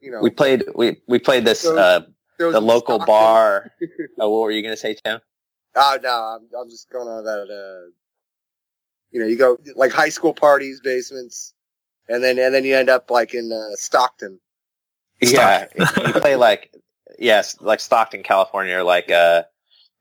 you 0.00 0.10
know 0.10 0.20
We 0.20 0.30
played 0.30 0.64
we 0.74 1.00
we 1.08 1.18
played 1.18 1.44
this 1.44 1.60
So- 1.60 1.76
uh 1.76 2.00
shows 2.38 2.52
the 2.52 2.60
local 2.60 2.96
Stockton. 2.96 3.06
bar. 3.06 3.72
Oh, 4.20 4.30
what 4.30 4.40
were 4.42 4.50
you 4.50 4.62
gonna 4.62 4.76
say, 4.76 4.94
Tim? 5.04 5.20
Oh 5.74 5.98
no, 6.02 6.10
I'm, 6.10 6.48
I'm 6.58 6.68
just 6.70 6.88
going 6.90 7.08
on 7.08 7.24
that. 7.24 7.48
Uh, 7.50 7.90
you 9.10 9.20
know, 9.20 9.26
you 9.26 9.36
go 9.36 9.58
like 9.74 9.92
high 9.92 10.08
school 10.08 10.34
parties, 10.34 10.80
basements, 10.82 11.54
and 12.08 12.22
then 12.22 12.38
and 12.38 12.54
then 12.54 12.64
you 12.64 12.76
end 12.76 12.88
up 12.88 13.10
like 13.10 13.34
in 13.34 13.52
uh, 13.52 13.74
Stockton. 13.74 14.40
Yeah, 15.20 15.66
you 15.76 16.12
play 16.12 16.36
like 16.36 16.72
yes, 17.18 17.56
like 17.60 17.80
Stockton, 17.80 18.22
California, 18.22 18.76
or 18.76 18.82
like 18.82 19.10
uh, 19.10 19.42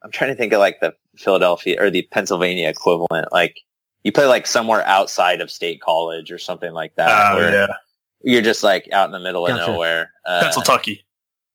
I'm 0.03 0.11
trying 0.11 0.31
to 0.31 0.35
think 0.35 0.53
of 0.53 0.59
like 0.59 0.79
the 0.81 0.93
Philadelphia 1.17 1.81
or 1.81 1.89
the 1.89 2.07
Pennsylvania 2.11 2.69
equivalent. 2.69 3.31
Like 3.31 3.57
you 4.03 4.11
play 4.11 4.25
like 4.25 4.45
somewhere 4.45 4.85
outside 4.85 5.41
of 5.41 5.49
State 5.49 5.81
College 5.81 6.31
or 6.31 6.37
something 6.37 6.73
like 6.73 6.95
that. 6.95 7.31
Oh 7.31 7.35
where 7.37 7.53
yeah, 7.53 7.73
You're 8.21 8.41
just 8.41 8.63
like 8.63 8.87
out 8.91 9.05
in 9.05 9.11
the 9.11 9.19
middle 9.19 9.45
of 9.45 9.55
Gotcha. 9.55 9.71
nowhere. 9.71 10.11
Uh, 10.25 10.41
Pennsylvania. 10.41 10.97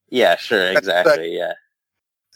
Yeah, 0.08 0.36
sure, 0.36 0.72
exactly. 0.72 1.36
Yeah, 1.36 1.52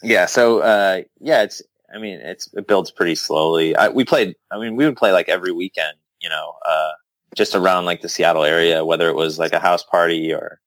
yeah. 0.01 0.25
So, 0.25 0.59
uh, 0.59 1.01
yeah, 1.19 1.43
it's. 1.43 1.61
I 1.93 1.97
mean, 1.99 2.19
it's 2.19 2.49
it 2.53 2.67
builds 2.67 2.91
pretty 2.91 3.15
slowly. 3.15 3.75
I, 3.75 3.89
we 3.89 4.03
played. 4.05 4.35
I 4.51 4.59
mean, 4.59 4.75
we 4.75 4.85
would 4.85 4.97
play 4.97 5.11
like 5.11 5.29
every 5.29 5.51
weekend. 5.51 5.97
You 6.21 6.29
know, 6.29 6.53
uh, 6.67 6.91
just 7.35 7.55
around 7.55 7.85
like 7.85 8.01
the 8.01 8.09
Seattle 8.09 8.43
area, 8.43 8.85
whether 8.85 9.09
it 9.09 9.15
was 9.15 9.37
like 9.39 9.53
a 9.53 9.59
house 9.59 9.83
party 9.83 10.33
or, 10.33 10.59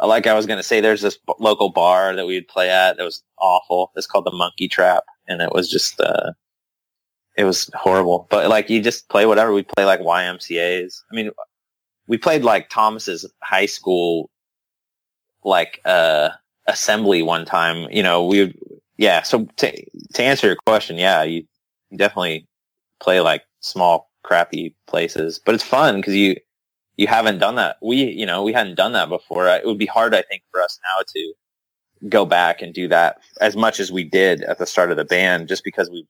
uh, 0.00 0.06
like 0.06 0.26
I 0.26 0.34
was 0.34 0.46
gonna 0.46 0.62
say, 0.62 0.80
there's 0.80 1.02
this 1.02 1.16
b- 1.16 1.34
local 1.40 1.70
bar 1.70 2.14
that 2.14 2.26
we 2.26 2.34
would 2.34 2.48
play 2.48 2.70
at 2.70 2.96
that 2.96 3.04
was 3.04 3.22
awful. 3.38 3.92
It's 3.96 4.06
called 4.06 4.26
the 4.26 4.32
Monkey 4.32 4.68
Trap, 4.68 5.04
and 5.28 5.40
it 5.42 5.52
was 5.52 5.70
just. 5.70 6.00
uh 6.00 6.32
it 7.36 7.44
was 7.44 7.70
horrible, 7.74 8.26
but 8.30 8.48
like 8.50 8.68
you 8.68 8.82
just 8.82 9.08
play 9.08 9.24
whatever. 9.26 9.52
We 9.52 9.62
play 9.62 9.84
like 9.84 10.00
YMCA's. 10.00 11.02
I 11.10 11.14
mean, 11.14 11.30
we 12.06 12.18
played 12.18 12.44
like 12.44 12.68
Thomas's 12.68 13.30
high 13.42 13.66
school, 13.66 14.30
like 15.44 15.80
uh 15.84 16.30
assembly 16.66 17.22
one 17.22 17.44
time. 17.44 17.88
You 17.90 18.02
know, 18.02 18.24
we 18.26 18.54
yeah. 19.02 19.22
So 19.22 19.48
to 19.56 19.72
to 20.14 20.22
answer 20.22 20.46
your 20.46 20.56
question, 20.64 20.96
yeah, 20.96 21.24
you 21.24 21.44
definitely 21.96 22.46
play 23.00 23.20
like 23.20 23.42
small, 23.58 24.08
crappy 24.22 24.76
places, 24.86 25.40
but 25.44 25.56
it's 25.56 25.64
fun 25.64 25.96
because 25.96 26.14
you 26.14 26.36
you 26.96 27.08
haven't 27.08 27.38
done 27.38 27.56
that. 27.56 27.78
We 27.82 27.96
you 27.96 28.24
know 28.24 28.44
we 28.44 28.52
hadn't 28.52 28.76
done 28.76 28.92
that 28.92 29.08
before. 29.08 29.48
It 29.48 29.66
would 29.66 29.78
be 29.78 29.86
hard, 29.86 30.14
I 30.14 30.22
think, 30.22 30.42
for 30.52 30.62
us 30.62 30.78
now 30.84 31.02
to 31.14 31.32
go 32.08 32.24
back 32.24 32.62
and 32.62 32.72
do 32.72 32.86
that 32.88 33.18
as 33.40 33.56
much 33.56 33.80
as 33.80 33.90
we 33.90 34.04
did 34.04 34.42
at 34.42 34.58
the 34.58 34.66
start 34.66 34.92
of 34.92 34.96
the 34.96 35.04
band, 35.04 35.48
just 35.48 35.64
because 35.64 35.90
we 35.90 36.06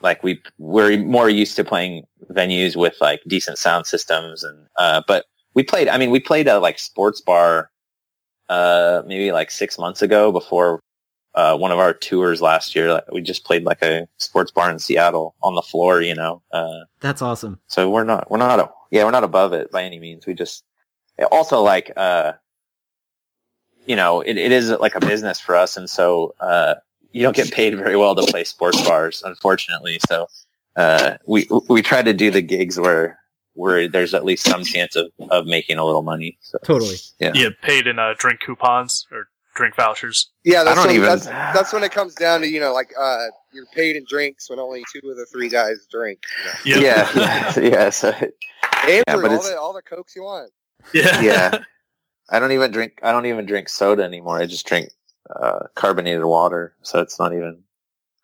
like 0.00 0.22
we 0.22 0.40
we're 0.58 0.96
more 1.02 1.28
used 1.28 1.56
to 1.56 1.64
playing 1.64 2.04
venues 2.30 2.76
with 2.76 2.94
like 3.00 3.20
decent 3.26 3.58
sound 3.58 3.86
systems 3.86 4.44
and 4.44 4.66
uh 4.76 5.02
but 5.08 5.24
we 5.54 5.62
played 5.62 5.88
i 5.88 5.98
mean 5.98 6.10
we 6.10 6.20
played 6.20 6.48
a 6.48 6.58
like 6.58 6.78
sports 6.78 7.20
bar 7.20 7.70
uh 8.48 9.02
maybe 9.06 9.32
like 9.32 9.50
six 9.50 9.78
months 9.78 10.02
ago 10.02 10.32
before 10.32 10.80
uh 11.34 11.56
one 11.56 11.72
of 11.72 11.78
our 11.78 11.92
tours 11.92 12.40
last 12.40 12.74
year. 12.76 13.00
We 13.12 13.20
just 13.20 13.44
played 13.44 13.64
like 13.64 13.82
a 13.82 14.06
sports 14.18 14.50
bar 14.52 14.70
in 14.70 14.78
seattle 14.78 15.34
on 15.42 15.54
the 15.54 15.62
floor 15.62 16.00
you 16.00 16.14
know 16.14 16.42
uh 16.52 16.80
That's 17.00 17.22
awesome. 17.22 17.58
so 17.66 17.90
we're 17.90 18.04
not 18.04 18.30
we're 18.30 18.38
not 18.38 18.60
a, 18.60 18.70
yeah 18.90 19.04
we're 19.04 19.10
not 19.10 19.24
above 19.24 19.52
it 19.52 19.70
by 19.70 19.82
any 19.82 19.98
means. 19.98 20.26
We 20.26 20.34
just 20.34 20.64
also 21.30 21.60
like 21.62 21.92
uh 21.96 22.32
you 23.86 23.96
know 23.96 24.20
it, 24.20 24.36
it 24.36 24.52
is 24.52 24.70
like 24.70 24.94
a 24.94 25.00
business 25.00 25.40
for 25.40 25.54
us 25.56 25.76
and 25.76 25.88
so 25.90 26.34
uh 26.40 26.74
you 27.12 27.22
don't 27.22 27.36
get 27.36 27.52
paid 27.52 27.76
very 27.76 27.96
well 27.96 28.14
to 28.16 28.22
play 28.22 28.44
sports 28.44 28.80
bars 28.86 29.22
unfortunately. 29.24 29.98
So 30.08 30.26
uh 30.76 31.16
we 31.26 31.48
we 31.68 31.82
try 31.82 32.02
to 32.02 32.12
do 32.12 32.30
the 32.30 32.42
gigs 32.42 32.78
where 32.78 33.18
where 33.54 33.86
there's 33.86 34.14
at 34.14 34.24
least 34.24 34.44
some 34.44 34.64
chance 34.64 34.96
of 34.96 35.12
of 35.30 35.46
making 35.46 35.78
a 35.78 35.84
little 35.84 36.02
money. 36.02 36.36
So 36.40 36.58
Totally. 36.64 36.96
yeah. 37.20 37.32
You 37.34 37.50
get 37.50 37.62
paid 37.62 37.86
in 37.86 37.98
uh, 38.00 38.14
drink 38.18 38.40
coupons 38.40 39.06
or 39.12 39.28
drink 39.54 39.74
vouchers. 39.76 40.30
Yeah, 40.44 40.64
that's 40.64 40.76
don't 40.76 40.86
when, 40.86 40.96
even- 40.96 41.08
that's, 41.08 41.26
that's 41.26 41.72
when 41.72 41.82
it 41.84 41.92
comes 41.92 42.14
down 42.14 42.40
to 42.42 42.48
you 42.48 42.60
know 42.60 42.72
like 42.72 42.92
uh, 42.98 43.26
you're 43.52 43.66
paid 43.74 43.96
in 43.96 44.04
drinks 44.08 44.50
when 44.50 44.58
only 44.58 44.82
two 44.92 45.08
of 45.10 45.16
the 45.16 45.26
three 45.32 45.48
guys 45.48 45.86
drink. 45.90 46.20
You 46.64 46.76
know? 46.76 46.80
yeah 46.82 47.08
yeah, 47.14 47.58
yeah 47.60 47.90
so 47.90 48.08
Andrew, 48.10 49.02
but 49.06 49.14
all 49.16 49.24
it's- 49.24 49.48
the 49.50 49.58
all 49.58 49.72
the 49.72 49.82
cokes 49.82 50.14
you 50.16 50.22
want. 50.22 50.50
Yeah. 50.92 51.20
yeah 51.22 51.58
i 52.30 52.38
don't 52.38 52.52
even 52.52 52.70
drink 52.70 52.98
i 53.02 53.10
don't 53.10 53.24
even 53.26 53.46
drink 53.46 53.68
soda 53.70 54.02
anymore 54.02 54.38
i 54.38 54.44
just 54.46 54.66
drink 54.66 54.90
uh 55.34 55.60
carbonated 55.74 56.24
water 56.24 56.74
so 56.82 57.00
it's 57.00 57.18
not 57.18 57.32
even 57.32 57.62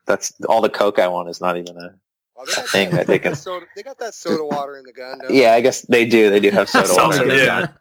that's 0.06 0.32
all 0.46 0.60
the 0.60 0.68
coke 0.68 0.98
i 0.98 1.08
want 1.08 1.28
is 1.30 1.40
not 1.40 1.56
even 1.56 1.76
a 1.78 1.94
Oh, 2.36 2.44
they 2.46 2.62
thing 2.68 2.90
that 2.90 3.06
they 3.06 3.18
can- 3.18 3.34
soda, 3.34 3.66
they 3.76 3.82
got 3.82 3.98
that 3.98 4.14
soda 4.14 4.44
water 4.44 4.76
in 4.78 4.84
the 4.84 4.92
gun. 4.92 5.20
Yeah 5.30 5.52
i 5.54 5.60
guess 5.62 5.82
they 5.82 6.04
do 6.06 6.28
they 6.30 6.40
do 6.40 6.50
have 6.50 6.68
soda 6.68 6.88
water 6.94 7.22
in 7.22 7.28
the 7.28 7.36
yeah. 7.36 7.44
gun. 7.60 7.74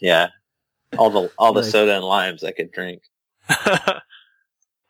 yeah 0.00 0.28
all 0.98 1.10
the 1.10 1.30
all 1.38 1.52
the 1.52 1.60
Nice. 1.62 1.70
soda 1.70 1.94
and 1.96 2.04
limes 2.04 2.42
i 2.44 2.50
could 2.52 2.70
drink 2.72 3.02
I 3.48 4.00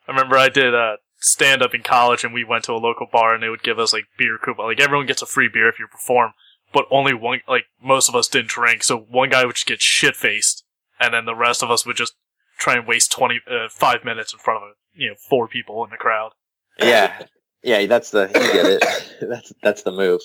remember 0.09 0.36
I 0.36 0.48
did 0.48 0.74
uh, 0.74 0.96
stand 1.18 1.62
up 1.62 1.72
in 1.74 1.82
college, 1.82 2.24
and 2.24 2.34
we 2.34 2.42
went 2.44 2.64
to 2.64 2.72
a 2.72 2.74
local 2.82 3.07
bar, 3.11 3.32
and 3.32 3.42
they 3.42 3.48
would 3.48 3.62
give 3.62 3.78
us 3.78 3.92
like 3.92 4.05
beer 4.18 4.38
coupon. 4.42 4.66
Like 4.66 4.80
everyone 4.80 5.07
gets 5.07 5.22
a 5.22 5.26
free 5.26 5.48
beer 5.53 5.68
if 5.68 5.78
you 5.78 5.86
perform, 5.86 6.32
but 6.72 6.86
only 6.90 7.14
one. 7.14 7.40
Like 7.48 7.64
most 7.82 8.09
of 8.09 8.16
us 8.16 8.26
didn't 8.28 8.48
drink, 8.48 8.82
so 8.82 8.98
one 8.98 9.30
guy 9.30 9.44
would 9.44 9.55
just 9.55 9.66
get 9.68 9.80
shit 9.80 10.16
faced, 10.16 10.64
and 10.98 11.14
then 11.14 11.26
the 11.26 11.34
rest 11.36 11.62
of 11.62 11.70
us 11.70 11.86
would 11.86 11.96
just 11.96 12.14
try 12.59 12.74
and 12.76 12.86
waste 12.88 13.12
twenty 13.12 13.40
uh, 13.48 13.68
five 13.70 14.05
minutes 14.05 14.32
in 14.32 14.40
front 14.40 14.64
of 14.64 14.70
you 14.94 15.11
know 15.11 15.14
four 15.28 15.46
people 15.46 15.84
in 15.84 15.90
the 15.90 15.96
crowd. 15.96 16.32
yeah 16.80 17.22
yeah 17.62 17.86
that's 17.86 18.11
the 18.11 18.26
you 18.26 18.53
get 18.53 18.66
it 18.66 19.14
that's 19.30 19.53
that's 19.62 19.82
the 19.84 19.92
move 19.92 20.20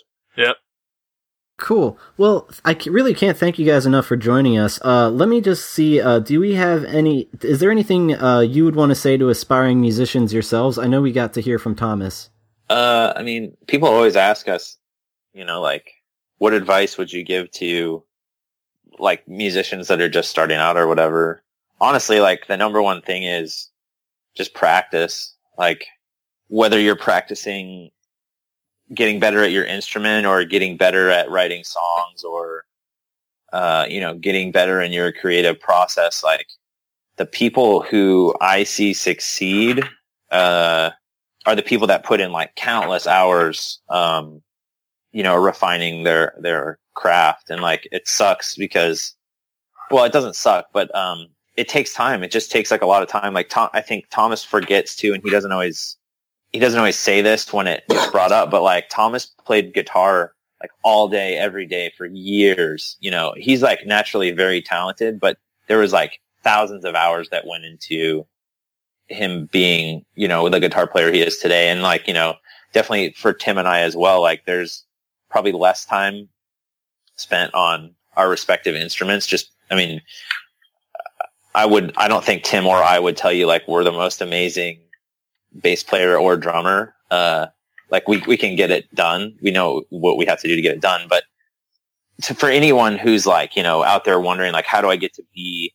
Cool. 1.58 1.98
Well, 2.18 2.50
I 2.66 2.78
really 2.86 3.14
can't 3.14 3.38
thank 3.38 3.58
you 3.58 3.66
guys 3.66 3.86
enough 3.86 4.06
for 4.06 4.18
joining 4.18 4.58
us. 4.58 4.80
Uh, 4.84 5.10
let 5.10 5.30
me 5.30 5.40
just 5.40 5.70
see. 5.70 6.02
Uh, 6.02 6.20
do 6.20 6.40
we 6.42 6.56
have 6.56 6.84
any? 6.84 7.30
Is 7.42 7.60
there 7.60 7.72
anything 7.72 8.14
uh, 8.14 8.42
you 8.42 8.66
would 8.66 8.76
want 8.76 8.90
to 8.90 8.96
say 8.96 9.16
to 9.16 9.30
aspiring 9.30 9.80
musicians 9.80 10.34
yourselves? 10.34 10.78
I 10.78 10.88
know 10.88 11.02
we 11.02 11.14
got 11.14 11.34
to 11.34 11.42
hear 11.42 11.58
from 11.58 11.74
Thomas. 11.74 12.30
Uh, 12.70 13.14
I 13.16 13.24
mean, 13.24 13.56
people 13.68 13.88
always 13.88 14.18
ask 14.18 14.50
us, 14.50 14.78
you 15.34 15.46
know, 15.46 15.62
like, 15.62 15.92
what 16.40 16.54
advice 16.54 16.98
would 16.98 17.14
you 17.14 17.24
give 17.24 17.50
to, 17.52 18.04
like, 19.00 19.26
musicians 19.26 19.88
that 19.88 20.02
are 20.02 20.10
just 20.10 20.30
starting 20.30 20.58
out 20.58 20.76
or 20.76 20.88
whatever? 20.88 21.42
Honestly, 21.80 22.20
like, 22.20 22.48
the 22.48 22.58
number 22.58 22.82
one 22.82 23.02
thing 23.02 23.24
is 23.24 23.70
just 24.36 24.54
practice. 24.54 25.34
Like, 25.58 25.86
whether 26.48 26.80
you're 26.80 26.98
practicing, 26.98 27.92
getting 28.94 29.20
better 29.20 29.44
at 29.44 29.52
your 29.52 29.66
instrument 29.66 30.26
or 30.26 30.44
getting 30.46 30.78
better 30.78 31.10
at 31.10 31.30
writing 31.30 31.64
songs 31.64 32.24
or 32.24 32.66
uh, 33.54 33.86
you 33.90 34.00
know 34.00 34.16
getting 34.16 34.52
better 34.52 34.82
in 34.82 34.92
your 34.92 35.12
creative 35.12 35.60
process 35.60 36.24
like 36.24 36.48
the 37.18 37.26
people 37.26 37.82
who 37.82 38.34
i 38.42 38.64
see 38.64 38.94
succeed 38.94 39.84
uh, 40.32 40.90
are 41.46 41.56
the 41.56 41.62
people 41.62 41.88
that 41.88 42.04
put 42.04 42.20
in 42.20 42.32
like 42.32 42.54
countless 42.56 43.08
hours 43.08 43.80
um, 43.90 44.42
you 45.16 45.24
know 45.24 45.36
refining 45.36 46.04
their 46.04 46.34
their 46.40 46.78
craft. 46.94 47.50
And 47.50 47.62
like 47.62 47.88
it 47.92 48.08
sucks 48.08 48.56
because 48.56 49.16
well 49.90 50.04
it 50.04 50.12
doesn't 50.12 50.36
suck 50.36 50.68
but 50.74 50.94
um 50.94 51.28
it 51.56 51.70
takes 51.70 51.94
time. 51.94 52.22
It 52.22 52.32
just 52.32 52.52
takes 52.52 52.70
like 52.70 52.82
a 52.82 52.86
lot 52.86 53.02
of 53.02 53.08
time. 53.08 53.34
Like 53.34 53.48
Tom, 53.50 53.70
i 53.74 53.82
think 53.82 54.06
thomas 54.12 54.44
forgets 54.44 54.96
too 54.96 55.14
and 55.14 55.24
he 55.24 55.30
doesn't 55.30 55.54
always 55.54 55.98
he 56.56 56.60
doesn't 56.60 56.80
always 56.80 56.98
say 56.98 57.22
this 57.22 57.52
when 57.54 57.68
it 57.68 57.84
gets 57.90 58.10
brought 58.12 58.32
up 58.32 58.50
but 58.50 58.64
like 58.64 58.90
thomas 58.90 59.26
played 59.46 59.74
guitar 59.74 60.34
like 60.62 60.72
all 60.84 61.08
day 61.08 61.38
every 61.38 61.66
day 61.66 61.92
for 61.98 62.06
years 62.08 62.98
you 63.00 63.12
know 63.12 63.34
he's 63.38 63.62
like 63.62 63.86
naturally 63.86 64.32
very 64.32 64.62
talented 64.62 65.20
but 65.20 65.38
there 65.68 65.80
was 65.80 65.94
like 65.94 66.20
thousands 66.44 66.86
of 66.86 66.96
hours 66.96 67.30
that 67.30 67.48
went 67.48 67.66
into 67.66 68.26
him 69.08 69.48
being 69.52 70.04
you 70.16 70.28
know 70.28 70.50
the 70.50 70.60
guitar 70.60 70.88
player 70.88 71.12
he 71.12 71.22
is 71.22 71.38
today 71.38 71.70
and 71.70 71.82
like 71.82 72.08
you 72.08 72.14
know 72.14 72.34
definitely 72.74 73.12
for 73.12 73.34
tim 73.34 73.58
and 73.58 73.68
i 73.68 73.82
as 73.82 73.96
well 73.96 74.22
like 74.22 74.46
there's 74.46 74.86
probably 75.30 75.52
less 75.52 75.86
time 75.86 76.30
spent 77.16 77.54
on 77.54 77.94
our 78.16 78.30
respective 78.30 78.76
instruments. 78.76 79.28
Just, 79.28 79.52
I 79.70 79.76
mean, 79.76 80.02
I 81.54 81.66
would, 81.66 81.94
I 81.98 82.08
don't 82.08 82.24
think 82.24 82.44
Tim 82.44 82.66
or 82.66 82.78
I 82.78 83.00
would 83.00 83.18
tell 83.18 83.32
you 83.32 83.46
like 83.46 83.68
we're 83.68 83.84
the 83.84 83.92
most 83.92 84.22
amazing 84.22 84.80
bass 85.62 85.84
player 85.84 86.18
or 86.18 86.38
drummer. 86.38 86.94
Uh, 87.12 87.48
like 87.92 88.08
we, 88.08 88.22
we 88.28 88.38
can 88.38 88.56
get 88.56 88.72
it 88.72 88.94
done. 88.96 89.36
We 89.42 89.52
know 89.52 89.84
what 89.90 90.18
we 90.18 90.26
have 90.26 90.42
to 90.42 90.48
do 90.48 90.56
to 90.56 90.62
get 90.62 90.74
it 90.74 90.82
done. 90.82 91.08
But 91.10 91.24
to, 92.24 92.34
for 92.34 92.50
anyone 92.50 92.98
who's 92.98 93.26
like, 93.26 93.56
you 93.56 93.64
know, 93.64 93.84
out 93.84 94.06
there 94.06 94.20
wondering 94.20 94.54
like, 94.54 94.66
how 94.66 94.82
do 94.82 94.90
I 94.90 94.96
get 94.96 95.14
to 95.16 95.24
be 95.34 95.74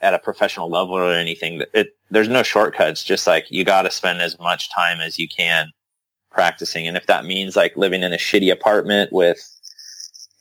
at 0.00 0.14
a 0.14 0.18
professional 0.18 0.70
level 0.70 0.94
or 0.94 1.12
anything, 1.12 1.62
it, 1.74 1.88
there's 2.10 2.28
no 2.28 2.42
shortcuts. 2.42 3.04
Just 3.04 3.26
like 3.26 3.50
you 3.50 3.64
got 3.64 3.82
to 3.82 3.90
spend 3.90 4.20
as 4.20 4.38
much 4.38 4.74
time 4.74 5.00
as 5.00 5.18
you 5.18 5.28
can 5.28 5.70
practicing. 6.30 6.86
And 6.86 6.96
if 6.96 7.06
that 7.06 7.24
means 7.24 7.56
like 7.56 7.76
living 7.76 8.02
in 8.02 8.12
a 8.12 8.16
shitty 8.16 8.50
apartment 8.50 9.12
with, 9.12 9.38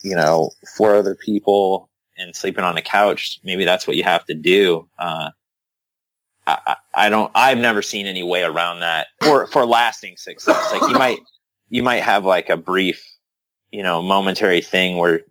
you 0.01 0.15
know, 0.15 0.51
four 0.77 0.95
other 0.95 1.15
people 1.15 1.89
and 2.17 2.35
sleeping 2.35 2.63
on 2.63 2.77
a 2.77 2.81
couch, 2.81 3.39
maybe 3.43 3.65
that's 3.65 3.85
what 3.85 3.97
you 3.97 4.03
have 4.03 4.25
to 4.25 4.33
do. 4.33 4.87
Uh, 4.97 5.31
I, 6.65 6.75
I 6.93 7.09
don't, 7.09 7.31
I've 7.35 7.57
never 7.57 7.81
seen 7.81 8.05
any 8.05 8.23
way 8.23 8.43
around 8.43 8.79
that 8.79 9.07
for, 9.23 9.47
for 9.47 9.65
lasting 9.65 10.17
success. 10.17 10.71
Like 10.71 10.81
you 10.89 10.97
might, 10.97 11.19
you 11.69 11.83
might 11.83 12.03
have 12.03 12.25
like 12.25 12.49
a 12.49 12.57
brief, 12.57 13.03
you 13.71 13.83
know, 13.83 14.01
momentary 14.01 14.61
thing 14.61 14.97
where 14.97 15.21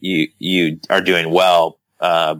you, 0.00 0.28
you 0.38 0.78
are 0.90 1.00
doing 1.00 1.30
well, 1.30 1.78
uh, 2.00 2.36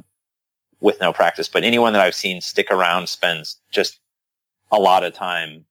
with 0.81 1.01
no 1.01 1.13
practice, 1.13 1.49
but 1.49 1.63
anyone 1.63 1.93
that 1.93 2.03
I've 2.03 2.15
seen 2.15 2.41
stick 2.41 2.69
around 2.71 3.09
spends 3.09 3.61
just 3.71 4.01
a 4.73 4.79
lot 4.79 5.05
of 5.05 5.15
time 5.15 5.65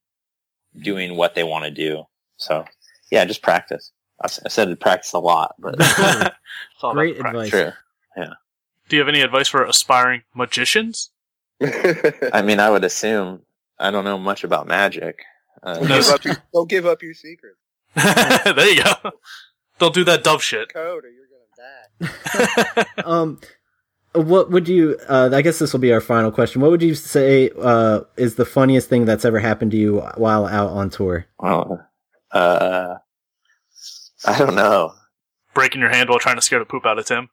doing 0.81 1.17
what 1.17 1.35
they 1.35 1.43
want 1.43 1.65
to 1.65 1.71
do. 1.71 2.05
So 2.37 2.65
yeah, 3.11 3.25
just 3.25 3.41
practice. 3.41 3.91
I 4.23 4.27
said 4.27 4.79
practice 4.79 5.13
a 5.13 5.19
lot, 5.19 5.55
but 5.59 5.77
great 6.93 7.17
advice. 7.17 7.49
True. 7.49 7.71
Yeah. 8.15 8.33
Do 8.87 8.95
you 8.95 8.99
have 9.01 9.09
any 9.09 9.21
advice 9.21 9.47
for 9.47 9.63
aspiring 9.63 10.23
magicians? 10.35 11.09
I 12.33 12.41
mean, 12.41 12.59
I 12.59 12.69
would 12.69 12.83
assume 12.83 13.43
I 13.79 13.91
don't 13.91 14.03
know 14.03 14.17
much 14.17 14.43
about 14.43 14.67
magic. 14.67 15.23
Uh, 15.63 15.75
don't, 15.75 15.87
give 15.87 16.07
up 16.09 16.23
your, 16.25 16.37
don't 16.53 16.69
give 16.69 16.85
up 16.85 17.03
your 17.03 17.13
secret. 17.13 17.55
there 17.95 18.73
you 18.73 18.83
go. 18.83 19.11
Don't 19.79 19.93
do 19.93 20.03
that 20.05 20.23
dove 20.23 20.41
shit. 20.43 20.73
Code, 20.73 21.03
or 21.05 21.09
you're 21.09 21.27
gonna 21.27 22.85
die. 22.85 22.85
um, 23.05 23.39
what 24.13 24.49
would 24.49 24.67
you? 24.67 24.97
Uh, 25.07 25.29
I 25.33 25.41
guess 25.41 25.59
this 25.59 25.73
will 25.73 25.79
be 25.79 25.93
our 25.93 26.01
final 26.01 26.31
question. 26.31 26.61
What 26.61 26.71
would 26.71 26.81
you 26.81 26.95
say 26.95 27.49
uh, 27.61 28.01
is 28.17 28.35
the 28.35 28.45
funniest 28.45 28.89
thing 28.89 29.05
that's 29.05 29.25
ever 29.25 29.39
happened 29.39 29.71
to 29.71 29.77
you 29.77 29.99
while 30.15 30.45
out 30.45 30.69
on 30.69 30.89
tour? 30.89 31.25
Well, 31.39 31.87
uh, 32.31 32.95
I 34.25 34.37
don't 34.37 34.55
know. 34.55 34.93
Breaking 35.53 35.81
your 35.81 35.89
hand 35.89 36.09
while 36.09 36.19
trying 36.19 36.37
to 36.37 36.41
scare 36.41 36.59
the 36.59 36.65
poop 36.65 36.85
out 36.85 36.97
of 36.97 37.05
Tim. 37.05 37.29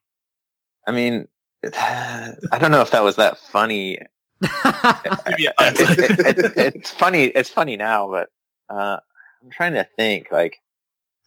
I 0.86 0.92
mean, 0.92 1.28
I 1.64 2.58
don't 2.58 2.70
know 2.70 2.82
if 2.82 2.90
that 2.90 3.04
was 3.04 3.16
that 3.16 3.38
funny. 3.38 3.98
It, 4.42 5.54
it, 5.58 6.38
it, 6.38 6.74
it's 6.74 6.90
funny. 6.90 7.24
It's 7.24 7.50
funny 7.50 7.76
now, 7.76 8.08
but 8.08 8.28
uh, 8.68 8.98
I'm 9.42 9.50
trying 9.50 9.74
to 9.74 9.86
think. 9.96 10.28
Like, 10.30 10.56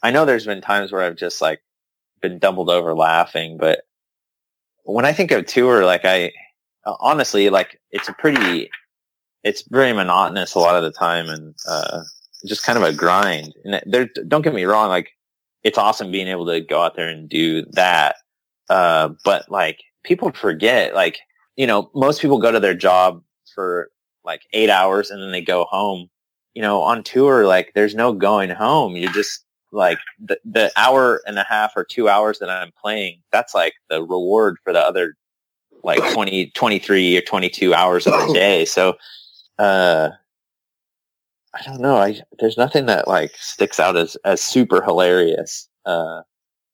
I 0.04 0.12
know 0.12 0.26
there's 0.26 0.46
been 0.46 0.62
times 0.62 0.92
where 0.92 1.04
I've 1.04 1.18
just 1.18 1.42
like 1.42 1.62
been 2.22 2.40
doubled 2.40 2.70
over 2.70 2.94
laughing, 2.94 3.58
but 3.58 3.82
when 4.84 5.06
I 5.06 5.14
think 5.14 5.32
of 5.32 5.46
tour, 5.46 5.86
like 5.86 6.06
I 6.06 6.32
honestly 6.86 7.50
like 7.50 7.80
it's 7.92 8.10
a 8.10 8.14
pretty, 8.14 8.70
it's 9.44 9.64
very 9.70 9.94
monotonous 9.94 10.56
a 10.56 10.60
lot 10.60 10.76
of 10.76 10.84
the 10.84 10.92
time, 10.92 11.28
and 11.28 11.56
uh, 11.68 12.02
just 12.46 12.64
kind 12.64 12.78
of 12.78 12.84
a 12.84 12.94
grind. 12.94 13.54
And 13.64 13.82
there, 13.86 14.10
don't 14.28 14.42
get 14.42 14.54
me 14.54 14.66
wrong, 14.66 14.90
like 14.90 15.10
it's 15.64 15.78
awesome 15.78 16.12
being 16.12 16.28
able 16.28 16.48
to 16.48 16.62
go 16.62 16.82
out 16.82 16.96
there 16.96 17.10
and 17.10 17.30
do 17.30 17.66
that. 17.72 18.16
Uh, 18.70 19.10
but 19.24 19.52
like 19.52 19.80
people 20.04 20.32
forget, 20.32 20.96
like, 20.96 21.20
you 21.62 21.68
know, 21.68 21.92
most 21.94 22.22
people 22.22 22.40
go 22.40 22.52
to 22.52 22.60
their 22.60 22.74
job 22.74 23.22
for 23.54 23.92
like 24.26 24.42
eight 24.52 24.72
hours 24.72 25.12
and 25.12 25.22
then 25.22 25.32
they 25.32 25.42
go 25.42 25.66
home. 25.66 26.10
You 26.56 26.64
know, 26.64 26.82
on 26.82 27.04
tour, 27.04 27.46
like 27.46 27.74
there's 27.76 27.94
no 27.94 28.14
going 28.14 28.50
home. 28.50 28.96
You're 28.96 29.12
just 29.12 29.46
like 29.72 30.00
the, 30.20 30.40
the 30.44 30.72
hour 30.76 31.22
and 31.28 31.38
a 31.38 31.46
half 31.48 31.74
or 31.76 31.84
two 31.84 32.10
hours 32.10 32.40
that 32.40 32.50
I'm 32.50 32.72
playing. 32.82 33.22
That's 33.32 33.54
like 33.54 33.74
the 33.92 34.02
reward 34.02 34.58
for 34.64 34.74
the 34.74 34.80
other 34.80 35.14
like 35.84 36.00
20, 36.14 36.48
23 36.48 37.18
or 37.18 37.22
22 37.22 37.76
hours 37.76 38.08
of 38.08 38.14
the 38.14 38.34
day. 38.34 38.66
So, 38.66 38.96
uh, 39.60 40.10
I 41.54 41.62
don't 41.62 41.80
know. 41.80 41.98
I 41.98 42.20
there's 42.40 42.58
nothing 42.58 42.88
that 42.88 43.08
like 43.08 43.34
sticks 43.38 43.80
out 43.80 43.98
as 43.98 44.18
as 44.26 44.42
super 44.42 44.82
hilarious. 44.82 45.70
Uh, 45.86 46.24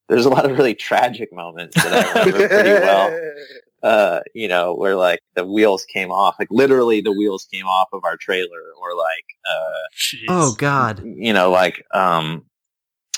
there's 0.07 0.25
a 0.25 0.29
lot 0.29 0.49
of 0.49 0.57
really 0.57 0.75
tragic 0.75 1.33
moments 1.33 1.75
that 1.75 2.15
I 2.15 2.19
remember 2.23 2.47
pretty 2.47 2.69
well. 2.69 3.33
Uh, 3.83 4.21
you 4.33 4.47
know, 4.47 4.73
where 4.73 4.95
like 4.95 5.19
the 5.35 5.45
wheels 5.45 5.85
came 5.85 6.11
off, 6.11 6.35
like 6.39 6.47
literally 6.49 6.99
the 6.99 7.11
wheels 7.11 7.47
came 7.51 7.67
off 7.67 7.87
of 7.93 8.03
our 8.03 8.17
trailer, 8.17 8.73
or 8.81 8.95
like, 8.95 9.25
uh, 9.49 10.29
oh 10.29 10.55
god, 10.57 11.03
you 11.05 11.31
know, 11.31 11.51
like, 11.51 11.85
um, 11.93 12.43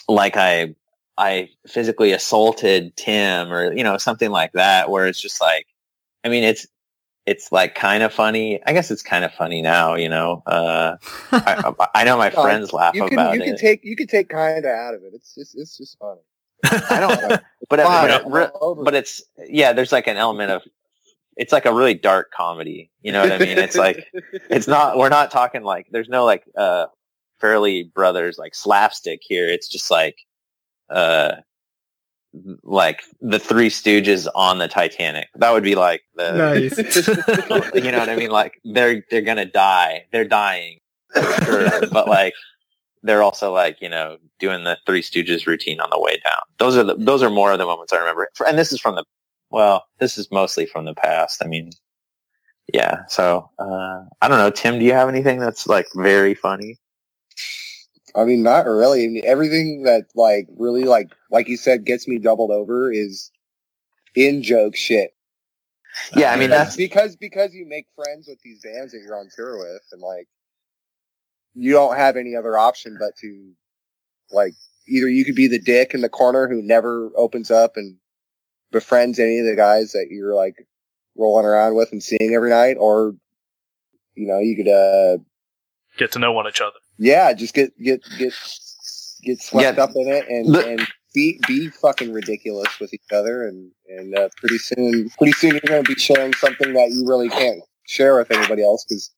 like 0.09 0.35
I, 0.35 0.75
I 1.17 1.49
physically 1.65 2.11
assaulted 2.11 2.95
Tim, 2.97 3.51
or 3.53 3.71
you 3.73 3.83
know, 3.83 3.97
something 3.97 4.31
like 4.31 4.51
that, 4.53 4.89
where 4.89 5.07
it's 5.07 5.21
just 5.21 5.39
like, 5.39 5.65
I 6.25 6.29
mean, 6.29 6.43
it's 6.43 6.67
it's 7.29 7.51
like 7.51 7.75
kind 7.75 8.01
of 8.01 8.11
funny. 8.11 8.59
I 8.65 8.73
guess 8.73 8.89
it's 8.89 9.03
kind 9.03 9.23
of 9.23 9.31
funny 9.33 9.61
now, 9.61 9.93
you 9.95 10.09
know. 10.09 10.41
Uh, 10.47 10.97
I, 11.31 11.73
I, 11.95 12.03
know 12.03 12.17
my 12.17 12.31
friends 12.31 12.73
laugh 12.73 12.95
you 12.95 13.03
can, 13.03 13.13
about 13.13 13.35
you 13.35 13.41
it. 13.41 13.45
You 13.45 13.53
can 13.53 13.61
take 13.61 13.81
you 13.83 13.95
can 13.95 14.07
take 14.07 14.29
kind 14.29 14.65
of 14.65 14.71
out 14.71 14.95
of 14.95 15.03
it. 15.03 15.13
It's 15.13 15.35
just 15.35 15.55
it's 15.57 15.77
just 15.77 15.97
funny. 15.99 16.21
I 16.65 16.99
don't, 16.99 17.41
but 17.69 17.79
but, 18.29 18.83
but 18.83 18.95
it's 18.95 19.21
yeah. 19.47 19.73
There's 19.73 19.91
like 19.91 20.07
an 20.07 20.17
element 20.17 20.51
of 20.51 20.63
it's 21.37 21.53
like 21.53 21.65
a 21.65 21.73
really 21.73 21.93
dark 21.93 22.31
comedy. 22.31 22.91
You 23.01 23.11
know 23.11 23.21
what 23.21 23.31
I 23.31 23.37
mean? 23.37 23.57
It's 23.57 23.77
like 23.77 24.05
it's 24.49 24.67
not. 24.67 24.97
We're 24.97 25.09
not 25.09 25.31
talking 25.31 25.63
like 25.63 25.87
there's 25.91 26.09
no 26.09 26.25
like 26.25 26.43
uh 26.57 26.87
Farrelly 27.41 27.91
Brothers 27.93 28.37
like 28.37 28.53
slapstick 28.53 29.21
here. 29.23 29.47
It's 29.47 29.67
just 29.67 29.89
like 29.89 30.17
uh 30.89 31.35
like 32.63 33.01
the 33.21 33.39
Three 33.39 33.69
Stooges 33.69 34.27
on 34.35 34.57
the 34.57 34.67
Titanic. 34.67 35.29
That 35.35 35.51
would 35.51 35.63
be 35.63 35.75
like 35.75 36.03
the 36.15 36.31
nice. 36.33 36.77
you 37.75 37.91
know 37.91 37.99
what 37.99 38.09
I 38.09 38.15
mean? 38.15 38.31
Like 38.31 38.59
they're 38.65 39.03
they're 39.09 39.21
gonna 39.21 39.45
die. 39.45 40.05
They're 40.11 40.25
dying, 40.25 40.79
sure. 41.15 41.87
but 41.91 42.07
like 42.07 42.33
they're 43.03 43.23
also 43.23 43.53
like 43.53 43.77
you 43.81 43.89
know 43.89 44.17
doing 44.39 44.63
the 44.63 44.77
Three 44.85 45.01
Stooges 45.01 45.45
routine 45.45 45.79
on 45.79 45.89
the 45.89 45.99
way 45.99 46.19
down. 46.23 46.41
Those 46.57 46.77
are 46.77 46.83
the 46.83 46.95
those 46.95 47.23
are 47.23 47.29
more 47.29 47.51
of 47.51 47.59
the 47.59 47.65
moments 47.65 47.93
I 47.93 47.97
remember. 47.97 48.29
And 48.47 48.57
this 48.57 48.71
is 48.71 48.79
from 48.79 48.95
the 48.95 49.03
well, 49.49 49.85
this 49.99 50.17
is 50.17 50.29
mostly 50.31 50.65
from 50.65 50.85
the 50.85 50.93
past. 50.93 51.43
I 51.43 51.47
mean, 51.47 51.71
yeah. 52.73 53.05
So 53.07 53.49
uh, 53.59 54.03
I 54.21 54.27
don't 54.27 54.37
know, 54.37 54.51
Tim. 54.51 54.79
Do 54.79 54.85
you 54.85 54.93
have 54.93 55.09
anything 55.09 55.39
that's 55.39 55.67
like 55.67 55.87
very 55.95 56.33
funny? 56.33 56.77
I 58.15 58.25
mean, 58.25 58.43
not 58.43 58.65
really. 58.65 59.05
I 59.05 59.07
mean, 59.07 59.23
everything 59.25 59.83
that 59.83 60.05
like 60.15 60.47
really 60.57 60.83
like 60.83 61.09
like 61.31 61.47
you 61.47 61.57
said 61.57 61.85
gets 61.85 62.07
me 62.07 62.17
doubled 62.17 62.51
over 62.51 62.91
is 62.91 63.31
in 64.15 64.43
joke 64.43 64.75
shit. 64.75 65.11
Yeah, 66.15 66.31
I 66.31 66.37
mean 66.37 66.49
that's 66.49 66.75
because 66.75 67.15
because 67.15 67.53
you 67.53 67.65
make 67.67 67.87
friends 67.95 68.27
with 68.27 68.39
these 68.43 68.61
bands 68.61 68.93
that 68.93 69.01
you're 69.01 69.17
on 69.17 69.29
tour 69.35 69.57
with, 69.57 69.81
and 69.91 70.01
like 70.01 70.27
you 71.55 71.71
don't 71.71 71.97
have 71.97 72.15
any 72.15 72.35
other 72.35 72.57
option 72.57 72.97
but 72.99 73.11
to 73.21 73.51
like 74.31 74.53
either 74.87 75.07
you 75.09 75.25
could 75.25 75.35
be 75.35 75.47
the 75.47 75.59
dick 75.59 75.93
in 75.93 76.01
the 76.01 76.09
corner 76.09 76.47
who 76.47 76.61
never 76.61 77.09
opens 77.15 77.51
up 77.51 77.73
and 77.75 77.97
befriends 78.71 79.19
any 79.19 79.39
of 79.39 79.45
the 79.45 79.55
guys 79.55 79.91
that 79.93 80.07
you're 80.09 80.35
like 80.35 80.55
rolling 81.17 81.45
around 81.45 81.75
with 81.75 81.91
and 81.91 82.01
seeing 82.03 82.33
every 82.33 82.49
night, 82.49 82.77
or 82.79 83.13
you 84.15 84.27
know 84.27 84.39
you 84.39 84.55
could 84.55 84.67
uh 84.71 85.17
get 85.97 86.11
to 86.13 86.19
know 86.19 86.31
one 86.31 86.47
each 86.47 86.61
other. 86.61 86.75
Yeah, 86.97 87.33
just 87.33 87.53
get 87.53 87.71
get 87.81 88.01
get 88.17 88.33
get 89.23 89.41
swept 89.41 89.77
Yeah. 89.77 89.83
up 89.83 89.91
in 89.95 90.07
it 90.07 90.27
and, 90.29 90.53
The- 90.53 90.67
and 90.67 90.87
be 91.13 91.39
be 91.47 91.69
fucking 91.69 92.13
ridiculous 92.13 92.79
with 92.79 92.93
each 92.93 93.11
other 93.11 93.47
and 93.47 93.71
and 93.87 94.15
uh, 94.15 94.29
pretty 94.37 94.59
soon 94.59 95.09
pretty 95.17 95.33
soon 95.33 95.51
you're 95.51 95.61
going 95.65 95.83
to 95.83 95.95
be 95.95 95.99
sharing 95.99 96.33
something 96.35 96.73
that 96.73 96.91
you 96.91 97.03
really 97.07 97.29
can't 97.29 97.61
share 97.87 98.15
with 98.17 98.29
anybody 98.31 98.63
else 98.63 98.85
because 98.87 99.11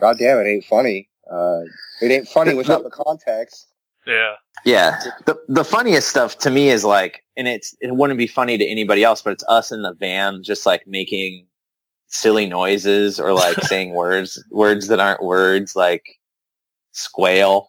god 0.00 0.18
damn 0.18 0.38
it 0.38 0.48
ain't 0.50 0.64
funny 0.64 1.08
uh, 1.30 1.60
it 2.00 2.10
ain't 2.10 2.28
funny 2.28 2.54
without 2.54 2.82
the 2.84 2.90
context 2.90 3.68
Yeah. 4.06 4.34
Yeah. 4.64 4.98
The 5.26 5.38
the 5.48 5.64
funniest 5.64 6.08
stuff 6.08 6.38
to 6.38 6.50
me 6.50 6.70
is 6.70 6.84
like, 6.84 7.22
and 7.36 7.46
it's 7.46 7.76
it 7.80 7.94
wouldn't 7.94 8.18
be 8.18 8.26
funny 8.26 8.58
to 8.58 8.64
anybody 8.64 9.04
else, 9.04 9.22
but 9.22 9.32
it's 9.32 9.44
us 9.48 9.70
in 9.70 9.82
the 9.82 9.94
van 9.94 10.42
just 10.42 10.66
like 10.66 10.86
making 10.86 11.46
silly 12.06 12.46
noises 12.46 13.20
or 13.20 13.32
like 13.32 13.56
saying 13.62 13.92
words 13.94 14.42
words 14.50 14.88
that 14.88 15.00
aren't 15.00 15.22
words, 15.22 15.76
like 15.76 16.18
squale. 16.92 17.68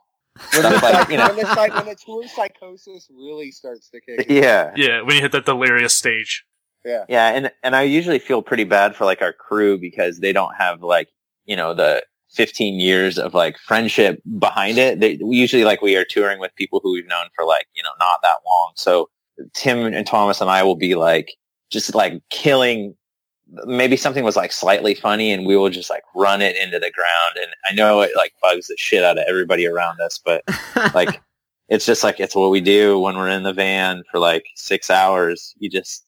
when 0.54 0.64
the, 0.64 0.70
like, 0.70 1.10
you 1.10 1.18
know. 1.18 1.28
when, 1.28 1.36
the, 1.36 1.54
psych- 1.54 1.76
when 1.76 1.86
the 1.86 1.96
tour 1.96 2.26
psychosis 2.28 3.10
really 3.14 3.52
starts 3.52 3.90
to 3.90 4.00
kick 4.00 4.26
in. 4.30 4.36
Yeah. 4.38 4.72
Yeah, 4.76 5.02
when 5.02 5.16
you 5.16 5.22
hit 5.22 5.34
that 5.34 5.46
delirious 5.46 5.94
stage. 5.94 6.46
yeah 6.86 7.04
Yeah, 7.10 7.30
and 7.30 7.52
and 7.64 7.76
I 7.76 7.82
usually 7.84 8.20
feel 8.20 8.42
pretty 8.42 8.64
bad 8.64 8.96
for 8.96 9.04
like 9.04 9.22
our 9.22 9.34
crew 9.34 9.78
because 9.78 10.20
they 10.20 10.32
don't 10.32 10.56
have 10.56 10.82
like 10.82 11.10
you 11.46 11.58
know 11.58 11.74
the 11.74 12.04
15 12.32 12.80
years 12.80 13.18
of 13.18 13.34
like 13.34 13.58
friendship 13.58 14.22
behind 14.38 14.78
it. 14.78 15.00
They 15.00 15.20
we 15.24 15.38
usually 15.38 15.64
like 15.64 15.82
we 15.82 15.96
are 15.96 16.06
touring 16.06 16.40
with 16.40 16.56
people 16.56 16.80
who 16.82 16.94
we've 16.94 17.08
known 17.08 17.28
for 17.36 17.46
like 17.46 17.68
you 17.76 17.84
know 17.84 17.90
not 18.00 18.20
that 18.24 18.38
long. 18.46 18.72
So 18.76 19.10
Tim 19.54 19.80
and 19.86 20.08
Thomas 20.08 20.42
and 20.42 20.50
I 20.50 20.64
will 20.64 20.76
be 20.76 20.96
like 20.96 21.36
just 21.70 21.96
like 21.96 22.22
killing. 22.30 22.96
Maybe 23.66 23.98
something 23.98 24.24
was 24.24 24.36
like 24.36 24.52
slightly 24.52 24.94
funny, 24.94 25.32
and 25.32 25.46
we 25.46 25.58
will 25.58 25.70
just 25.70 25.90
like 25.90 26.04
run 26.16 26.42
it 26.42 26.56
into 26.56 26.78
the 26.78 26.92
ground. 26.92 27.36
And 27.42 27.52
I 27.68 27.74
know 27.74 28.02
it 28.02 28.12
like 28.16 28.34
bugs 28.42 28.68
the 28.68 28.76
shit 28.78 29.04
out 29.04 29.18
of 29.18 29.26
everybody 29.28 29.66
around 29.66 30.00
us, 30.02 30.20
but 30.24 30.44
like 30.94 31.20
it's 31.70 31.86
just 31.86 32.04
like 32.04 32.20
it's 32.20 32.36
what 32.36 32.52
we 32.52 32.62
do 32.62 33.00
when 33.00 33.18
we're 33.18 33.30
in 33.30 33.44
the 33.44 33.54
van 33.54 34.04
for 34.12 34.20
like 34.20 34.46
six 34.56 34.92
hours. 34.92 35.56
You 35.58 35.70
just 35.70 36.06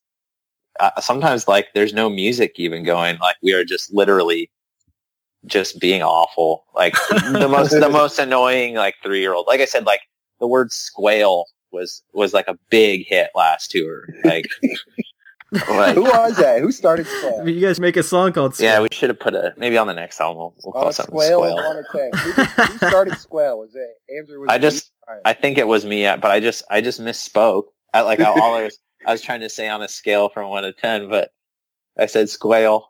uh, 0.80 1.02
sometimes 1.02 1.48
like 1.48 1.70
there's 1.74 1.94
no 1.94 2.12
music 2.12 2.54
even 2.58 2.84
going. 2.84 3.18
Like 3.18 3.38
we 3.42 3.54
are 3.54 3.66
just 3.66 3.92
literally 3.92 4.52
just 5.46 5.80
being 5.80 6.02
awful. 6.04 6.66
Like 6.76 6.94
the 7.10 7.48
most 7.50 7.72
the 7.72 7.90
most 7.90 8.20
annoying 8.20 8.76
like 8.76 8.96
three 9.04 9.20
year 9.22 9.34
old. 9.34 9.48
Like 9.48 9.62
I 9.62 9.66
said, 9.66 9.86
like 9.86 10.02
the 10.40 10.48
word 10.48 10.72
squale 10.72 11.46
was 11.72 12.04
was 12.14 12.34
like 12.34 12.48
a 12.48 12.58
big 12.70 13.06
hit 13.08 13.30
last 13.36 13.72
tour. 13.72 14.04
Like, 14.24 14.46
like 15.70 15.96
who 15.96 16.04
was 16.04 16.38
that 16.38 16.62
who 16.62 16.72
started 16.72 17.06
Squale? 17.08 17.48
you 17.48 17.60
guys 17.60 17.80
make 17.80 17.98
a 17.98 18.04
song 18.04 18.32
called 18.34 18.58
yeah, 18.60 18.82
we 18.82 18.88
should 18.92 19.10
have 19.10 19.20
put 19.20 19.34
a 19.36 19.54
maybe 19.58 19.78
on 19.78 19.88
the 19.88 19.94
next 19.94 20.20
album. 20.22 20.38
We'll, 20.38 20.54
we'll 20.64 20.74
call 20.74 20.86
on 20.88 20.94
something 20.94 21.12
Squale, 21.14 21.40
squale. 21.40 21.58
on 21.60 21.78
a 21.78 21.84
ten. 21.92 22.12
Who, 22.20 22.32
who 22.44 22.78
started 22.90 23.18
Squale? 23.18 23.60
Was 23.60 23.76
it 23.76 23.90
Andrew? 24.18 24.40
Was 24.42 24.50
I 24.50 24.58
just- 24.58 24.86
you? 24.86 24.92
All 25.08 25.16
right. 25.16 25.22
I 25.26 25.34
think 25.34 25.58
it 25.58 25.68
was 25.68 25.84
me, 25.84 26.06
uh, 26.06 26.18
but 26.18 26.32
I 26.32 26.40
just 26.40 26.64
I 26.70 26.80
just 26.82 27.02
misspoke. 27.02 27.64
I 27.94 28.02
like 28.02 28.20
all 28.22 28.56
I 28.56 28.64
was 28.64 28.80
I 29.06 29.12
was 29.12 29.22
trying 29.22 29.42
to 29.42 29.50
say 29.50 29.68
on 29.68 29.82
a 29.82 29.88
scale 29.90 30.30
from 30.30 30.50
one 30.50 30.64
to 30.64 30.72
ten, 30.74 31.10
but 31.10 31.32
I 31.98 32.06
said 32.06 32.30
squale. 32.30 32.88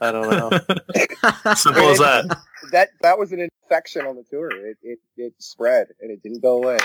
I 0.00 0.12
don't 0.12 0.30
know. 0.30 0.50
Simple 1.54 1.88
as 1.90 1.98
that. 1.98 2.38
that 2.72 2.88
that 3.00 3.18
was 3.18 3.32
an 3.32 3.40
infection 3.64 4.06
on 4.06 4.16
the 4.16 4.24
tour. 4.30 4.50
It, 4.50 4.76
it 4.82 4.98
it 5.16 5.34
spread 5.38 5.88
and 6.00 6.10
it 6.10 6.22
didn't 6.22 6.42
go 6.42 6.56
away. 6.62 6.78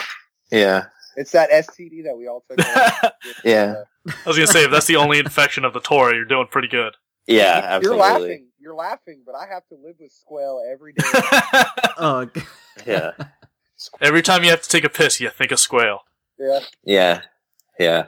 yeah, 0.51 0.85
It's 1.15 1.31
that 1.31 1.49
STD 1.51 2.03
that 2.05 2.15
we 2.17 2.27
all 2.27 2.43
took. 2.49 2.59
away. 2.59 3.11
Yeah. 3.43 3.83
I 4.07 4.13
was 4.29 4.37
gonna 4.37 4.47
say 4.47 4.63
if 4.63 4.71
that's 4.71 4.85
the 4.87 4.95
only 4.95 5.19
infection 5.19 5.65
of 5.65 5.73
the 5.73 5.81
tour, 5.81 6.13
you're 6.15 6.23
doing 6.25 6.47
pretty 6.49 6.69
good. 6.69 6.95
yeah, 7.27 7.61
absolutely. 7.63 7.87
You're 7.89 7.95
laughing. 8.19 8.47
You're 8.59 8.75
laughing, 8.75 9.21
but 9.25 9.35
I 9.35 9.45
have 9.53 9.65
to 9.67 9.75
live 9.75 9.95
with 9.99 10.11
Squale 10.11 10.61
every 10.71 10.93
day. 10.93 11.05
oh, 11.97 12.29
Yeah, 12.85 13.11
Every 14.01 14.21
time 14.21 14.43
you 14.43 14.49
have 14.49 14.61
to 14.61 14.69
take 14.69 14.83
a 14.85 14.89
piss, 14.89 15.19
you 15.19 15.29
think 15.29 15.51
of 15.51 15.59
Squale. 15.59 15.99
yeah. 16.39 16.59
yeah, 16.83 17.21
yeah. 17.79 18.07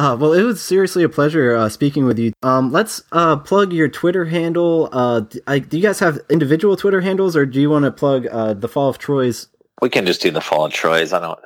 Uh, 0.00 0.16
well, 0.16 0.32
it 0.32 0.42
was 0.42 0.62
seriously 0.62 1.02
a 1.02 1.10
pleasure 1.10 1.54
uh, 1.54 1.68
speaking 1.68 2.06
with 2.06 2.18
you. 2.18 2.32
Um, 2.42 2.72
let's 2.72 3.02
uh, 3.12 3.36
plug 3.36 3.70
your 3.70 3.86
Twitter 3.86 4.24
handle. 4.24 4.88
Uh, 4.92 5.20
d- 5.20 5.42
I, 5.46 5.58
do 5.58 5.76
you 5.76 5.82
guys 5.82 5.98
have 5.98 6.18
individual 6.30 6.74
Twitter 6.74 7.02
handles, 7.02 7.36
or 7.36 7.44
do 7.44 7.60
you 7.60 7.68
want 7.68 7.84
to 7.84 7.90
plug 7.90 8.26
uh, 8.28 8.54
the 8.54 8.66
Fall 8.66 8.88
of 8.88 8.96
Troy's? 8.96 9.48
We 9.82 9.90
can 9.90 10.06
just 10.06 10.22
do 10.22 10.30
the 10.30 10.40
fall 10.40 10.64
of 10.64 10.72
Troy's. 10.72 11.12
I 11.12 11.20
don't. 11.20 11.38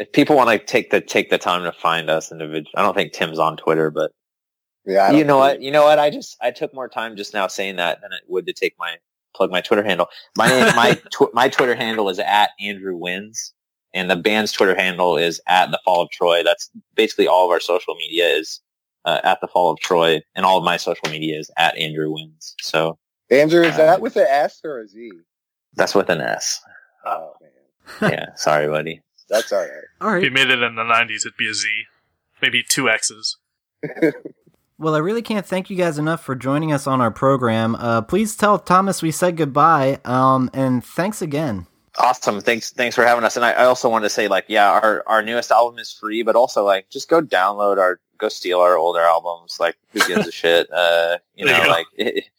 If 0.00 0.10
people 0.10 0.34
want 0.34 0.50
to 0.50 0.58
take 0.58 0.90
the 0.90 1.00
take 1.00 1.30
the 1.30 1.38
time 1.38 1.62
to 1.62 1.70
find 1.70 2.10
us 2.10 2.32
individual, 2.32 2.72
I 2.74 2.82
don't 2.82 2.94
think 2.94 3.12
Tim's 3.12 3.38
on 3.38 3.56
Twitter, 3.56 3.88
but 3.92 4.10
Yeah. 4.84 5.12
You 5.12 5.22
know 5.24 5.40
think- 5.40 5.58
what? 5.58 5.62
You 5.62 5.70
know 5.70 5.84
what? 5.84 6.00
I 6.00 6.10
just 6.10 6.36
I 6.40 6.50
took 6.50 6.74
more 6.74 6.88
time 6.88 7.16
just 7.16 7.32
now 7.34 7.46
saying 7.46 7.76
that 7.76 8.00
than 8.00 8.10
it 8.12 8.22
would 8.26 8.46
to 8.46 8.52
take 8.52 8.74
my 8.80 8.96
plug 9.36 9.52
my 9.52 9.60
Twitter 9.60 9.84
handle. 9.84 10.08
My 10.36 10.48
name, 10.48 10.74
my 10.74 10.94
tw- 11.12 11.32
my 11.34 11.48
Twitter 11.48 11.76
handle 11.76 12.08
is 12.08 12.18
at 12.18 12.50
Andrew 12.60 12.96
Wins, 12.96 13.52
and 13.94 14.10
the 14.10 14.16
band's 14.16 14.52
Twitter 14.52 14.74
handle 14.74 15.16
is 15.16 15.40
at 15.46 15.70
the 15.70 15.80
Fall 15.84 16.02
of 16.02 16.10
Troy. 16.10 16.42
That's 16.42 16.70
basically 16.94 17.26
all 17.26 17.44
of 17.46 17.50
our 17.50 17.60
social 17.60 17.94
media 17.94 18.26
is 18.28 18.60
uh, 19.04 19.20
at 19.24 19.40
the 19.40 19.48
Fall 19.48 19.72
of 19.72 19.78
Troy, 19.80 20.20
and 20.34 20.44
all 20.46 20.58
of 20.58 20.64
my 20.64 20.76
social 20.76 21.08
media 21.10 21.38
is 21.38 21.50
at 21.56 21.76
Andrew 21.76 22.12
Wins. 22.12 22.54
So 22.60 22.98
Andrew, 23.30 23.62
is 23.64 23.76
that 23.76 24.00
with 24.00 24.16
an 24.16 24.26
S 24.28 24.60
or 24.64 24.80
a 24.80 24.88
Z? 24.88 25.10
that's 25.74 25.94
with 25.94 26.10
an 26.10 26.20
S. 26.20 26.60
Oh 27.06 27.32
man, 27.40 28.10
Yeah, 28.12 28.26
sorry, 28.36 28.68
buddy. 28.68 29.00
that's 29.28 29.52
all 29.52 29.60
right. 29.60 29.70
All 30.00 30.14
If 30.14 30.24
you 30.24 30.30
made 30.30 30.50
it 30.50 30.62
in 30.62 30.74
the 30.74 30.82
'90s, 30.82 31.24
it'd 31.26 31.36
be 31.38 31.48
a 31.48 31.54
Z, 31.54 31.66
maybe 32.40 32.62
two 32.68 32.88
X's. 32.90 33.36
Well, 34.78 34.96
I 34.96 34.98
really 34.98 35.22
can't 35.22 35.46
thank 35.46 35.70
you 35.70 35.76
guys 35.76 35.96
enough 35.96 36.24
for 36.24 36.34
joining 36.34 36.72
us 36.72 36.88
on 36.88 37.00
our 37.00 37.12
program. 37.12 37.76
Uh, 37.76 38.02
please 38.02 38.34
tell 38.34 38.58
Thomas 38.58 39.00
we 39.00 39.12
said 39.12 39.36
goodbye. 39.36 40.00
Um, 40.04 40.50
and 40.52 40.84
thanks 40.84 41.22
again. 41.22 41.68
Awesome. 41.98 42.40
Thanks. 42.40 42.70
Thanks 42.72 42.96
for 42.96 43.04
having 43.04 43.24
us. 43.24 43.36
And 43.36 43.44
I, 43.44 43.52
I 43.52 43.64
also 43.64 43.88
want 43.88 44.04
to 44.04 44.10
say, 44.10 44.26
like, 44.26 44.46
yeah, 44.48 44.70
our, 44.70 45.02
our 45.06 45.22
newest 45.22 45.50
album 45.50 45.78
is 45.78 45.92
free, 45.92 46.22
but 46.22 46.36
also 46.36 46.64
like, 46.64 46.88
just 46.90 47.08
go 47.08 47.20
download 47.20 47.78
our, 47.78 48.00
go 48.18 48.28
steal 48.30 48.60
our 48.60 48.78
older 48.78 49.00
albums. 49.00 49.58
Like, 49.60 49.76
who 49.92 50.00
gives 50.06 50.26
a 50.26 50.32
shit? 50.32 50.72
Uh, 50.72 51.18
you 51.34 51.44
know, 51.44 51.62
you 51.62 51.68
like, 51.68 51.86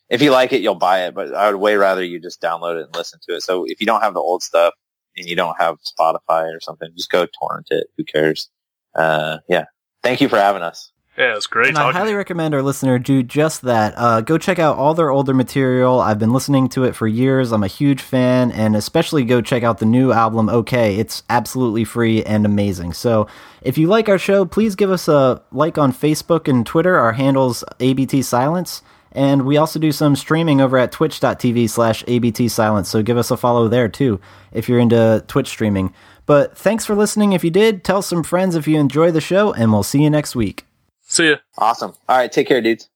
if 0.10 0.22
you 0.22 0.32
like 0.32 0.54
it, 0.54 0.62
you'll 0.62 0.76
buy 0.76 1.06
it. 1.06 1.14
But 1.14 1.36
I 1.36 1.52
would 1.52 1.60
way 1.60 1.76
rather 1.76 2.04
you 2.04 2.20
just 2.20 2.42
download 2.42 2.80
it 2.80 2.86
and 2.86 2.96
listen 2.96 3.20
to 3.28 3.36
it. 3.36 3.42
So 3.44 3.66
if 3.68 3.80
you 3.80 3.86
don't 3.86 4.02
have 4.02 4.16
the 4.16 4.22
old 4.22 4.42
stuff 4.42 4.74
and 5.16 5.28
you 5.28 5.36
don't 5.36 5.60
have 5.60 5.78
Spotify 5.82 6.56
or 6.56 6.60
something, 6.60 6.90
just 6.96 7.12
go 7.12 7.28
torrent 7.40 7.68
it. 7.70 7.88
Who 7.98 8.04
cares? 8.06 8.50
Uh, 8.96 9.38
yeah. 9.48 9.66
Thank 10.02 10.20
you 10.20 10.30
for 10.30 10.38
having 10.38 10.64
us. 10.64 10.93
Yeah, 11.18 11.36
it's 11.36 11.46
great 11.46 11.70
and 11.70 11.78
I 11.78 11.92
highly 11.92 12.16
recommend 12.16 12.56
our 12.56 12.64
listener 12.64 12.98
do 12.98 13.22
just 13.22 13.62
that. 13.62 13.94
Uh, 13.96 14.22
go 14.22 14.40
check 14.40 14.58
out 14.58 14.78
all 14.78 14.96
their 14.96 15.12
older 15.12 15.34
material. 15.34 16.00
I've 16.00 16.18
been 16.18 16.34
listening 16.34 16.70
to 16.70 16.86
it 16.86 16.96
for 16.96 17.06
years. 17.06 17.52
I'm 17.52 17.62
a 17.64 17.68
huge 17.68 18.02
fan, 18.02 18.52
and 18.52 18.76
especially 18.76 19.24
go 19.24 19.40
check 19.40 19.62
out 19.62 19.78
the 19.78 19.86
new 19.86 20.12
album. 20.12 20.50
Okay, 20.50 20.96
it's 20.96 21.22
absolutely 21.30 21.84
free 21.84 22.24
and 22.24 22.48
amazing. 22.48 22.94
So, 22.94 23.28
if 23.62 23.78
you 23.78 23.88
like 23.88 24.10
our 24.10 24.18
show, 24.18 24.44
please 24.44 24.76
give 24.76 24.90
us 24.90 25.08
a 25.08 25.40
like 25.52 25.78
on 25.78 25.94
Facebook 25.94 26.48
and 26.48 26.66
Twitter. 26.66 26.98
Our 26.98 27.14
handles 27.14 27.64
ABT 27.80 28.24
Silence, 28.24 28.82
and 29.12 29.46
we 29.46 29.56
also 29.56 29.78
do 29.78 29.92
some 29.92 30.16
streaming 30.16 30.62
over 30.62 30.80
at 30.80 30.92
Twitch.tv 30.92 31.70
slash 31.70 32.04
ABT 32.08 32.48
Silence. 32.48 32.90
So 32.90 33.04
give 33.04 33.18
us 33.18 33.30
a 33.30 33.38
follow 33.38 33.68
there 33.68 33.88
too 33.88 34.20
if 34.52 34.68
you're 34.68 34.80
into 34.80 35.24
Twitch 35.28 35.50
streaming. 35.50 35.94
But 36.26 36.58
thanks 36.58 36.86
for 36.86 36.96
listening. 36.96 37.34
If 37.34 37.44
you 37.44 37.52
did, 37.52 37.84
tell 37.84 38.02
some 38.02 38.24
friends 38.24 38.56
if 38.56 38.68
you 38.68 38.80
enjoy 38.80 39.12
the 39.12 39.22
show, 39.22 39.54
and 39.54 39.72
we'll 39.72 39.84
see 39.84 40.02
you 40.02 40.10
next 40.10 40.36
week. 40.36 40.66
See 41.14 41.30
ya. 41.30 41.36
Awesome. 41.60 41.94
All 42.10 42.18
right. 42.18 42.32
Take 42.32 42.48
care, 42.48 42.60
dudes. 42.60 42.90